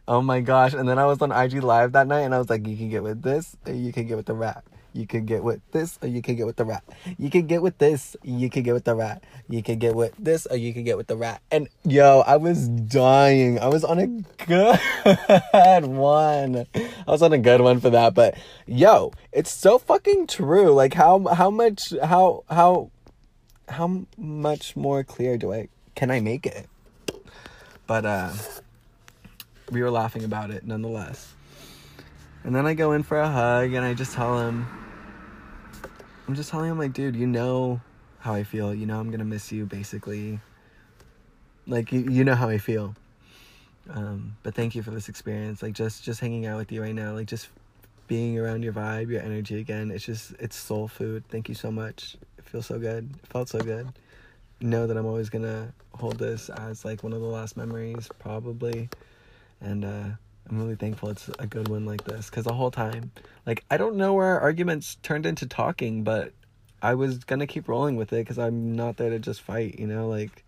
Oh 0.07 0.22
my 0.22 0.39
gosh! 0.39 0.74
And 0.74 0.88
then 0.88 0.97
I 0.97 1.05
was 1.05 1.22
on 1.22 1.34
IG 1.34 1.61
Live 1.63 1.91
that 1.91 2.07
night, 2.07 2.22
and 2.22 2.34
I 2.34 2.38
was 2.38 2.49
like, 2.49 2.65
you 2.65 2.78
can 2.78 2.89
get 2.89 3.03
with 3.03 3.22
this, 3.22 3.57
you 3.65 3.91
can 3.91 4.07
get 4.07 4.15
with 4.15 4.26
the 4.26 4.34
rat. 4.34 4.63
You 4.94 5.06
can 5.06 5.26
get 5.26 5.44
with 5.44 5.62
this, 5.72 6.00
or 6.02 6.08
you 6.08 6.22
can 6.22 6.36
get 6.36 6.46
with 6.46 6.56
the 6.56 6.66
rat. 6.66 6.84
You 7.18 7.30
can 7.30 7.46
get 7.48 7.62
with 7.62 7.78
this, 7.78 8.16
you 8.24 8.50
can 8.50 8.64
get 8.64 8.74
with 8.74 8.86
the 8.86 8.96
rat. 8.96 9.24
You 9.48 9.62
can 9.62 9.80
get 9.80 9.96
with 9.96 10.14
this, 10.18 10.46
or 10.48 10.58
you 10.58 10.74
can 10.74 10.84
get 10.84 10.98
with 10.98 11.08
the 11.08 11.16
rat. 11.16 11.42
And 11.52 11.68
yo, 11.84 12.22
I 12.26 12.38
was 12.38 12.68
dying. 12.68 13.60
I 13.60 13.68
was 13.68 13.84
on 13.84 14.00
a 14.00 14.08
good 14.46 14.80
one. 15.86 16.66
I 16.76 17.12
was 17.12 17.22
on 17.22 17.34
a 17.34 17.38
good 17.38 17.62
one 17.62 17.80
for 17.80 17.90
that. 17.92 18.14
But 18.14 18.38
yo, 18.66 19.12
it's 19.32 19.52
so 19.52 19.78
fucking 19.78 20.28
true. 20.28 20.74
Like 20.74 20.94
how 20.94 21.26
how 21.28 21.50
much 21.50 21.94
how 22.04 22.44
how 22.50 22.92
how 23.70 24.06
much 24.18 24.76
more 24.76 25.04
clear 25.04 25.38
do 25.38 25.54
I 25.54 25.70
can 25.96 26.10
I 26.10 26.20
make 26.20 26.46
it? 26.46 26.68
But 27.86 28.06
uh 28.06 28.34
we 29.72 29.82
were 29.82 29.92
laughing 29.92 30.24
about 30.24 30.50
it 30.52 30.66
nonetheless. 30.66 31.34
And 32.48 32.56
then 32.56 32.66
I 32.66 32.76
go 32.76 32.93
in 32.93 33.04
for 33.04 33.20
a 33.20 33.28
hug 33.28 33.74
and 33.74 33.84
I 33.84 33.93
just 33.93 34.14
tell 34.14 34.39
him 34.39 34.66
I'm 36.30 36.34
just 36.34 36.50
telling 36.50 36.72
him 36.72 36.80
like, 36.80 36.93
dude, 36.93 37.14
you 37.14 37.28
know 37.28 37.82
how 38.20 38.34
I 38.34 38.45
feel. 38.45 38.74
You 38.74 38.86
know 38.86 39.02
I'm 39.02 39.12
gonna 39.12 39.26
miss 39.26 39.52
you 39.52 39.66
basically. 39.66 40.39
Like 41.68 41.91
you, 41.91 42.10
you 42.10 42.24
know 42.24 42.36
how 42.36 42.48
I 42.48 42.58
feel. 42.58 42.95
Um, 43.89 44.38
but 44.43 44.56
thank 44.56 44.76
you 44.76 44.82
for 44.82 44.91
this 44.91 45.10
experience. 45.10 45.62
Like 45.62 45.74
just 45.74 46.06
just 46.06 46.22
hanging 46.22 46.45
out 46.45 46.56
with 46.58 46.72
you 46.72 46.82
right 46.82 46.95
now, 46.95 47.14
like 47.14 47.28
just 47.28 47.50
being 48.08 48.39
around 48.39 48.64
your 48.64 48.72
vibe, 48.72 49.10
your 49.10 49.22
energy 49.22 49.60
again. 49.60 49.91
It's 49.91 50.06
just 50.06 50.32
it's 50.39 50.56
soul 50.56 50.88
food. 50.88 51.26
Thank 51.28 51.50
you 51.50 51.56
so 51.56 51.70
much. 51.70 52.16
It 52.38 52.45
feels 52.45 52.68
so 52.68 52.80
good. 52.80 53.10
It 53.22 53.28
felt 53.28 53.50
so 53.50 53.60
good. 53.60 53.89
Know 54.62 54.88
that 54.88 54.95
I'm 54.95 55.06
always 55.06 55.30
gonna 55.30 55.74
hold 55.95 56.18
this 56.18 56.48
as 56.48 56.86
like 56.86 57.04
one 57.04 57.12
of 57.12 57.20
the 57.20 57.28
last 57.28 57.58
memories, 57.58 58.08
probably. 58.20 58.88
And 59.60 59.84
uh 59.84 60.10
I'm 60.50 60.60
really 60.60 60.76
thankful 60.76 61.10
it's 61.10 61.30
a 61.39 61.48
good 61.48 61.68
one 61.68 61.86
like 61.86 62.04
this 62.06 62.30
because 62.30 62.45
the 62.45 62.54
whole 62.54 62.72
time, 62.72 63.12
like, 63.45 63.66
I 63.70 63.78
don't 63.78 63.98
know 63.98 64.14
where 64.14 64.28
our 64.28 64.39
arguments 64.39 64.95
turned 65.04 65.26
into 65.26 65.45
talking, 65.45 66.04
but 66.04 66.32
I 66.82 66.93
was 66.93 67.24
gonna 67.24 67.48
keep 67.48 67.68
rolling 67.68 67.98
with 67.98 68.14
it 68.14 68.18
because 68.18 68.39
I'm 68.39 68.76
not 68.76 68.98
there 68.98 69.10
to 69.10 69.20
just 69.20 69.41
fight, 69.41 69.78
you 69.78 69.88
know? 69.88 70.08
Like, 70.08 70.45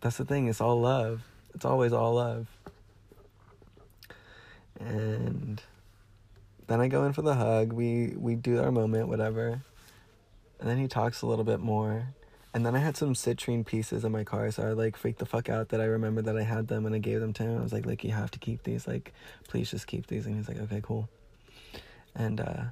that's 0.00 0.18
the 0.18 0.24
thing, 0.24 0.46
it's 0.46 0.60
all 0.60 0.80
love. 0.80 1.22
It's 1.54 1.64
always 1.64 1.92
all 1.92 2.14
love. 2.14 2.46
And 4.78 5.60
then 6.68 6.80
I 6.80 6.88
go 6.88 7.04
in 7.04 7.12
for 7.12 7.22
the 7.22 7.34
hug. 7.34 7.72
We 7.72 8.14
we 8.16 8.36
do 8.36 8.62
our 8.62 8.70
moment, 8.70 9.08
whatever. 9.08 9.62
And 10.60 10.68
then 10.68 10.78
he 10.78 10.86
talks 10.86 11.22
a 11.22 11.26
little 11.26 11.44
bit 11.44 11.60
more. 11.60 12.08
And 12.58 12.66
then 12.66 12.74
I 12.74 12.80
had 12.80 12.96
some 12.96 13.14
citrine 13.14 13.64
pieces 13.64 14.04
in 14.04 14.10
my 14.10 14.24
car, 14.24 14.50
so 14.50 14.64
I 14.64 14.72
like 14.72 14.96
freaked 14.96 15.20
the 15.20 15.26
fuck 15.26 15.48
out 15.48 15.68
that 15.68 15.80
I 15.80 15.84
remembered 15.84 16.24
that 16.24 16.36
I 16.36 16.42
had 16.42 16.66
them 16.66 16.86
and 16.86 16.92
I 16.92 16.98
gave 16.98 17.20
them 17.20 17.32
to 17.34 17.44
him. 17.44 17.56
I 17.56 17.62
was 17.62 17.72
like, 17.72 17.86
like 17.86 18.02
you 18.02 18.10
have 18.10 18.32
to 18.32 18.40
keep 18.40 18.64
these, 18.64 18.84
like, 18.84 19.12
please 19.46 19.70
just 19.70 19.86
keep 19.86 20.08
these. 20.08 20.26
And 20.26 20.34
he's 20.34 20.48
like, 20.48 20.58
okay, 20.58 20.80
cool. 20.82 21.08
And 22.16 22.40
uh, 22.40 22.64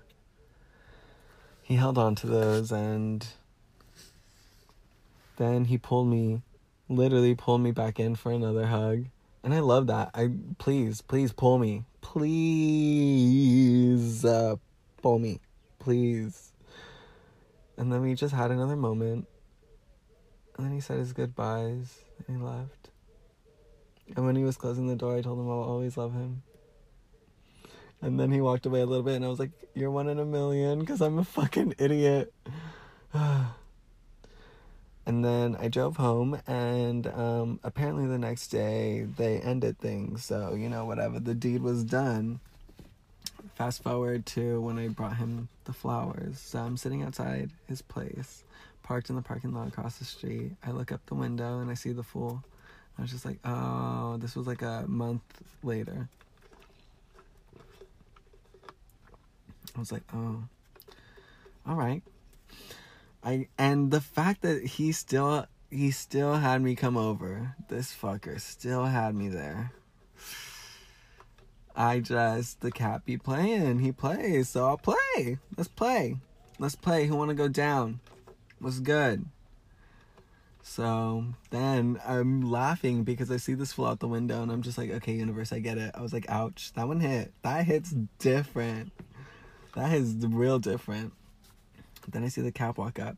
he 1.62 1.76
held 1.76 1.98
on 1.98 2.16
to 2.16 2.26
those, 2.26 2.72
and 2.72 3.24
then 5.36 5.66
he 5.66 5.78
pulled 5.78 6.08
me, 6.08 6.42
literally 6.88 7.36
pulled 7.36 7.60
me 7.60 7.70
back 7.70 8.00
in 8.00 8.16
for 8.16 8.32
another 8.32 8.66
hug. 8.66 9.04
And 9.44 9.54
I 9.54 9.60
love 9.60 9.86
that. 9.86 10.10
I 10.14 10.30
please, 10.58 11.00
please 11.00 11.32
pull 11.32 11.58
me, 11.58 11.84
please 12.00 12.34
uh, 14.24 14.56
pull 15.00 15.20
me, 15.20 15.38
please. 15.78 16.50
And 17.76 17.92
then 17.92 18.00
we 18.02 18.14
just 18.14 18.34
had 18.34 18.50
another 18.50 18.74
moment 18.74 19.28
and 20.56 20.66
then 20.66 20.72
he 20.72 20.80
said 20.80 20.98
his 20.98 21.12
goodbyes 21.12 22.00
and 22.26 22.36
he 22.36 22.42
left. 22.42 22.90
And 24.14 24.24
when 24.24 24.36
he 24.36 24.44
was 24.44 24.56
closing 24.56 24.86
the 24.86 24.96
door, 24.96 25.16
I 25.16 25.22
told 25.22 25.38
him 25.38 25.50
I'll 25.50 25.58
always 25.58 25.96
love 25.96 26.12
him. 26.12 26.42
And 28.00 28.20
then 28.20 28.30
he 28.30 28.40
walked 28.40 28.66
away 28.66 28.80
a 28.80 28.86
little 28.86 29.02
bit, 29.02 29.16
and 29.16 29.24
I 29.24 29.28
was 29.28 29.38
like, 29.38 29.50
You're 29.74 29.90
one 29.90 30.08
in 30.08 30.18
a 30.18 30.24
million 30.24 30.80
because 30.80 31.00
I'm 31.00 31.18
a 31.18 31.24
fucking 31.24 31.74
idiot. 31.78 32.32
and 33.14 33.54
then 35.06 35.56
I 35.58 35.68
drove 35.68 35.96
home, 35.96 36.40
and 36.46 37.06
um, 37.06 37.60
apparently 37.64 38.06
the 38.06 38.18
next 38.18 38.48
day 38.48 39.06
they 39.16 39.38
ended 39.38 39.78
things. 39.78 40.24
So, 40.24 40.54
you 40.54 40.68
know, 40.68 40.84
whatever, 40.84 41.18
the 41.18 41.34
deed 41.34 41.62
was 41.62 41.84
done. 41.84 42.40
Fast 43.54 43.82
forward 43.82 44.26
to 44.26 44.60
when 44.60 44.78
I 44.78 44.88
brought 44.88 45.16
him 45.16 45.48
the 45.64 45.72
flowers. 45.72 46.38
So 46.38 46.58
I'm 46.58 46.76
sitting 46.76 47.02
outside 47.02 47.50
his 47.66 47.80
place 47.80 48.44
parked 48.86 49.10
in 49.10 49.16
the 49.16 49.22
parking 49.22 49.52
lot 49.52 49.66
across 49.66 49.98
the 49.98 50.04
street. 50.04 50.52
I 50.64 50.70
look 50.70 50.92
up 50.92 51.04
the 51.06 51.16
window 51.16 51.58
and 51.58 51.70
I 51.70 51.74
see 51.74 51.90
the 51.90 52.04
fool. 52.04 52.44
I 52.96 53.02
was 53.02 53.10
just 53.10 53.24
like, 53.24 53.38
oh, 53.44 54.16
this 54.18 54.36
was 54.36 54.46
like 54.46 54.62
a 54.62 54.84
month 54.86 55.22
later. 55.64 56.08
I 59.74 59.78
was 59.78 59.90
like, 59.90 60.04
oh, 60.14 60.44
all 61.66 61.74
right. 61.74 62.02
I 63.24 63.48
and 63.58 63.90
the 63.90 64.00
fact 64.00 64.42
that 64.42 64.62
he 64.64 64.92
still 64.92 65.46
he 65.68 65.90
still 65.90 66.34
had 66.34 66.62
me 66.62 66.76
come 66.76 66.96
over. 66.96 67.56
This 67.68 67.92
fucker 67.92 68.40
still 68.40 68.84
had 68.84 69.16
me 69.16 69.28
there. 69.28 69.72
I 71.74 71.98
just 71.98 72.60
the 72.60 72.70
cat 72.70 73.04
be 73.04 73.18
playing. 73.18 73.80
He 73.80 73.90
plays, 73.90 74.48
so 74.48 74.66
I'll 74.68 74.78
play. 74.78 75.38
Let's 75.56 75.68
play. 75.68 76.16
Let's 76.60 76.76
play. 76.76 77.06
Who 77.06 77.16
wanna 77.16 77.34
go 77.34 77.48
down? 77.48 77.98
Was 78.60 78.80
good. 78.80 79.26
So 80.62 81.24
then 81.50 82.00
I'm 82.04 82.50
laughing 82.50 83.04
because 83.04 83.30
I 83.30 83.36
see 83.36 83.54
this 83.54 83.72
flow 83.72 83.86
out 83.86 84.00
the 84.00 84.08
window 84.08 84.42
and 84.42 84.50
I'm 84.50 84.62
just 84.62 84.76
like, 84.76 84.90
okay, 84.90 85.12
universe, 85.12 85.52
I 85.52 85.60
get 85.60 85.78
it. 85.78 85.92
I 85.94 86.02
was 86.02 86.12
like, 86.12 86.28
ouch, 86.28 86.72
that 86.74 86.88
one 86.88 87.00
hit. 87.00 87.32
That 87.42 87.64
hit's 87.64 87.94
different. 88.18 88.92
That 89.76 89.92
is 89.92 90.16
real 90.26 90.58
different. 90.58 91.12
Then 92.08 92.24
I 92.24 92.28
see 92.28 92.40
the 92.40 92.50
cap 92.50 92.78
walk 92.78 92.98
up 92.98 93.16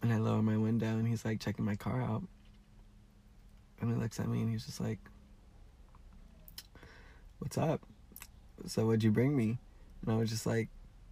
and 0.00 0.12
I 0.12 0.18
lower 0.18 0.42
my 0.42 0.56
window 0.56 0.86
and 0.86 1.08
he's 1.08 1.24
like 1.24 1.40
checking 1.40 1.64
my 1.64 1.76
car 1.76 2.00
out. 2.00 2.22
And 3.80 3.90
he 3.90 3.96
looks 4.00 4.20
at 4.20 4.28
me 4.28 4.42
and 4.42 4.50
he's 4.50 4.64
just 4.64 4.80
like, 4.80 5.00
what's 7.40 7.58
up? 7.58 7.82
So 8.66 8.86
what'd 8.86 9.02
you 9.02 9.10
bring 9.10 9.36
me? 9.36 9.58
And 10.02 10.14
I 10.14 10.16
was 10.16 10.30
just 10.30 10.46
like, 10.46 10.68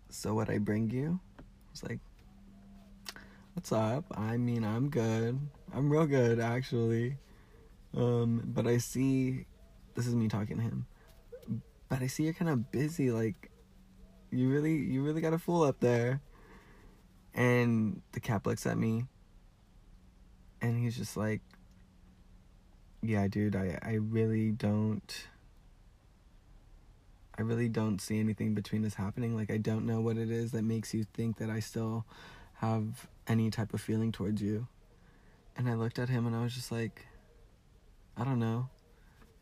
so 0.08 0.34
what 0.34 0.48
I 0.48 0.58
bring 0.58 0.88
you? 0.90 1.18
I 1.38 1.42
was 1.72 1.82
like, 1.82 1.98
What's 3.54 3.70
up? 3.70 4.06
I 4.16 4.38
mean, 4.38 4.64
I'm 4.64 4.88
good. 4.88 5.38
I'm 5.74 5.90
real 5.90 6.06
good, 6.06 6.40
actually. 6.40 7.18
Um, 7.94 8.40
but 8.46 8.66
I 8.66 8.78
see, 8.78 9.44
this 9.94 10.06
is 10.06 10.14
me 10.14 10.28
talking 10.28 10.56
to 10.56 10.62
him. 10.62 10.86
But 11.90 12.00
I 12.00 12.06
see 12.06 12.22
you're 12.22 12.32
kind 12.32 12.50
of 12.50 12.72
busy. 12.72 13.10
Like, 13.10 13.50
you 14.30 14.48
really, 14.48 14.76
you 14.76 15.02
really 15.02 15.20
got 15.20 15.34
a 15.34 15.38
fool 15.38 15.64
up 15.64 15.80
there. 15.80 16.22
And 17.34 18.00
the 18.12 18.20
cap 18.20 18.46
looks 18.46 18.64
at 18.64 18.78
me, 18.78 19.04
and 20.62 20.78
he's 20.78 20.96
just 20.96 21.16
like, 21.16 21.40
"Yeah, 23.02 23.26
dude, 23.28 23.56
I, 23.56 23.78
I 23.82 23.94
really 23.94 24.50
don't." 24.50 25.28
I 27.38 27.42
really 27.42 27.70
don't 27.70 28.00
see 28.00 28.20
anything 28.20 28.52
between 28.52 28.84
us 28.84 28.94
happening. 28.94 29.34
Like, 29.34 29.50
I 29.50 29.56
don't 29.56 29.86
know 29.86 30.02
what 30.02 30.18
it 30.18 30.30
is 30.30 30.52
that 30.52 30.62
makes 30.62 30.92
you 30.92 31.04
think 31.14 31.38
that 31.38 31.48
I 31.48 31.60
still 31.60 32.04
have 32.62 33.08
any 33.26 33.50
type 33.50 33.74
of 33.74 33.80
feeling 33.80 34.12
towards 34.12 34.40
you. 34.40 34.68
And 35.56 35.68
I 35.68 35.74
looked 35.74 35.98
at 35.98 36.08
him 36.08 36.26
and 36.26 36.34
I 36.34 36.42
was 36.42 36.54
just 36.54 36.70
like, 36.70 37.06
I 38.16 38.24
don't 38.24 38.38
know. 38.38 38.68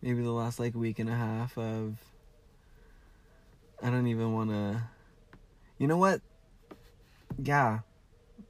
Maybe 0.02 0.22
the 0.22 0.30
last 0.30 0.58
like 0.58 0.74
week 0.74 0.98
and 0.98 1.08
a 1.08 1.14
half 1.14 1.56
of. 1.58 1.98
I 3.82 3.90
don't 3.90 4.06
even 4.06 4.32
want 4.32 4.50
to. 4.50 4.82
You 5.78 5.86
know 5.86 5.98
what? 5.98 6.22
Yeah. 7.38 7.80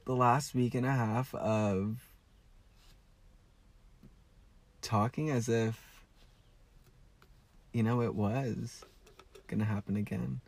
The 0.05 0.15
last 0.15 0.55
week 0.55 0.73
and 0.73 0.85
a 0.85 0.91
half 0.91 1.35
of 1.35 2.07
talking 4.81 5.29
as 5.29 5.47
if, 5.47 5.79
you 7.71 7.83
know, 7.83 8.01
it 8.01 8.15
was 8.15 8.83
gonna 9.47 9.65
happen 9.65 9.95
again. 9.95 10.41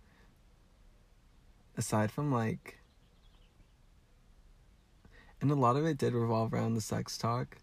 Aside 1.78 2.12
from 2.12 2.32
like 2.32 2.78
and 5.44 5.52
a 5.52 5.56
lot 5.56 5.76
of 5.76 5.86
it 5.86 5.98
did 5.98 6.14
revolve 6.14 6.54
around 6.54 6.74
the 6.74 6.82
sex 6.82 7.18
talk. 7.18 7.58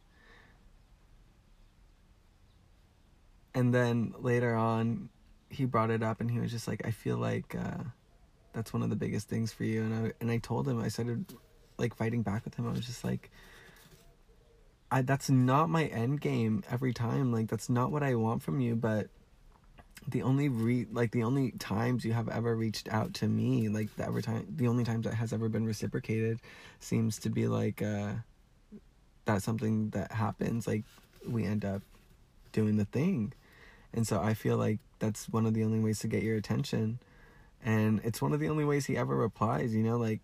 And 3.54 3.74
then 3.74 4.12
later 4.18 4.54
on, 4.54 5.08
he 5.48 5.64
brought 5.64 5.90
it 5.90 6.02
up 6.02 6.20
and 6.20 6.30
he 6.30 6.38
was 6.38 6.50
just 6.50 6.68
like, 6.68 6.82
I 6.84 6.90
feel 6.90 7.16
like 7.16 7.54
uh, 7.54 7.82
that's 8.52 8.74
one 8.74 8.82
of 8.82 8.90
the 8.90 8.96
biggest 8.96 9.30
things 9.30 9.50
for 9.50 9.64
you. 9.64 9.82
And 9.82 9.94
I, 9.94 10.12
and 10.20 10.30
I 10.30 10.36
told 10.36 10.68
him, 10.68 10.78
I 10.78 10.88
started 10.88 11.24
like 11.78 11.96
fighting 11.96 12.20
back 12.20 12.44
with 12.44 12.54
him. 12.54 12.68
I 12.68 12.72
was 12.72 12.84
just 12.84 13.02
like, 13.02 13.30
I, 14.90 15.00
that's 15.00 15.30
not 15.30 15.70
my 15.70 15.86
end 15.86 16.20
game 16.20 16.62
every 16.70 16.92
time. 16.92 17.32
Like, 17.32 17.48
that's 17.48 17.70
not 17.70 17.90
what 17.90 18.02
I 18.02 18.14
want 18.14 18.42
from 18.42 18.60
you. 18.60 18.76
But 18.76 19.08
the 20.08 20.22
only 20.22 20.48
re 20.48 20.86
like 20.92 21.10
the 21.12 21.22
only 21.22 21.52
times 21.52 22.04
you 22.04 22.12
have 22.12 22.28
ever 22.28 22.56
reached 22.56 22.88
out 22.88 23.14
to 23.14 23.28
me 23.28 23.68
like 23.68 23.94
the 23.96 24.04
every 24.06 24.22
time 24.22 24.46
the 24.56 24.66
only 24.66 24.84
times 24.84 25.04
that 25.04 25.14
has 25.14 25.32
ever 25.32 25.48
been 25.48 25.66
reciprocated 25.66 26.40
seems 26.80 27.18
to 27.18 27.28
be 27.28 27.46
like 27.46 27.82
uh 27.82 28.12
that's 29.24 29.44
something 29.44 29.90
that 29.90 30.10
happens 30.10 30.66
like 30.66 30.84
we 31.28 31.44
end 31.44 31.64
up 31.64 31.82
doing 32.52 32.76
the 32.76 32.84
thing. 32.84 33.32
And 33.92 34.06
so 34.06 34.20
i 34.20 34.34
feel 34.34 34.56
like 34.56 34.78
that's 34.98 35.28
one 35.28 35.46
of 35.46 35.54
the 35.54 35.64
only 35.64 35.80
ways 35.80 35.98
to 36.00 36.08
get 36.08 36.22
your 36.22 36.36
attention. 36.36 36.98
And 37.62 38.00
it's 38.04 38.22
one 38.22 38.32
of 38.32 38.40
the 38.40 38.48
only 38.48 38.64
ways 38.64 38.86
he 38.86 38.96
ever 38.96 39.14
replies 39.14 39.74
you 39.74 39.82
know 39.82 39.98
like 39.98 40.20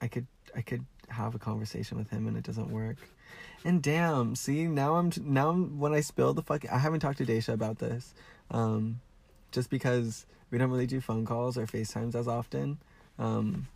i 0.00 0.06
could 0.06 0.26
i 0.54 0.62
could 0.62 0.84
have 1.08 1.34
a 1.34 1.38
conversation 1.38 1.98
with 1.98 2.10
him 2.10 2.26
and 2.26 2.36
it 2.36 2.44
doesn't 2.44 2.70
work. 2.70 2.96
And 3.64 3.82
damn 3.82 4.36
see 4.36 4.66
now 4.66 4.94
i'm 4.94 5.10
now 5.20 5.50
I'm, 5.50 5.78
when 5.80 5.92
i 5.92 6.00
spill 6.00 6.34
the 6.34 6.42
fuck 6.42 6.64
i 6.70 6.78
haven't 6.78 7.00
talked 7.00 7.18
to 7.18 7.26
Daisha 7.26 7.52
about 7.52 7.78
this 7.78 8.14
um 8.50 9.00
just 9.52 9.70
because 9.70 10.26
we 10.50 10.58
don't 10.58 10.70
really 10.70 10.86
do 10.86 11.00
phone 11.00 11.24
calls 11.24 11.56
or 11.56 11.66
facetimes 11.66 12.14
as 12.14 12.28
often. 12.28 12.78
Um 13.18 13.68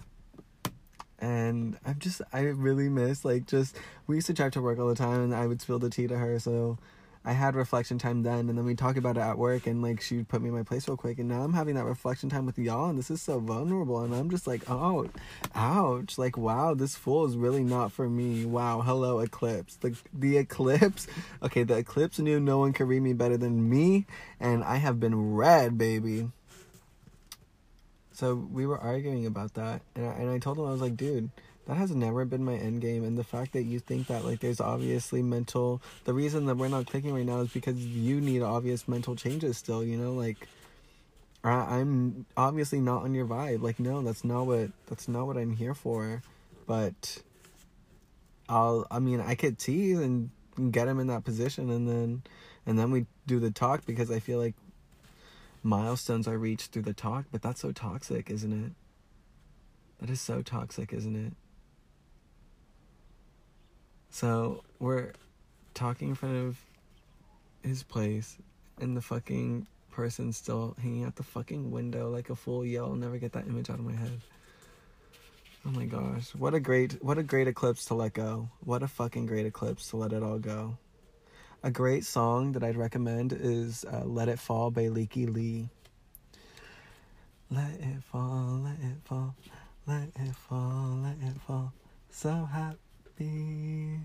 and 1.21 1.77
i'm 1.85 1.99
just 1.99 2.23
i 2.33 2.41
really 2.41 2.89
miss 2.89 3.25
like 3.25 3.47
just 3.47 3.77
we 4.07 4.17
used 4.17 4.27
to 4.27 4.33
drive 4.33 4.53
to 4.53 4.63
work 4.63 4.79
all 4.79 4.89
the 4.89 4.95
time 4.95 5.21
and 5.21 5.35
i 5.35 5.47
would 5.47 5.61
spill 5.61 5.79
the 5.79 5.91
tea 5.91 6.07
to 6.07 6.17
her 6.17 6.39
so 6.39 6.79
I 7.23 7.33
had 7.33 7.55
reflection 7.55 7.99
time 7.99 8.23
then, 8.23 8.49
and 8.49 8.57
then 8.57 8.65
we 8.65 8.75
talk 8.75 8.97
about 8.97 9.19
it 9.19 9.21
at 9.21 9.37
work, 9.37 9.67
and 9.67 9.83
like 9.83 10.01
she 10.01 10.17
would 10.17 10.29
put 10.29 10.41
me 10.41 10.49
in 10.49 10.55
my 10.55 10.63
place 10.63 10.89
real 10.89 10.97
quick, 10.97 11.19
and 11.19 11.29
now 11.29 11.43
I'm 11.43 11.53
having 11.53 11.75
that 11.75 11.85
reflection 11.85 12.31
time 12.31 12.47
with 12.47 12.59
y'all, 12.59 12.89
and 12.89 12.99
this 12.99 13.11
is 13.11 13.21
so 13.21 13.39
vulnerable, 13.41 14.01
and 14.01 14.15
I'm 14.15 14.31
just 14.31 14.47
like, 14.47 14.69
oh, 14.71 15.09
ouch, 15.55 16.17
like 16.17 16.39
wow, 16.39 16.73
this 16.73 16.97
fool 16.97 17.27
is 17.27 17.37
really 17.37 17.63
not 17.63 17.93
for 17.93 18.09
me. 18.09 18.47
Wow, 18.47 18.81
hello 18.81 19.21
eclipse, 19.21 19.77
the 19.77 19.95
the 20.15 20.39
eclipse, 20.39 21.07
okay, 21.43 21.63
the 21.63 21.77
eclipse 21.77 22.19
knew 22.19 22.41
no 22.41 22.59
one 22.59 22.73
could 22.73 22.89
read 22.89 23.03
me 23.03 23.13
better 23.13 23.37
than 23.37 23.69
me, 23.69 24.07
and 24.41 24.65
I 24.65 24.77
have 24.77 24.99
been 24.99 25.35
read, 25.35 25.77
baby. 25.77 26.31
So 28.13 28.35
we 28.35 28.67
were 28.67 28.79
arguing 28.79 29.27
about 29.27 29.55
that, 29.55 29.83
and 29.95 30.07
I, 30.07 30.13
and 30.13 30.31
I 30.31 30.39
told 30.39 30.59
him 30.59 30.65
I 30.65 30.73
was 30.73 30.81
like, 30.81 30.97
dude 30.97 31.31
that 31.71 31.77
has 31.77 31.93
never 31.93 32.25
been 32.25 32.45
my 32.45 32.57
end 32.57 32.81
game 32.81 33.05
and 33.05 33.17
the 33.17 33.23
fact 33.23 33.53
that 33.53 33.63
you 33.63 33.79
think 33.79 34.09
that 34.09 34.25
like 34.25 34.41
there's 34.41 34.61
obviously 34.61 35.23
mental 35.23 35.81
the 36.03 36.13
reason 36.13 36.47
that 36.47 36.57
we're 36.57 36.67
not 36.67 36.85
clicking 36.85 37.15
right 37.15 37.25
now 37.25 37.43
is 37.43 37.51
because 37.51 37.79
you 37.79 38.21
need 38.21 38.43
obvious 38.43 38.89
mental 38.89 39.15
changes 39.15 39.57
still 39.57 39.85
you 39.85 39.97
know 39.97 40.13
like 40.13 40.49
I, 41.45 41.79
i'm 41.79 42.27
obviously 42.37 42.81
not 42.81 43.05
on 43.05 43.15
your 43.15 43.25
vibe. 43.25 43.63
Like 43.63 43.79
no 43.79 44.03
that's 44.03 44.25
not 44.25 44.47
what 44.47 44.71
that's 44.89 45.07
not 45.07 45.29
what 45.29 45.37
i'm 45.37 45.55
here 45.55 45.75
for. 45.75 46.23
But 46.67 47.23
i'll 48.49 48.85
i 48.91 48.99
mean 48.99 49.21
i 49.21 49.37
could 49.37 49.57
tease 49.57 50.01
and 50.01 50.31
get 50.73 50.89
him 50.89 50.99
in 50.99 51.07
that 51.07 51.25
position 51.25 51.71
and 51.71 51.89
then 51.89 52.23
and 52.67 52.77
then 52.81 52.91
we 52.91 53.07
do 53.29 53.39
the 53.39 53.53
talk 53.53 53.87
because 53.87 54.11
i 54.11 54.19
feel 54.19 54.41
like 54.41 54.57
milestones 55.63 56.27
are 56.27 56.37
reached 56.37 56.73
through 56.73 56.83
the 56.83 56.93
talk 56.93 57.27
but 57.31 57.43
that's 57.43 57.61
so 57.61 57.71
toxic 57.71 58.29
isn't 58.29 58.53
it? 58.53 58.73
That 60.01 60.11
is 60.11 60.21
so 60.21 60.43
toxic 60.43 60.93
isn't 60.93 61.15
it 61.15 61.33
so 64.11 64.63
we're 64.79 65.13
talking 65.75 66.11
in 66.11 66.15
front 66.15 66.37
of 66.37 66.59
his 67.63 67.83
place, 67.83 68.37
and 68.81 68.97
the 68.97 69.01
fucking 69.01 69.67
person 69.91 70.33
still 70.33 70.77
hanging 70.81 71.05
out 71.05 71.17
the 71.17 71.23
fucking 71.23 71.71
window 71.71 72.11
like 72.11 72.31
a 72.31 72.37
fool. 72.37 72.65
Yo, 72.65 72.87
I'll 72.87 72.95
never 72.95 73.19
get 73.19 73.33
that 73.33 73.47
image 73.47 73.71
out 73.71 73.79
of 73.79 73.85
my 73.85 73.95
head. 73.95 74.21
Oh 75.67 75.71
my 75.71 75.85
gosh, 75.85 76.35
what 76.35 76.55
a 76.55 76.61
great, 76.61 77.03
what 77.05 77.19
a 77.19 77.23
great 77.23 77.47
eclipse 77.47 77.85
to 77.87 77.95
let 77.95 78.15
go. 78.15 78.49
What 78.65 78.83
a 78.83 78.89
fucking 78.89 79.27
great 79.27 79.47
eclipse 79.47 79.91
to 79.91 79.97
let 79.97 80.13
it 80.13 80.23
all 80.23 80.39
go. 80.39 80.79
A 81.63 81.71
great 81.71 82.07
song 82.07 82.53
that 82.53 82.65
I'd 82.65 82.77
recommend 82.77 83.35
is 83.35 83.85
uh, 83.85 84.05
"Let 84.05 84.29
It 84.29 84.39
Fall" 84.39 84.71
by 84.71 84.85
Lykke 84.85 85.33
Lee. 85.33 85.69
Let 87.51 87.73
it 87.81 88.03
fall, 88.11 88.63
let 88.65 88.79
it 88.81 88.97
fall, 89.05 89.35
let 89.87 90.09
it 90.15 90.35
fall, 90.35 91.01
let 91.03 91.17
it 91.21 91.39
fall. 91.47 91.75
So 92.11 92.49
happy 92.51 92.79
happy, 93.21 93.99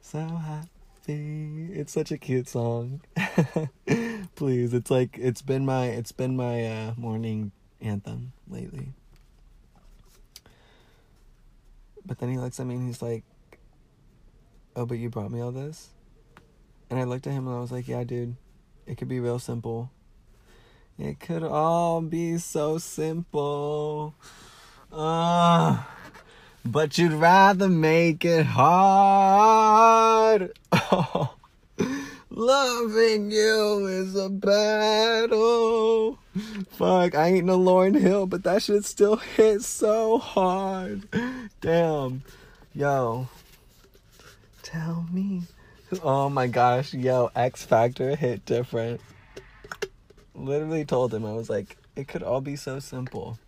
so 0.00 0.18
happy. 0.18 1.68
It's 1.72 1.92
such 1.92 2.10
a 2.10 2.18
cute 2.18 2.48
song. 2.48 3.00
Please, 4.34 4.74
it's 4.74 4.90
like 4.90 5.16
it's 5.18 5.42
been 5.42 5.64
my 5.64 5.86
it's 5.86 6.12
been 6.12 6.36
my 6.36 6.66
uh, 6.66 6.94
morning 6.96 7.52
anthem 7.80 8.32
lately. 8.48 8.88
But 12.04 12.18
then 12.18 12.30
he 12.30 12.38
looks 12.38 12.58
at 12.60 12.66
me 12.66 12.74
and 12.74 12.86
he's 12.86 13.02
like, 13.02 13.24
"Oh, 14.74 14.86
but 14.86 14.98
you 14.98 15.10
brought 15.10 15.30
me 15.30 15.40
all 15.40 15.52
this." 15.52 15.88
And 16.90 16.98
I 16.98 17.04
looked 17.04 17.26
at 17.26 17.32
him 17.32 17.46
and 17.46 17.56
I 17.56 17.60
was 17.60 17.72
like, 17.72 17.88
"Yeah, 17.88 18.04
dude, 18.04 18.36
it 18.86 18.96
could 18.96 19.08
be 19.08 19.20
real 19.20 19.38
simple. 19.38 19.90
It 20.98 21.20
could 21.20 21.42
all 21.42 22.00
be 22.00 22.38
so 22.38 22.78
simple." 22.78 24.14
Ah. 24.92 25.90
Uh, 25.92 25.92
but 26.66 26.98
you'd 26.98 27.12
rather 27.12 27.68
make 27.68 28.24
it 28.24 28.46
hard. 28.46 30.06
loving 32.36 33.30
you 33.30 33.86
is 33.86 34.14
a 34.14 34.28
battle. 34.28 36.18
Fuck, 36.70 37.14
I 37.14 37.28
ain't 37.28 37.46
no 37.46 37.56
Lauren 37.56 37.94
Hill, 37.94 38.26
but 38.26 38.44
that 38.44 38.62
shit 38.62 38.84
still 38.84 39.16
hit 39.16 39.62
so 39.62 40.18
hard. 40.18 41.08
Damn. 41.60 42.22
Yo. 42.74 43.28
Tell 44.62 45.06
me. 45.10 45.42
Oh 46.02 46.28
my 46.28 46.46
gosh, 46.46 46.92
yo, 46.92 47.30
X 47.34 47.64
Factor 47.64 48.16
hit 48.16 48.44
different. 48.44 49.00
Literally 50.34 50.84
told 50.84 51.14
him, 51.14 51.24
I 51.24 51.32
was 51.32 51.48
like, 51.48 51.78
it 51.94 52.08
could 52.08 52.22
all 52.22 52.42
be 52.42 52.56
so 52.56 52.78
simple 52.80 53.38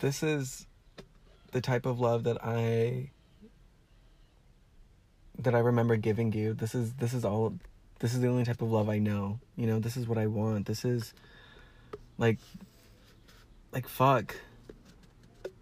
this 0.00 0.22
is 0.22 0.66
the 1.52 1.60
type 1.60 1.86
of 1.86 2.00
love 2.00 2.24
that 2.24 2.38
I 2.44 3.10
that 5.38 5.54
I 5.54 5.58
remember 5.58 5.96
giving 5.96 6.32
you. 6.32 6.54
This 6.54 6.74
is 6.74 6.92
this 6.94 7.14
is 7.14 7.24
all 7.24 7.54
this 7.98 8.14
is 8.14 8.20
the 8.20 8.28
only 8.28 8.44
type 8.44 8.62
of 8.62 8.70
love 8.70 8.88
I 8.88 8.98
know. 8.98 9.40
You 9.56 9.66
know, 9.66 9.78
this 9.78 9.96
is 9.96 10.06
what 10.06 10.18
I 10.18 10.26
want. 10.26 10.66
This 10.66 10.84
is 10.84 11.14
like 12.18 12.38
like 13.72 13.88
fuck. 13.88 14.36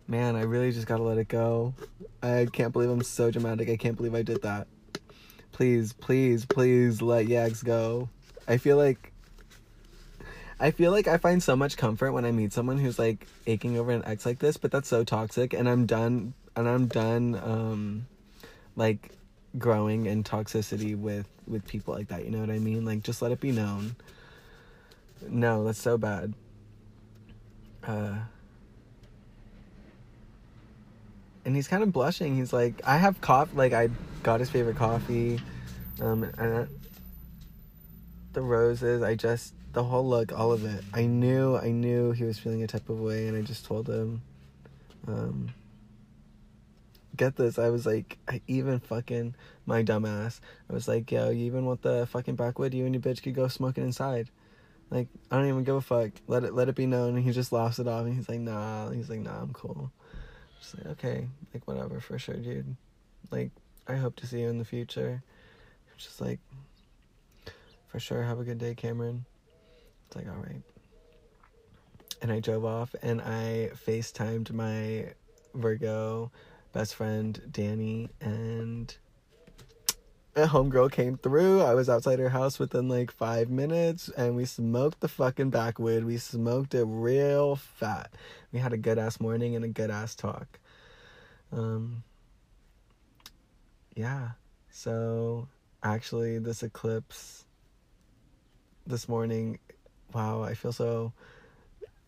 Man, 0.06 0.36
I 0.36 0.42
really 0.42 0.70
just 0.70 0.86
got 0.86 0.98
to 0.98 1.02
let 1.02 1.16
it 1.16 1.28
go. 1.28 1.72
I 2.22 2.46
can't 2.52 2.74
believe 2.74 2.90
I'm 2.90 3.02
so 3.02 3.30
dramatic. 3.30 3.70
I 3.70 3.76
can't 3.76 3.96
believe 3.96 4.14
I 4.14 4.20
did 4.20 4.42
that. 4.42 4.66
Please, 5.52 5.94
please, 5.94 6.44
please 6.44 7.00
let 7.00 7.26
Yags 7.26 7.64
go. 7.64 8.10
I 8.46 8.58
feel 8.58 8.76
like 8.76 9.13
I 10.60 10.70
feel 10.70 10.92
like 10.92 11.08
I 11.08 11.18
find 11.18 11.42
so 11.42 11.56
much 11.56 11.76
comfort 11.76 12.12
when 12.12 12.24
I 12.24 12.32
meet 12.32 12.52
someone 12.52 12.78
who's 12.78 12.98
like 12.98 13.26
aching 13.46 13.78
over 13.78 13.90
an 13.90 14.04
ex 14.04 14.24
like 14.24 14.38
this, 14.38 14.56
but 14.56 14.70
that's 14.70 14.88
so 14.88 15.04
toxic 15.04 15.52
and 15.52 15.68
I'm 15.68 15.86
done 15.86 16.34
and 16.56 16.68
I'm 16.68 16.86
done 16.86 17.40
um 17.42 18.06
like 18.76 19.10
growing 19.58 20.06
in 20.06 20.24
toxicity 20.24 20.96
with 20.96 21.26
with 21.46 21.66
people 21.66 21.94
like 21.94 22.08
that, 22.08 22.24
you 22.24 22.30
know 22.30 22.40
what 22.40 22.50
I 22.50 22.58
mean? 22.58 22.84
Like 22.84 23.02
just 23.02 23.20
let 23.20 23.32
it 23.32 23.40
be 23.40 23.52
known. 23.52 23.96
No, 25.28 25.64
that's 25.64 25.80
so 25.80 25.98
bad. 25.98 26.34
Uh 27.86 28.16
and 31.44 31.54
he's 31.54 31.68
kind 31.68 31.82
of 31.82 31.92
blushing. 31.92 32.36
He's 32.36 32.52
like, 32.52 32.80
I 32.86 32.96
have 32.96 33.20
coffee. 33.20 33.56
Like 33.56 33.72
I 33.72 33.90
got 34.22 34.40
his 34.40 34.50
favorite 34.50 34.76
coffee, 34.76 35.40
um, 36.00 36.24
and 36.38 36.68
the 38.32 38.40
roses. 38.40 39.02
I 39.02 39.14
just 39.14 39.52
the 39.74 39.84
whole 39.84 40.08
look, 40.08 40.32
all 40.32 40.52
of 40.52 40.64
it. 40.64 40.82
I 40.94 41.06
knew, 41.06 41.56
I 41.56 41.70
knew 41.70 42.12
he 42.12 42.24
was 42.24 42.38
feeling 42.38 42.62
a 42.62 42.66
type 42.66 42.88
of 42.88 43.00
way, 43.00 43.26
and 43.26 43.36
I 43.36 43.42
just 43.42 43.66
told 43.66 43.88
him. 43.88 44.22
Um, 45.06 45.52
get 47.16 47.36
this, 47.36 47.58
I 47.58 47.68
was 47.68 47.84
like, 47.84 48.18
I 48.26 48.40
even 48.46 48.80
fucking 48.80 49.34
my 49.66 49.82
dumbass. 49.82 50.40
I 50.70 50.72
was 50.72 50.88
like, 50.88 51.10
yo, 51.10 51.30
you 51.30 51.44
even 51.46 51.66
want 51.66 51.82
the 51.82 52.06
fucking 52.06 52.36
backwood? 52.36 52.72
You 52.72 52.86
and 52.86 52.94
your 52.94 53.02
bitch 53.02 53.22
could 53.22 53.34
go 53.34 53.48
smoking 53.48 53.84
inside. 53.84 54.30
Like, 54.90 55.08
I 55.30 55.36
don't 55.36 55.48
even 55.48 55.64
give 55.64 55.74
a 55.74 55.80
fuck. 55.80 56.12
Let 56.26 56.44
it, 56.44 56.54
let 56.54 56.68
it 56.68 56.74
be 56.74 56.86
known. 56.86 57.16
And 57.16 57.24
he 57.24 57.32
just 57.32 57.52
laughs 57.52 57.78
it 57.78 57.88
off, 57.88 58.06
and 58.06 58.14
he's 58.14 58.28
like, 58.28 58.40
nah. 58.40 58.90
He's 58.90 59.10
like, 59.10 59.20
nah, 59.20 59.42
I'm 59.42 59.52
cool. 59.52 59.90
Just 60.60 60.78
like, 60.78 60.86
okay, 60.86 61.28
like 61.52 61.66
whatever, 61.66 62.00
for 62.00 62.18
sure, 62.18 62.36
dude. 62.36 62.76
Like, 63.30 63.50
I 63.86 63.96
hope 63.96 64.16
to 64.16 64.26
see 64.26 64.40
you 64.40 64.48
in 64.48 64.58
the 64.58 64.64
future. 64.64 65.22
Just 65.96 66.20
like, 66.20 66.40
for 67.88 68.00
sure, 68.00 68.22
have 68.22 68.40
a 68.40 68.44
good 68.44 68.58
day, 68.58 68.74
Cameron. 68.74 69.24
Like, 70.14 70.28
all 70.28 70.42
right. 70.42 70.62
And 72.22 72.32
I 72.32 72.40
drove 72.40 72.64
off 72.64 72.94
and 73.02 73.20
I 73.20 73.70
FaceTimed 73.86 74.52
my 74.52 75.12
Virgo 75.54 76.30
best 76.72 76.94
friend, 76.94 77.40
Danny, 77.50 78.08
and 78.20 78.96
a 80.36 80.46
homegirl 80.46 80.90
came 80.90 81.16
through. 81.16 81.62
I 81.62 81.74
was 81.74 81.88
outside 81.88 82.18
her 82.18 82.30
house 82.30 82.58
within 82.58 82.88
like 82.88 83.10
five 83.10 83.50
minutes 83.50 84.08
and 84.16 84.34
we 84.34 84.44
smoked 84.44 85.00
the 85.00 85.08
fucking 85.08 85.50
backwood. 85.50 86.04
We 86.04 86.16
smoked 86.16 86.74
it 86.74 86.84
real 86.84 87.56
fat. 87.56 88.10
We 88.52 88.58
had 88.58 88.72
a 88.72 88.76
good 88.76 88.98
ass 88.98 89.20
morning 89.20 89.54
and 89.54 89.64
a 89.64 89.68
good 89.68 89.90
ass 89.90 90.14
talk. 90.14 90.58
Um, 91.52 92.02
yeah. 93.94 94.30
So 94.70 95.46
actually, 95.82 96.38
this 96.38 96.62
eclipse 96.62 97.44
this 98.86 99.08
morning. 99.08 99.58
Wow, 100.14 100.44
I 100.44 100.54
feel 100.54 100.72
so. 100.72 101.12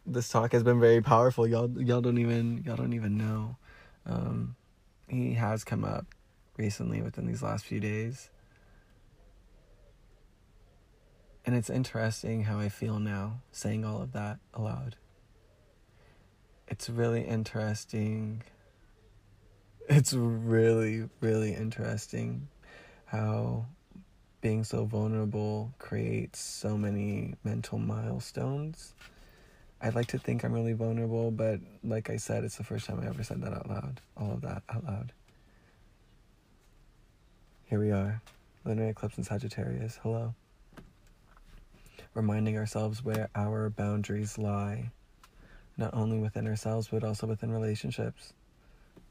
This 0.06 0.28
talk 0.28 0.52
has 0.52 0.62
been 0.62 0.78
very 0.78 1.02
powerful. 1.02 1.46
Y'all, 1.46 1.68
y'all 1.82 2.00
don't 2.00 2.18
even, 2.18 2.62
y'all 2.64 2.76
don't 2.76 2.92
even 2.92 3.18
know. 3.18 3.56
Um, 4.06 4.54
he 5.08 5.34
has 5.34 5.64
come 5.64 5.84
up 5.84 6.06
recently 6.56 7.02
within 7.02 7.26
these 7.26 7.42
last 7.42 7.64
few 7.64 7.80
days. 7.80 8.30
And 11.44 11.56
it's 11.56 11.70
interesting 11.70 12.44
how 12.44 12.60
I 12.60 12.68
feel 12.68 13.00
now 13.00 13.40
saying 13.50 13.84
all 13.84 14.00
of 14.00 14.12
that 14.12 14.38
aloud. 14.54 14.96
It's 16.68 16.88
really 16.88 17.22
interesting. 17.22 18.42
It's 19.88 20.12
really, 20.12 21.08
really 21.20 21.54
interesting 21.54 22.48
how 23.06 23.66
being 24.40 24.64
so 24.64 24.84
vulnerable 24.84 25.72
creates 25.78 26.38
so 26.38 26.76
many 26.76 27.34
mental 27.42 27.78
milestones. 27.78 28.94
I'd 29.80 29.94
like 29.94 30.06
to 30.08 30.18
think 30.18 30.44
I'm 30.44 30.52
really 30.52 30.72
vulnerable, 30.72 31.30
but 31.30 31.60
like 31.84 32.10
I 32.10 32.16
said, 32.16 32.44
it's 32.44 32.56
the 32.56 32.64
first 32.64 32.86
time 32.86 33.00
I 33.00 33.06
ever 33.06 33.22
said 33.22 33.42
that 33.42 33.52
out 33.52 33.68
loud. 33.68 34.00
All 34.16 34.32
of 34.32 34.40
that 34.42 34.62
out 34.68 34.84
loud. 34.84 35.12
Here 37.66 37.80
we 37.80 37.90
are, 37.90 38.22
lunar 38.64 38.88
eclipse 38.88 39.18
in 39.18 39.24
Sagittarius. 39.24 39.98
Hello. 40.02 40.34
Reminding 42.14 42.56
ourselves 42.56 43.04
where 43.04 43.28
our 43.34 43.68
boundaries 43.68 44.38
lie, 44.38 44.90
not 45.76 45.92
only 45.92 46.18
within 46.18 46.46
ourselves, 46.46 46.88
but 46.90 47.04
also 47.04 47.26
within 47.26 47.50
relationships, 47.50 48.32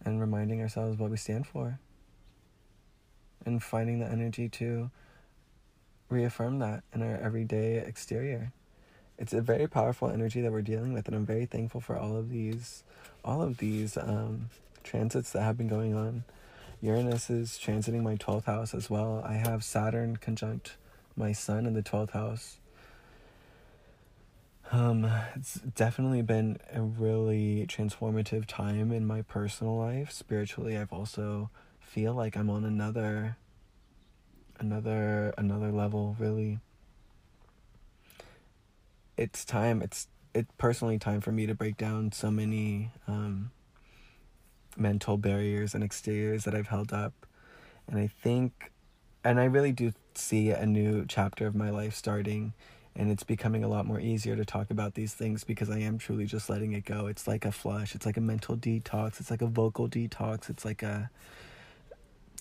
and 0.04 0.20
reminding 0.20 0.62
ourselves 0.62 0.98
what 0.98 1.12
we 1.12 1.18
stand 1.18 1.46
for, 1.46 1.80
and 3.46 3.62
finding 3.62 4.00
the 4.00 4.08
energy 4.08 4.50
to 4.50 4.90
reaffirm 6.10 6.60
that 6.60 6.84
in 6.94 7.02
our 7.02 7.18
everyday 7.18 7.78
exterior. 7.78 8.52
It's 9.18 9.34
a 9.34 9.42
very 9.42 9.68
powerful 9.68 10.10
energy 10.10 10.42
that 10.42 10.52
we're 10.52 10.62
dealing 10.62 10.94
with, 10.94 11.08
and 11.08 11.16
I'm 11.16 11.26
very 11.26 11.46
thankful 11.46 11.82
for 11.82 11.98
all 11.98 12.18
of 12.18 12.30
these, 12.30 12.84
all 13.24 13.42
of 13.42 13.58
these 13.58 13.98
um, 13.98 14.50
transits 14.84 15.32
that 15.32 15.42
have 15.42 15.58
been 15.58 15.70
going 15.70 15.96
on 15.96 16.26
Uranus 16.86 17.30
is 17.30 17.60
transiting 17.62 18.04
my 18.04 18.16
12th 18.16 18.46
house 18.46 18.74
as 18.76 18.90
well. 18.90 19.24
I 19.26 19.34
have 19.34 19.64
Saturn 19.64 20.18
conjunct 20.18 20.78
my 21.16 21.32
sun 21.32 21.66
in 21.66 21.74
the 21.74 21.82
12th 21.82 22.12
house. 22.12 22.58
Um, 24.72 25.10
it's 25.36 25.56
definitely 25.56 26.22
been 26.22 26.60
a 26.72 26.82
really 26.82 27.66
transformative 27.68 28.46
time 28.46 28.92
in 28.92 29.06
my 29.06 29.22
personal 29.24 29.78
life. 29.78 30.12
Spiritually, 30.12 30.78
I've 30.78 30.94
also 30.94 31.50
feel 31.80 32.14
like 32.14 32.36
I'm 32.36 32.50
on 32.50 32.66
another 32.66 33.38
another 34.60 35.34
another 35.38 35.72
level 35.72 36.16
really. 36.20 36.60
It's 39.18 39.46
time 39.46 39.82
it's 39.82 40.08
it 40.34 40.48
personally 40.58 41.00
time 41.00 41.22
for 41.22 41.32
me 41.32 41.46
to 41.46 41.56
break 41.56 41.78
down 41.78 42.12
so 42.12 42.30
many 42.30 42.92
um 43.08 43.52
mental 44.78 45.18
barriers 45.18 45.74
and 45.74 45.84
exteriors 45.84 46.44
that 46.44 46.54
I've 46.56 46.68
held 46.68 46.94
up. 46.94 47.14
And 47.88 48.00
I 48.00 48.08
think, 48.08 48.72
and 49.24 49.40
I 49.40 49.46
really 49.46 49.72
do 49.72 49.94
see 50.16 50.50
a 50.52 50.66
new 50.66 51.06
chapter 51.08 51.48
of 51.48 51.56
my 51.56 51.70
life 51.70 51.96
starting. 51.96 52.54
And 52.96 53.12
it's 53.12 53.24
becoming 53.24 53.64
a 53.64 53.68
lot 53.68 53.86
more 53.86 54.00
easier 54.00 54.38
to 54.38 54.46
talk 54.46 54.72
about 54.72 54.94
these 54.94 55.14
things 55.14 55.44
because 55.44 55.70
I 55.70 55.80
am 55.80 55.98
truly 55.98 56.26
just 56.26 56.50
letting 56.50 56.72
it 56.72 56.86
go. 56.86 57.08
It's 57.08 57.28
like 57.28 57.44
a 57.44 57.52
flush, 57.52 57.94
it's 57.94 58.06
like 58.06 58.16
a 58.16 58.22
mental 58.22 58.56
detox, 58.56 59.20
it's 59.20 59.30
like 59.30 59.42
a 59.42 59.48
vocal 59.48 59.90
detox, 59.90 60.50
it's 60.50 60.64
like 60.64 60.82
a 60.82 61.10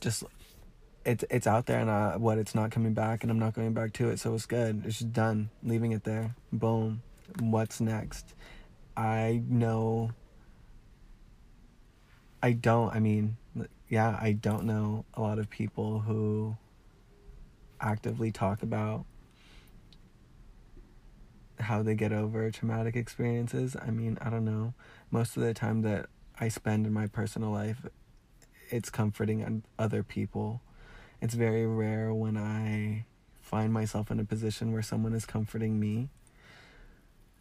just 0.00 0.22
it's 1.04 1.24
it's 1.30 1.46
out 1.46 1.66
there 1.66 1.80
and 1.80 1.90
uh, 1.90 2.14
what 2.14 2.38
it's 2.38 2.54
not 2.54 2.70
coming 2.70 2.94
back 2.94 3.22
and 3.22 3.30
I'm 3.30 3.38
not 3.38 3.54
going 3.54 3.72
back 3.72 3.92
to 3.94 4.08
it. 4.10 4.18
So 4.18 4.34
it's 4.34 4.46
good. 4.46 4.84
It's 4.86 4.98
just 4.98 5.12
done. 5.12 5.50
Leaving 5.62 5.92
it 5.92 6.04
there. 6.04 6.34
Boom. 6.52 7.02
What's 7.40 7.80
next? 7.80 8.34
I 8.96 9.42
know. 9.48 10.10
I 12.42 12.52
don't, 12.52 12.94
I 12.94 13.00
mean, 13.00 13.36
yeah, 13.88 14.18
I 14.20 14.32
don't 14.32 14.64
know 14.64 15.04
a 15.14 15.22
lot 15.22 15.38
of 15.38 15.48
people 15.48 16.00
who 16.00 16.56
actively 17.80 18.30
talk 18.30 18.62
about 18.62 19.06
how 21.58 21.82
they 21.82 21.94
get 21.94 22.12
over 22.12 22.50
traumatic 22.50 22.96
experiences. 22.96 23.76
I 23.80 23.90
mean, 23.90 24.18
I 24.20 24.30
don't 24.30 24.44
know. 24.44 24.74
Most 25.10 25.36
of 25.36 25.42
the 25.42 25.54
time 25.54 25.82
that 25.82 26.06
I 26.38 26.48
spend 26.48 26.86
in 26.86 26.92
my 26.92 27.06
personal 27.06 27.50
life, 27.50 27.86
it's 28.68 28.90
comforting 28.90 29.62
other 29.78 30.02
people. 30.02 30.60
It's 31.20 31.34
very 31.34 31.66
rare 31.66 32.12
when 32.12 32.36
I 32.36 33.06
find 33.40 33.72
myself 33.72 34.10
in 34.10 34.20
a 34.20 34.24
position 34.24 34.72
where 34.72 34.82
someone 34.82 35.14
is 35.14 35.24
comforting 35.24 35.78
me. 35.78 36.08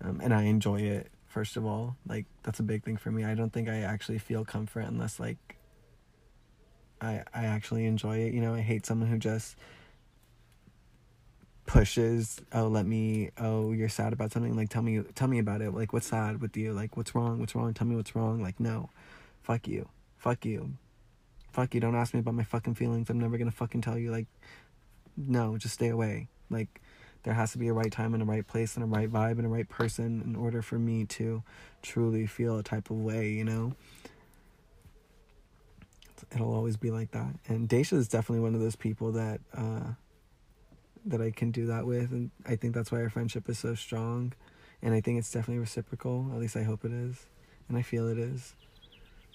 Um, 0.01 0.19
and 0.21 0.33
I 0.33 0.43
enjoy 0.43 0.81
it 0.81 1.11
first 1.27 1.57
of 1.57 1.65
all. 1.65 1.95
Like 2.07 2.25
that's 2.43 2.59
a 2.59 2.63
big 2.63 2.83
thing 2.83 2.97
for 2.97 3.11
me. 3.11 3.23
I 3.23 3.35
don't 3.35 3.51
think 3.51 3.67
I 3.67 3.79
actually 3.79 4.19
feel 4.19 4.45
comfort 4.45 4.81
unless 4.81 5.19
like 5.19 5.57
I 7.01 7.23
I 7.33 7.45
actually 7.45 7.85
enjoy 7.85 8.17
it. 8.19 8.33
You 8.33 8.41
know, 8.41 8.53
I 8.53 8.61
hate 8.61 8.85
someone 8.85 9.09
who 9.09 9.17
just 9.17 9.55
pushes 11.65 12.41
oh 12.51 12.67
let 12.67 12.85
me 12.85 13.29
oh 13.37 13.71
you're 13.71 13.87
sad 13.87 14.11
about 14.11 14.31
something 14.31 14.55
like 14.55 14.69
tell 14.69 14.81
me 14.81 15.01
tell 15.15 15.29
me 15.29 15.39
about 15.39 15.61
it 15.61 15.73
like 15.73 15.93
what's 15.93 16.07
sad 16.07 16.41
with 16.41 16.57
you 16.57 16.73
like 16.73 16.97
what's 16.97 17.15
wrong 17.15 17.39
what's 17.39 17.55
wrong 17.55 17.73
tell 17.73 17.87
me 17.87 17.95
what's 17.95 18.15
wrong 18.15 18.41
like 18.41 18.59
no 18.59 18.89
fuck 19.43 19.65
you 19.65 19.87
fuck 20.17 20.45
you 20.45 20.73
fuck 21.53 21.73
you 21.73 21.79
don't 21.79 21.95
ask 21.95 22.13
me 22.13 22.19
about 22.19 22.33
my 22.33 22.43
fucking 22.43 22.75
feelings 22.75 23.09
i'm 23.09 23.19
never 23.19 23.37
gonna 23.37 23.51
fucking 23.51 23.81
tell 23.81 23.97
you 23.97 24.11
like 24.11 24.27
no 25.15 25.57
just 25.57 25.75
stay 25.75 25.89
away 25.89 26.27
like 26.49 26.81
there 27.23 27.33
has 27.33 27.53
to 27.53 27.57
be 27.57 27.67
a 27.69 27.73
right 27.73 27.91
time 27.91 28.13
and 28.13 28.21
a 28.21 28.25
right 28.25 28.45
place 28.45 28.75
and 28.75 28.83
a 28.83 28.87
right 28.87 29.11
vibe 29.11 29.37
and 29.37 29.45
a 29.45 29.49
right 29.49 29.67
person 29.67 30.21
in 30.25 30.35
order 30.35 30.61
for 30.61 30.77
me 30.77 31.05
to 31.05 31.41
truly 31.81 32.27
feel 32.27 32.57
a 32.59 32.63
type 32.63 32.89
of 32.89 32.97
way, 32.97 33.29
you 33.29 33.45
know? 33.45 33.73
It'll 36.33 36.53
always 36.53 36.77
be 36.77 36.91
like 36.91 37.11
that. 37.11 37.33
And 37.47 37.67
Daisha 37.67 37.93
is 37.93 38.07
definitely 38.07 38.41
one 38.41 38.55
of 38.55 38.61
those 38.61 38.75
people 38.75 39.11
that 39.13 39.41
uh, 39.55 39.93
that 41.05 41.21
I 41.21 41.31
can 41.31 41.51
do 41.51 41.65
that 41.67 41.85
with, 41.85 42.11
and 42.11 42.31
I 42.45 42.55
think 42.55 42.73
that's 42.73 42.91
why 42.91 43.01
our 43.01 43.09
friendship 43.09 43.49
is 43.49 43.59
so 43.59 43.75
strong. 43.75 44.33
And 44.81 44.93
I 44.93 45.01
think 45.01 45.19
it's 45.19 45.31
definitely 45.31 45.59
reciprocal. 45.59 46.29
At 46.33 46.39
least 46.39 46.55
I 46.55 46.63
hope 46.63 46.85
it 46.85 46.91
is, 46.91 47.25
and 47.67 47.77
I 47.77 47.81
feel 47.81 48.07
it 48.07 48.17
is. 48.17 48.55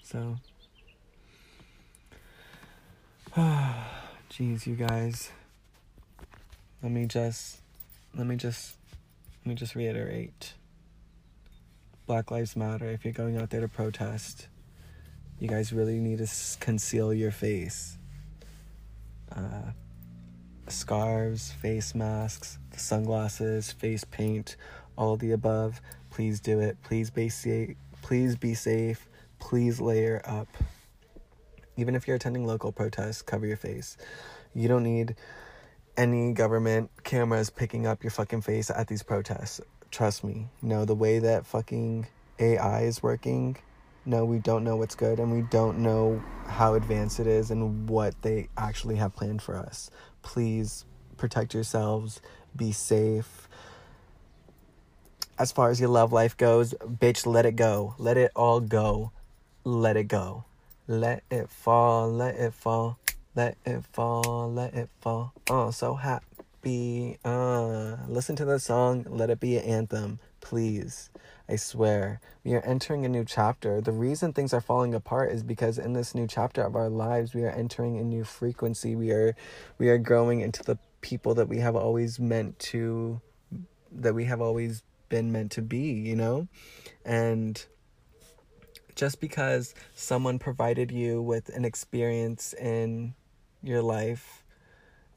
So, 0.03 0.37
jeez, 3.37 4.65
you 4.65 4.73
guys. 4.73 5.29
Let 6.81 6.91
me 6.91 7.05
just 7.05 7.59
let 8.17 8.25
me 8.25 8.35
just 8.35 8.75
let 9.41 9.49
me 9.49 9.53
just 9.53 9.75
reiterate. 9.75 10.53
Black 12.07 12.31
Lives 12.31 12.55
Matter. 12.55 12.89
If 12.89 13.05
you're 13.05 13.13
going 13.13 13.37
out 13.37 13.51
there 13.51 13.61
to 13.61 13.67
protest, 13.67 14.47
you 15.39 15.47
guys 15.47 15.71
really 15.71 15.99
need 15.99 16.17
to 16.17 16.27
conceal 16.59 17.13
your 17.13 17.29
face. 17.29 17.99
Uh, 19.31 19.73
scarves, 20.67 21.51
face 21.51 21.93
masks, 21.93 22.57
sunglasses, 22.75 23.71
face 23.71 24.05
paint, 24.05 24.55
all 24.97 25.17
the 25.17 25.33
above. 25.33 25.81
Please 26.09 26.39
do 26.39 26.59
it. 26.59 26.77
Please 26.81 27.11
be 27.11 27.29
safe. 27.29 27.75
Please 28.01 28.35
be 28.35 28.55
safe. 28.55 29.07
Please 29.37 29.79
layer 29.79 30.19
up. 30.25 30.47
Even 31.79 31.95
if 31.95 32.07
you're 32.07 32.17
attending 32.17 32.45
local 32.45 32.73
protests, 32.73 33.21
cover 33.21 33.47
your 33.47 33.57
face. 33.57 33.95
You 34.53 34.67
don't 34.67 34.83
need 34.83 35.15
any 35.95 36.33
government 36.33 36.91
cameras 37.05 37.49
picking 37.49 37.87
up 37.87 38.03
your 38.03 38.11
fucking 38.11 38.41
face 38.41 38.69
at 38.69 38.87
these 38.87 39.01
protests. 39.01 39.61
Trust 39.91 40.23
me. 40.23 40.49
No, 40.61 40.83
the 40.83 40.93
way 40.93 41.19
that 41.19 41.45
fucking 41.45 42.07
AI 42.37 42.81
is 42.81 43.01
working, 43.01 43.55
no, 44.05 44.25
we 44.25 44.39
don't 44.39 44.65
know 44.65 44.75
what's 44.75 44.95
good 44.95 45.19
and 45.19 45.31
we 45.31 45.41
don't 45.43 45.79
know 45.79 46.21
how 46.47 46.73
advanced 46.73 47.21
it 47.21 47.27
is 47.27 47.49
and 47.49 47.89
what 47.89 48.21
they 48.23 48.49
actually 48.57 48.97
have 48.97 49.15
planned 49.15 49.41
for 49.41 49.55
us. 49.55 49.89
Please 50.21 50.83
protect 51.15 51.53
yourselves, 51.53 52.21
be 52.55 52.73
safe. 52.73 53.47
As 55.37 55.53
far 55.53 55.69
as 55.69 55.79
your 55.79 55.89
love 55.89 56.11
life 56.11 56.35
goes, 56.35 56.73
bitch, 56.83 57.25
let 57.25 57.45
it 57.45 57.55
go. 57.55 57.95
Let 57.97 58.17
it 58.17 58.31
all 58.35 58.59
go. 58.59 59.13
Let 59.63 59.95
it 59.95 60.09
go. 60.09 60.43
Let 60.89 61.21
it 61.29 61.51
fall, 61.51 62.11
let 62.11 62.33
it 62.37 62.51
fall. 62.51 62.97
Let 63.35 63.57
it 63.63 63.83
fall, 63.91 64.51
let 64.51 64.73
it 64.73 64.89
fall. 64.99 65.33
Oh, 65.47 65.69
so 65.69 65.93
happy. 65.93 67.19
Uh, 67.23 67.97
listen 68.07 68.35
to 68.37 68.43
the 68.43 68.59
song. 68.59 69.05
Let 69.07 69.29
it 69.29 69.39
be 69.39 69.55
an 69.57 69.65
anthem, 69.65 70.19
please. 70.41 71.11
I 71.47 71.57
swear. 71.57 72.19
We 72.43 72.55
are 72.55 72.61
entering 72.61 73.05
a 73.05 73.07
new 73.07 73.23
chapter. 73.23 73.81
The 73.81 73.91
reason 73.91 74.33
things 74.33 74.51
are 74.51 74.61
falling 74.61 74.95
apart 74.95 75.31
is 75.31 75.43
because 75.43 75.77
in 75.77 75.93
this 75.93 76.15
new 76.15 76.25
chapter 76.25 76.63
of 76.63 76.75
our 76.75 76.89
lives, 76.89 77.35
we 77.35 77.43
are 77.43 77.51
entering 77.51 77.99
a 77.99 78.03
new 78.03 78.23
frequency. 78.23 78.95
We 78.95 79.11
are 79.11 79.35
we 79.77 79.89
are 79.89 79.99
growing 79.99 80.41
into 80.41 80.63
the 80.63 80.79
people 81.01 81.35
that 81.35 81.47
we 81.47 81.59
have 81.59 81.75
always 81.75 82.19
meant 82.19 82.57
to 82.71 83.21
that 83.91 84.15
we 84.15 84.25
have 84.25 84.41
always 84.41 84.81
been 85.07 85.31
meant 85.31 85.51
to 85.51 85.61
be, 85.61 85.91
you 85.91 86.15
know? 86.15 86.47
And 87.05 87.63
just 88.99 89.21
because 89.21 89.73
someone 89.93 90.37
provided 90.37 90.91
you 90.91 91.21
with 91.21 91.47
an 91.55 91.63
experience 91.63 92.51
in 92.55 93.13
your 93.63 93.81
life 93.81 94.38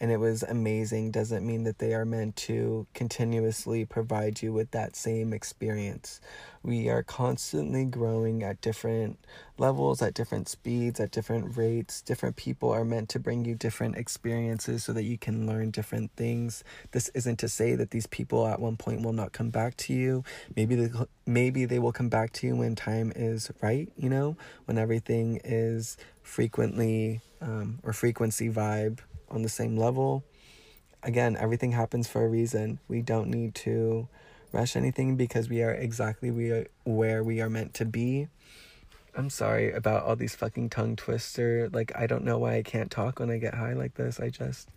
and 0.02 0.10
it 0.10 0.18
was 0.18 0.42
amazing 0.42 1.12
doesn't 1.12 1.46
mean 1.46 1.62
that 1.62 1.78
they 1.78 1.94
are 1.94 2.04
meant 2.04 2.34
to 2.34 2.88
continuously 2.92 3.84
provide 3.84 4.42
you 4.42 4.52
with 4.52 4.72
that 4.72 4.96
same 4.96 5.32
experience. 5.32 6.20
We 6.64 6.88
are 6.88 7.04
constantly 7.04 7.84
growing 7.84 8.42
at 8.42 8.60
different 8.60 9.24
levels, 9.58 10.02
at 10.02 10.14
different 10.14 10.48
speeds, 10.48 10.98
at 10.98 11.12
different 11.12 11.56
rates. 11.56 12.02
Different 12.02 12.34
people 12.34 12.72
are 12.72 12.84
meant 12.84 13.10
to 13.10 13.20
bring 13.20 13.44
you 13.44 13.54
different 13.54 13.96
experiences 13.96 14.82
so 14.82 14.92
that 14.92 15.04
you 15.04 15.18
can 15.18 15.46
learn 15.46 15.70
different 15.70 16.10
things. 16.16 16.64
This 16.90 17.08
isn't 17.14 17.38
to 17.38 17.48
say 17.48 17.76
that 17.76 17.92
these 17.92 18.08
people 18.08 18.48
at 18.48 18.58
one 18.58 18.76
point 18.76 19.02
will 19.02 19.12
not 19.12 19.30
come 19.30 19.50
back 19.50 19.76
to 19.76 19.92
you. 19.92 20.24
Maybe 20.56 20.74
they, 20.74 20.90
maybe 21.26 21.64
they 21.64 21.78
will 21.78 21.92
come 21.92 22.08
back 22.08 22.32
to 22.32 22.48
you 22.48 22.56
when 22.56 22.74
time 22.74 23.12
is 23.14 23.52
right, 23.62 23.88
you 23.96 24.08
know, 24.08 24.36
when 24.64 24.78
everything 24.78 25.40
is 25.44 25.96
frequently 26.24 27.20
um, 27.40 27.78
or 27.84 27.92
frequency 27.92 28.50
vibe 28.50 28.98
on 29.32 29.42
the 29.42 29.48
same 29.48 29.76
level. 29.76 30.24
Again, 31.02 31.36
everything 31.36 31.72
happens 31.72 32.06
for 32.06 32.24
a 32.24 32.28
reason. 32.28 32.78
We 32.88 33.02
don't 33.02 33.28
need 33.28 33.54
to 33.56 34.08
rush 34.52 34.76
anything 34.76 35.16
because 35.16 35.48
we 35.48 35.62
are 35.62 35.72
exactly 35.72 36.30
we 36.30 36.50
are 36.50 36.66
where 36.84 37.24
we 37.24 37.40
are 37.40 37.50
meant 37.50 37.74
to 37.74 37.84
be. 37.84 38.28
I'm 39.14 39.30
sorry 39.30 39.72
about 39.72 40.04
all 40.04 40.16
these 40.16 40.34
fucking 40.34 40.70
tongue 40.70 40.96
twister. 40.96 41.68
Like 41.72 41.92
I 41.96 42.06
don't 42.06 42.24
know 42.24 42.38
why 42.38 42.56
I 42.56 42.62
can't 42.62 42.90
talk 42.90 43.18
when 43.18 43.30
I 43.30 43.38
get 43.38 43.54
high 43.54 43.72
like 43.72 43.94
this. 43.94 44.20
I 44.20 44.30
just 44.30 44.70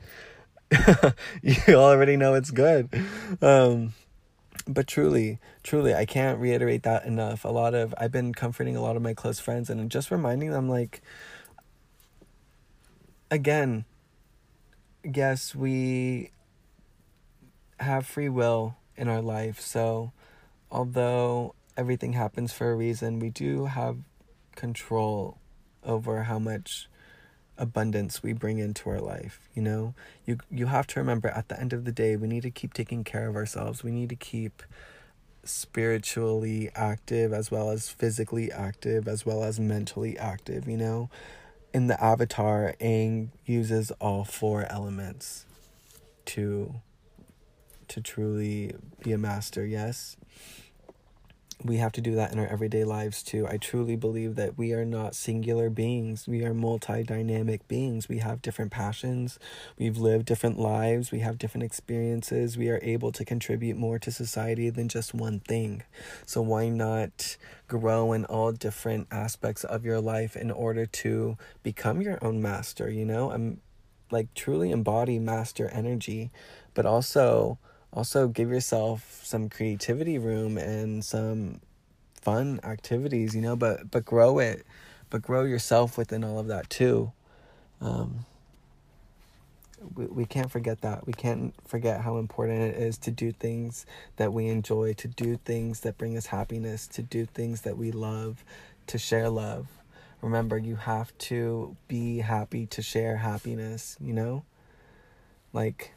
you 1.42 1.76
already 1.76 2.18
know 2.18 2.34
it's 2.34 2.52
good. 2.52 2.90
Um 3.42 3.94
but 4.68 4.88
truly, 4.88 5.38
truly, 5.64 5.94
I 5.94 6.06
can't 6.06 6.40
reiterate 6.40 6.84
that 6.84 7.06
enough. 7.06 7.46
A 7.46 7.50
lot 7.50 7.74
of 7.76 7.94
I've 7.98 8.12
been 8.12 8.34
comforting 8.34 8.76
a 8.76 8.82
lot 8.82 8.96
of 8.96 9.02
my 9.02 9.14
close 9.14 9.40
friends 9.40 9.70
and 9.70 9.92
just 9.92 10.10
reminding 10.12 10.52
them 10.52 10.70
like 10.70 11.02
again, 13.30 13.86
yes, 15.14 15.54
we 15.56 16.32
have 17.80 18.06
free 18.06 18.30
will 18.30 18.78
in 18.96 19.08
our 19.08 19.22
life. 19.22 19.60
So, 19.60 20.12
although 20.72 21.56
everything 21.78 22.14
happens 22.14 22.54
for 22.54 22.72
a 22.72 22.76
reason, 22.76 23.20
we 23.20 23.30
do 23.30 23.66
have 23.66 23.98
control 24.56 25.38
over 25.84 26.24
how 26.24 26.40
much 26.40 26.88
abundance 27.58 28.22
we 28.24 28.34
bring 28.34 28.58
into 28.60 28.90
our 28.90 29.00
life 29.00 29.40
you 29.54 29.62
know? 29.62 29.94
You 30.26 30.38
you 30.52 30.66
have 30.68 30.88
to 30.88 31.00
remember 31.00 31.30
at 31.30 31.48
the 31.48 31.60
end 31.60 31.74
of 31.74 31.86
the 31.86 31.92
day 31.92 32.16
we 32.18 32.28
need 32.28 32.44
to 32.44 32.52
keep 32.52 32.74
taking 32.74 33.04
care 33.04 33.28
of 33.30 33.36
ourselves. 33.36 33.84
We 33.84 33.92
need 33.92 34.10
to 34.10 34.16
keep 34.16 34.62
spiritually 35.44 36.70
active 36.76 37.32
as 37.32 37.52
well 37.52 37.70
as 37.70 37.90
physically 37.90 38.52
active 38.52 39.08
as 39.08 39.26
well 39.26 39.44
as 39.44 39.60
mentally 39.60 40.18
active 40.18 40.68
you 40.68 40.76
know 40.76 41.10
in 41.76 41.88
the 41.88 42.02
avatar, 42.02 42.74
Aang 42.80 43.32
uses 43.46 43.92
all 44.00 44.24
four 44.24 44.66
elements 44.70 45.46
to 46.24 46.76
to 47.90 48.00
truly 48.00 48.74
be 49.04 49.12
a 49.12 49.18
master. 49.18 49.66
Yes. 49.66 50.16
We 51.64 51.78
have 51.78 51.94
to 51.94 52.02
do 52.02 52.16
that 52.16 52.32
in 52.32 52.40
our 52.40 52.48
everyday 52.48 52.84
lives 52.84 53.24
too. 53.24 53.48
I 53.48 53.58
truly 53.58 53.96
believe 53.96 54.36
that 54.36 54.58
we 54.58 54.74
are 54.74 54.84
not 54.84 55.16
singular 55.16 55.70
beings. 55.70 56.28
We 56.28 56.44
are 56.44 56.54
multi 56.54 57.02
dynamic 57.04 57.68
beings. 57.68 58.10
We 58.10 58.20
have 58.20 58.42
different 58.42 58.72
passions. 58.72 59.40
We've 59.80 59.98
lived 59.98 60.26
different 60.26 60.60
lives. 60.60 61.12
We 61.12 61.20
have 61.20 61.38
different 61.38 61.64
experiences. 61.64 62.58
We 62.58 62.70
are 62.70 62.80
able 62.84 63.12
to 63.14 63.24
contribute 63.24 63.78
more 63.78 63.98
to 64.00 64.12
society 64.12 64.70
than 64.70 64.90
just 64.90 65.14
one 65.14 65.40
thing. 65.40 65.84
So, 66.26 66.42
why 66.42 66.68
not 66.68 67.38
grow 67.68 68.12
in 68.12 68.26
all 68.26 68.52
different 68.52 69.08
aspects 69.10 69.64
of 69.64 69.86
your 69.86 70.02
life 70.02 70.36
in 70.36 70.52
order 70.52 70.86
to 70.86 71.38
become 71.64 72.02
your 72.02 72.24
own 72.24 72.42
master? 72.42 72.90
You 72.90 73.06
know, 73.06 73.32
I'm 73.32 73.62
like 74.12 74.34
truly 74.34 74.72
embody 74.72 75.20
master 75.20 75.70
energy, 75.70 76.32
but 76.74 76.86
also 76.86 77.58
also 77.96 78.28
give 78.28 78.50
yourself 78.50 79.22
some 79.24 79.50
creativity 79.50 80.18
room 80.18 80.58
and 80.58 81.04
some 81.04 81.62
fun 82.22 82.60
activities 82.64 83.36
you 83.36 83.42
know 83.42 83.56
but 83.56 83.90
but 83.90 84.04
grow 84.04 84.40
it 84.40 84.66
but 85.16 85.22
grow 85.22 85.44
yourself 85.44 85.98
within 85.98 86.26
all 86.26 86.40
of 86.40 86.48
that 86.48 86.70
too. 86.70 87.12
Um, 87.80 88.26
we, 89.96 90.06
we 90.08 90.26
can't 90.26 90.52
forget 90.52 90.82
that. 90.82 91.06
We 91.06 91.14
can't 91.14 91.54
forget 91.66 92.02
how 92.02 92.18
important 92.18 92.62
it 92.62 92.76
is 92.76 92.98
to 93.00 93.12
do 93.12 93.32
things 93.32 93.86
that 94.18 94.34
we 94.34 94.48
enjoy 94.48 94.94
to 94.96 95.08
do 95.08 95.38
things 95.38 95.82
that 95.82 95.98
bring 95.98 96.18
us 96.18 96.26
happiness 96.26 96.88
to 96.88 97.02
do 97.02 97.26
things 97.26 97.62
that 97.62 97.78
we 97.78 97.92
love 97.92 98.44
to 98.88 98.98
share 98.98 99.30
love. 99.30 99.68
Remember 100.22 100.58
you 100.58 100.76
have 100.76 101.18
to 101.20 101.78
be 101.88 102.18
happy 102.20 102.66
to 102.68 102.82
share 102.82 103.16
happiness 103.16 103.96
you 104.02 104.12
know? 104.12 104.44
Like 105.54 105.94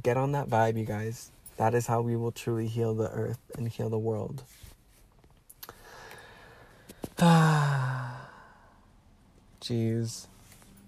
get 0.00 0.16
on 0.16 0.32
that 0.32 0.48
vibe, 0.48 0.78
you 0.78 0.84
guys. 0.84 1.30
That 1.56 1.74
is 1.74 1.86
how 1.86 2.00
we 2.00 2.16
will 2.16 2.32
truly 2.32 2.66
heal 2.66 2.94
the 2.94 3.10
earth 3.10 3.38
and 3.56 3.68
heal 3.68 3.90
the 3.90 3.98
world. 3.98 4.44
Jeez. 9.60 10.26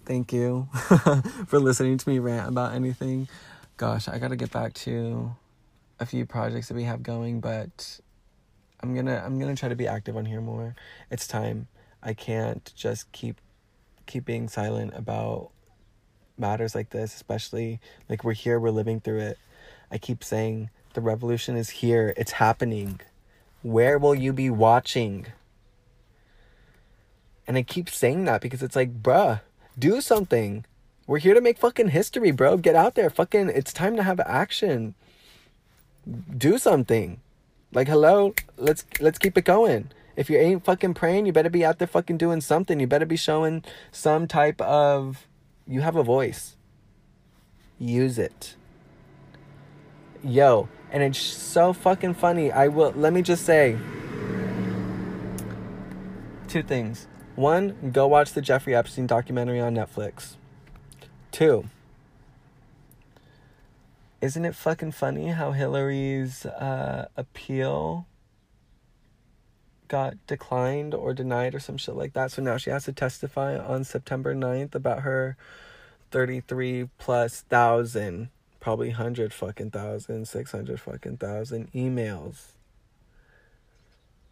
Thank 0.05 0.33
you 0.33 0.69
for 1.47 1.59
listening 1.59 1.97
to 1.99 2.09
me 2.09 2.19
rant 2.19 2.49
about 2.49 2.75
anything. 2.75 3.29
Gosh, 3.77 4.09
I 4.09 4.19
got 4.19 4.29
to 4.29 4.37
get 4.37 4.51
back 4.51 4.75
to 4.75 5.35
a 5.99 6.07
few 6.07 6.27
projects 6.27 6.69
that 6.69 6.75
we 6.75 6.85
have 6.85 7.03
going, 7.03 7.41
but 7.41 8.01
I'm 8.81 8.95
going 8.95 9.07
to 9.07 9.25
I'm 9.25 9.39
going 9.39 9.55
to 9.55 9.59
try 9.59 9.69
to 9.69 9.77
be 9.77 9.87
active 9.87 10.17
on 10.17 10.27
here 10.27 10.41
more. 10.41 10.75
It's 11.11 11.27
time. 11.27 11.69
I 12.03 12.13
can't 12.13 12.71
just 12.77 13.11
keep 13.13 13.41
keep 14.07 14.27
being 14.27 14.49
silent 14.49 14.93
about 14.95 15.51
matters 16.37 16.75
like 16.75 16.91
this, 16.91 17.15
especially 17.15 17.81
like 18.09 18.25
we're 18.25 18.33
here, 18.33 18.59
we're 18.59 18.71
living 18.71 19.01
through 19.01 19.21
it. 19.21 19.39
I 19.91 19.99
keep 19.99 20.25
saying 20.25 20.71
the 20.95 21.01
revolution 21.01 21.57
is 21.57 21.71
here, 21.71 22.15
it's 22.17 22.33
happening. 22.33 23.01
Where 23.63 23.99
will 23.99 24.15
you 24.15 24.33
be 24.33 24.51
watching? 24.51 25.27
And 27.47 27.57
I 27.57 27.63
keep 27.63 27.89
saying 27.91 28.25
that 28.25 28.41
because 28.41 28.63
it's 28.63 28.77
like, 28.77 29.03
bruh, 29.03 29.41
do 29.79 30.01
something. 30.01 30.65
We're 31.07 31.19
here 31.19 31.35
to 31.35 31.41
make 31.41 31.59
fucking 31.59 31.89
history, 31.89 32.31
bro. 32.31 32.57
Get 32.57 32.75
out 32.75 32.95
there. 32.95 33.11
Fucking, 33.11 33.51
it's 33.51 33.73
time 33.73 33.97
to 33.97 34.03
have 34.03 34.21
action. 34.21 34.95
Do 36.37 36.57
something. 36.59 37.21
Like, 37.73 37.89
hello, 37.89 38.35
let's 38.57 38.85
let's 39.01 39.19
keep 39.19 39.37
it 39.37 39.45
going. 39.45 39.91
If 40.17 40.31
you 40.31 40.39
ain't 40.39 40.65
fucking 40.65 40.95
praying, 40.95 41.27
you 41.27 41.33
better 41.33 41.51
be 41.51 41.65
out 41.65 41.79
there 41.79 41.89
fucking 41.89 42.19
doing 42.19 42.41
something. 42.41 42.79
You 42.79 42.87
better 42.87 43.05
be 43.05 43.17
showing 43.17 43.65
some 43.91 44.29
type 44.29 44.61
of 44.61 45.27
you 45.67 45.81
have 45.81 45.97
a 45.97 46.03
voice. 46.03 46.57
Use 47.79 48.19
it. 48.19 48.57
Yo, 50.23 50.69
and 50.91 51.03
it's 51.03 51.19
so 51.19 51.73
fucking 51.73 52.15
funny. 52.15 52.51
I 52.51 52.69
will 52.69 52.93
let 52.97 53.13
me 53.13 53.23
just 53.23 53.45
say 53.45 53.77
two 56.49 56.63
things. 56.63 57.09
One, 57.37 57.91
go 57.93 58.07
watch 58.07 58.33
the 58.33 58.41
Jeffrey 58.41 58.75
Epstein 58.75 59.07
documentary 59.07 59.61
on 59.61 59.75
Netflix. 59.75 60.37
Two, 61.33 61.65
isn't 64.21 64.45
it 64.45 64.55
fucking 64.55 64.93
funny 64.93 65.29
how 65.29 65.51
Hillary's 65.53 66.47
uh, 66.47 67.09
appeal 67.17 68.07
got 69.89 70.15
declined 70.27 70.95
or 70.95 71.15
denied 71.15 71.55
or 71.55 71.61
some 71.61 71.77
shit 71.77 71.95
like 71.95 72.13
that. 72.15 72.33
So 72.33 72.43
now 72.43 72.57
she 72.57 72.71
has 72.71 72.85
to 72.85 72.93
testify 72.93 73.57
on 73.59 73.85
September 73.85 74.35
9th 74.35 74.75
about 74.75 75.03
her 75.03 75.37
33 76.11 76.89
plus 76.99 77.43
thousand, 77.43 78.29
probably 78.61 78.89
100 78.89 79.33
fucking 79.33 79.71
thousand, 79.71 80.27
600 80.29 80.81
fucking 80.81 81.17
thousand 81.17 81.73
emails. 81.73 82.53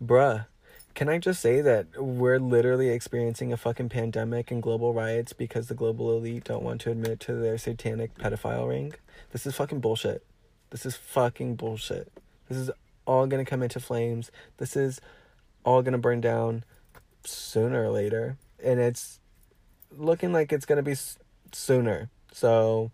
Bruh, 0.03 0.47
can 0.95 1.09
I 1.09 1.19
just 1.19 1.41
say 1.41 1.61
that 1.61 1.87
we're 1.97 2.39
literally 2.39 2.91
experiencing 2.91 3.53
a 3.53 3.57
fucking 3.57 3.89
pandemic 3.89 4.51
and 4.51 4.63
global 4.63 4.93
riots 4.93 5.33
because 5.33 5.69
the 5.69 5.75
global 5.75 6.17
elite 6.17 6.45
don't 6.45 6.63
want 6.63 6.81
to 6.83 6.91
admit 6.91 7.19
to 7.21 7.35
their 7.35 7.57
satanic 7.57 8.17
pedophile 8.17 8.69
ring? 8.69 8.95
This 9.31 9.47
is 9.47 9.55
fucking 9.55 9.81
bullshit. 9.81 10.23
This 10.71 10.85
is 10.85 10.97
fucking 10.97 11.57
bullshit. 11.57 12.13
This 12.49 12.59
is 12.59 12.71
all 13.07 13.27
gonna 13.27 13.45
come 13.45 13.63
into 13.63 13.81
flames. 13.81 14.31
This 14.59 14.77
is 14.77 15.01
all 15.65 15.83
gonna 15.83 15.99
burn 15.99 16.21
down 16.21 16.65
sooner 17.25 17.85
or 17.85 17.91
later, 17.91 18.37
and 18.63 18.81
it's 18.81 19.21
looking 19.97 20.33
like 20.33 20.53
it's 20.53 20.67
gonna 20.67 20.83
be 20.83 20.97
sooner. 21.53 22.11
So 22.33 22.91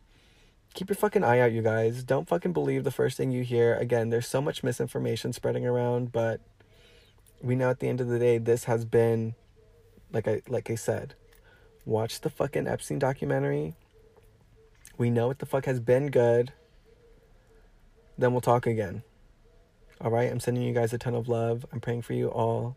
keep 0.75 0.89
your 0.89 0.97
fucking 0.97 1.25
eye 1.25 1.41
out, 1.41 1.53
you 1.53 1.63
guys. 1.63 2.05
Don't 2.05 2.29
fucking 2.29 2.53
believe 2.53 2.85
the 2.85 2.91
first 2.91 3.17
thing 3.17 3.31
you 3.31 3.43
hear. 3.43 3.75
Again, 3.75 4.11
there's 4.11 4.29
so 4.29 4.41
much 4.41 4.63
misinformation 4.63 5.33
spreading 5.33 5.67
around, 5.67 6.13
but 6.13 6.41
we 7.43 7.55
know 7.57 7.71
at 7.71 7.81
the 7.81 7.89
end 7.89 8.01
of 8.01 8.09
the 8.09 8.19
day, 8.19 8.39
this 8.39 8.65
has 8.65 8.85
been, 8.85 9.35
like 10.13 10.29
I 10.29 10.43
like 10.49 10.71
I 10.71 10.75
said, 10.75 11.15
watch 11.85 12.21
the 12.21 12.31
fucking 12.31 12.67
Epstein 12.67 12.99
documentary. 12.99 13.75
We 14.97 15.11
know 15.11 15.29
what 15.29 15.39
the 15.39 15.47
fuck 15.47 15.65
has 15.67 15.81
been 15.81 16.11
good. 16.11 16.53
Then 18.17 18.33
we'll 18.33 18.41
talk 18.41 18.67
again. 18.67 19.03
All 20.01 20.11
right, 20.13 20.31
I'm 20.31 20.41
sending 20.41 20.63
you 20.63 20.73
guys 20.73 20.93
a 20.93 20.99
ton 20.99 21.15
of 21.15 21.29
love. 21.29 21.67
I'm 21.73 21.81
praying 21.81 22.03
for 22.03 22.13
you 22.13 22.29
all. 22.29 22.77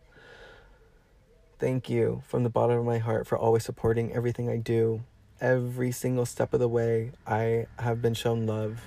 Thank 1.60 1.88
you 1.88 2.22
from 2.26 2.42
the 2.42 2.50
bottom 2.50 2.78
of 2.78 2.84
my 2.84 2.98
heart 2.98 3.26
for 3.28 3.38
always 3.38 3.64
supporting 3.64 4.12
everything 4.12 4.48
I 4.48 4.56
do. 4.56 5.02
every 5.40 5.90
single 5.92 6.24
step 6.24 6.54
of 6.54 6.60
the 6.60 6.68
way, 6.68 7.12
I 7.26 7.66
have 7.78 8.00
been 8.00 8.14
shown 8.14 8.46
love. 8.46 8.80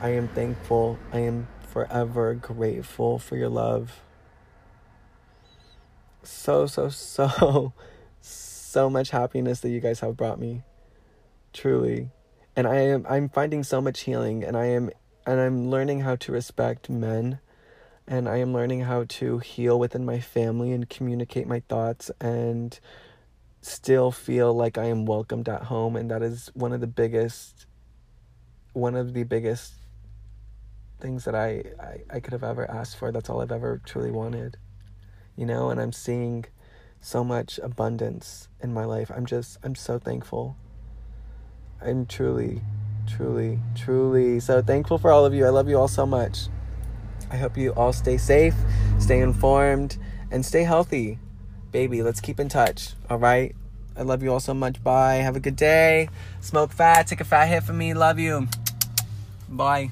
I 0.00 0.10
am 0.10 0.28
thankful. 0.28 0.98
I 1.12 1.20
am 1.20 1.46
forever 1.68 2.34
grateful 2.34 3.18
for 3.18 3.36
your 3.36 3.48
love. 3.48 4.00
So, 6.22 6.66
so, 6.66 6.88
so, 6.88 7.72
so 8.20 8.90
much 8.90 9.10
happiness 9.10 9.60
that 9.60 9.70
you 9.70 9.80
guys 9.80 10.00
have 10.00 10.16
brought 10.16 10.40
me. 10.40 10.62
Truly. 11.52 12.10
And 12.56 12.66
I 12.66 12.76
am 12.80 13.06
I'm 13.08 13.28
finding 13.28 13.62
so 13.62 13.80
much 13.80 14.00
healing 14.00 14.44
and 14.44 14.56
I 14.56 14.66
am 14.66 14.90
and 15.30 15.40
I'm 15.40 15.70
learning 15.70 16.00
how 16.00 16.16
to 16.16 16.32
respect 16.32 16.90
men 16.90 17.38
and 18.08 18.28
I 18.28 18.38
am 18.38 18.52
learning 18.52 18.80
how 18.80 19.04
to 19.04 19.38
heal 19.38 19.78
within 19.78 20.04
my 20.04 20.18
family 20.18 20.72
and 20.72 20.90
communicate 20.90 21.46
my 21.46 21.60
thoughts 21.68 22.10
and 22.20 22.78
still 23.62 24.10
feel 24.10 24.52
like 24.52 24.76
I 24.76 24.86
am 24.86 25.06
welcomed 25.06 25.48
at 25.48 25.62
home 25.62 25.94
and 25.94 26.10
that 26.10 26.20
is 26.20 26.50
one 26.54 26.72
of 26.72 26.80
the 26.80 26.88
biggest 26.88 27.66
one 28.72 28.96
of 28.96 29.14
the 29.14 29.22
biggest 29.22 29.74
things 30.98 31.24
that 31.26 31.36
I, 31.36 31.62
I, 31.78 32.16
I 32.16 32.20
could 32.20 32.32
have 32.32 32.42
ever 32.42 32.68
asked 32.68 32.96
for. 32.96 33.12
That's 33.12 33.30
all 33.30 33.40
I've 33.40 33.52
ever 33.52 33.80
truly 33.84 34.10
wanted. 34.10 34.56
You 35.36 35.46
know, 35.46 35.70
and 35.70 35.80
I'm 35.80 35.92
seeing 35.92 36.46
so 37.00 37.22
much 37.22 37.60
abundance 37.62 38.48
in 38.60 38.74
my 38.74 38.84
life. 38.84 39.12
I'm 39.14 39.26
just 39.26 39.58
I'm 39.62 39.76
so 39.76 40.00
thankful. 40.00 40.56
I'm 41.80 42.04
truly, 42.06 42.62
truly, 43.16 43.58
truly 43.74 44.40
so 44.40 44.62
thankful 44.62 44.98
for 44.98 45.10
all 45.10 45.24
of 45.24 45.34
you. 45.34 45.46
I 45.46 45.50
love 45.50 45.68
you 45.68 45.78
all 45.78 45.88
so 45.88 46.06
much. 46.06 46.48
I 47.30 47.36
hope 47.36 47.56
you 47.56 47.72
all 47.74 47.92
stay 47.92 48.16
safe, 48.16 48.54
stay 48.98 49.20
informed, 49.20 49.98
and 50.30 50.44
stay 50.44 50.62
healthy. 50.62 51.18
Baby, 51.72 52.02
let's 52.02 52.20
keep 52.20 52.40
in 52.40 52.48
touch, 52.48 52.94
all 53.08 53.18
right? 53.18 53.54
I 53.96 54.02
love 54.02 54.22
you 54.22 54.32
all 54.32 54.40
so 54.40 54.54
much. 54.54 54.82
Bye. 54.82 55.16
Have 55.16 55.36
a 55.36 55.40
good 55.40 55.56
day. 55.56 56.08
Smoke 56.40 56.72
fat. 56.72 57.06
Take 57.06 57.20
a 57.20 57.24
fat 57.24 57.46
hit 57.46 57.62
for 57.62 57.72
me. 57.72 57.92
Love 57.92 58.18
you. 58.18 58.48
Bye. 59.48 59.90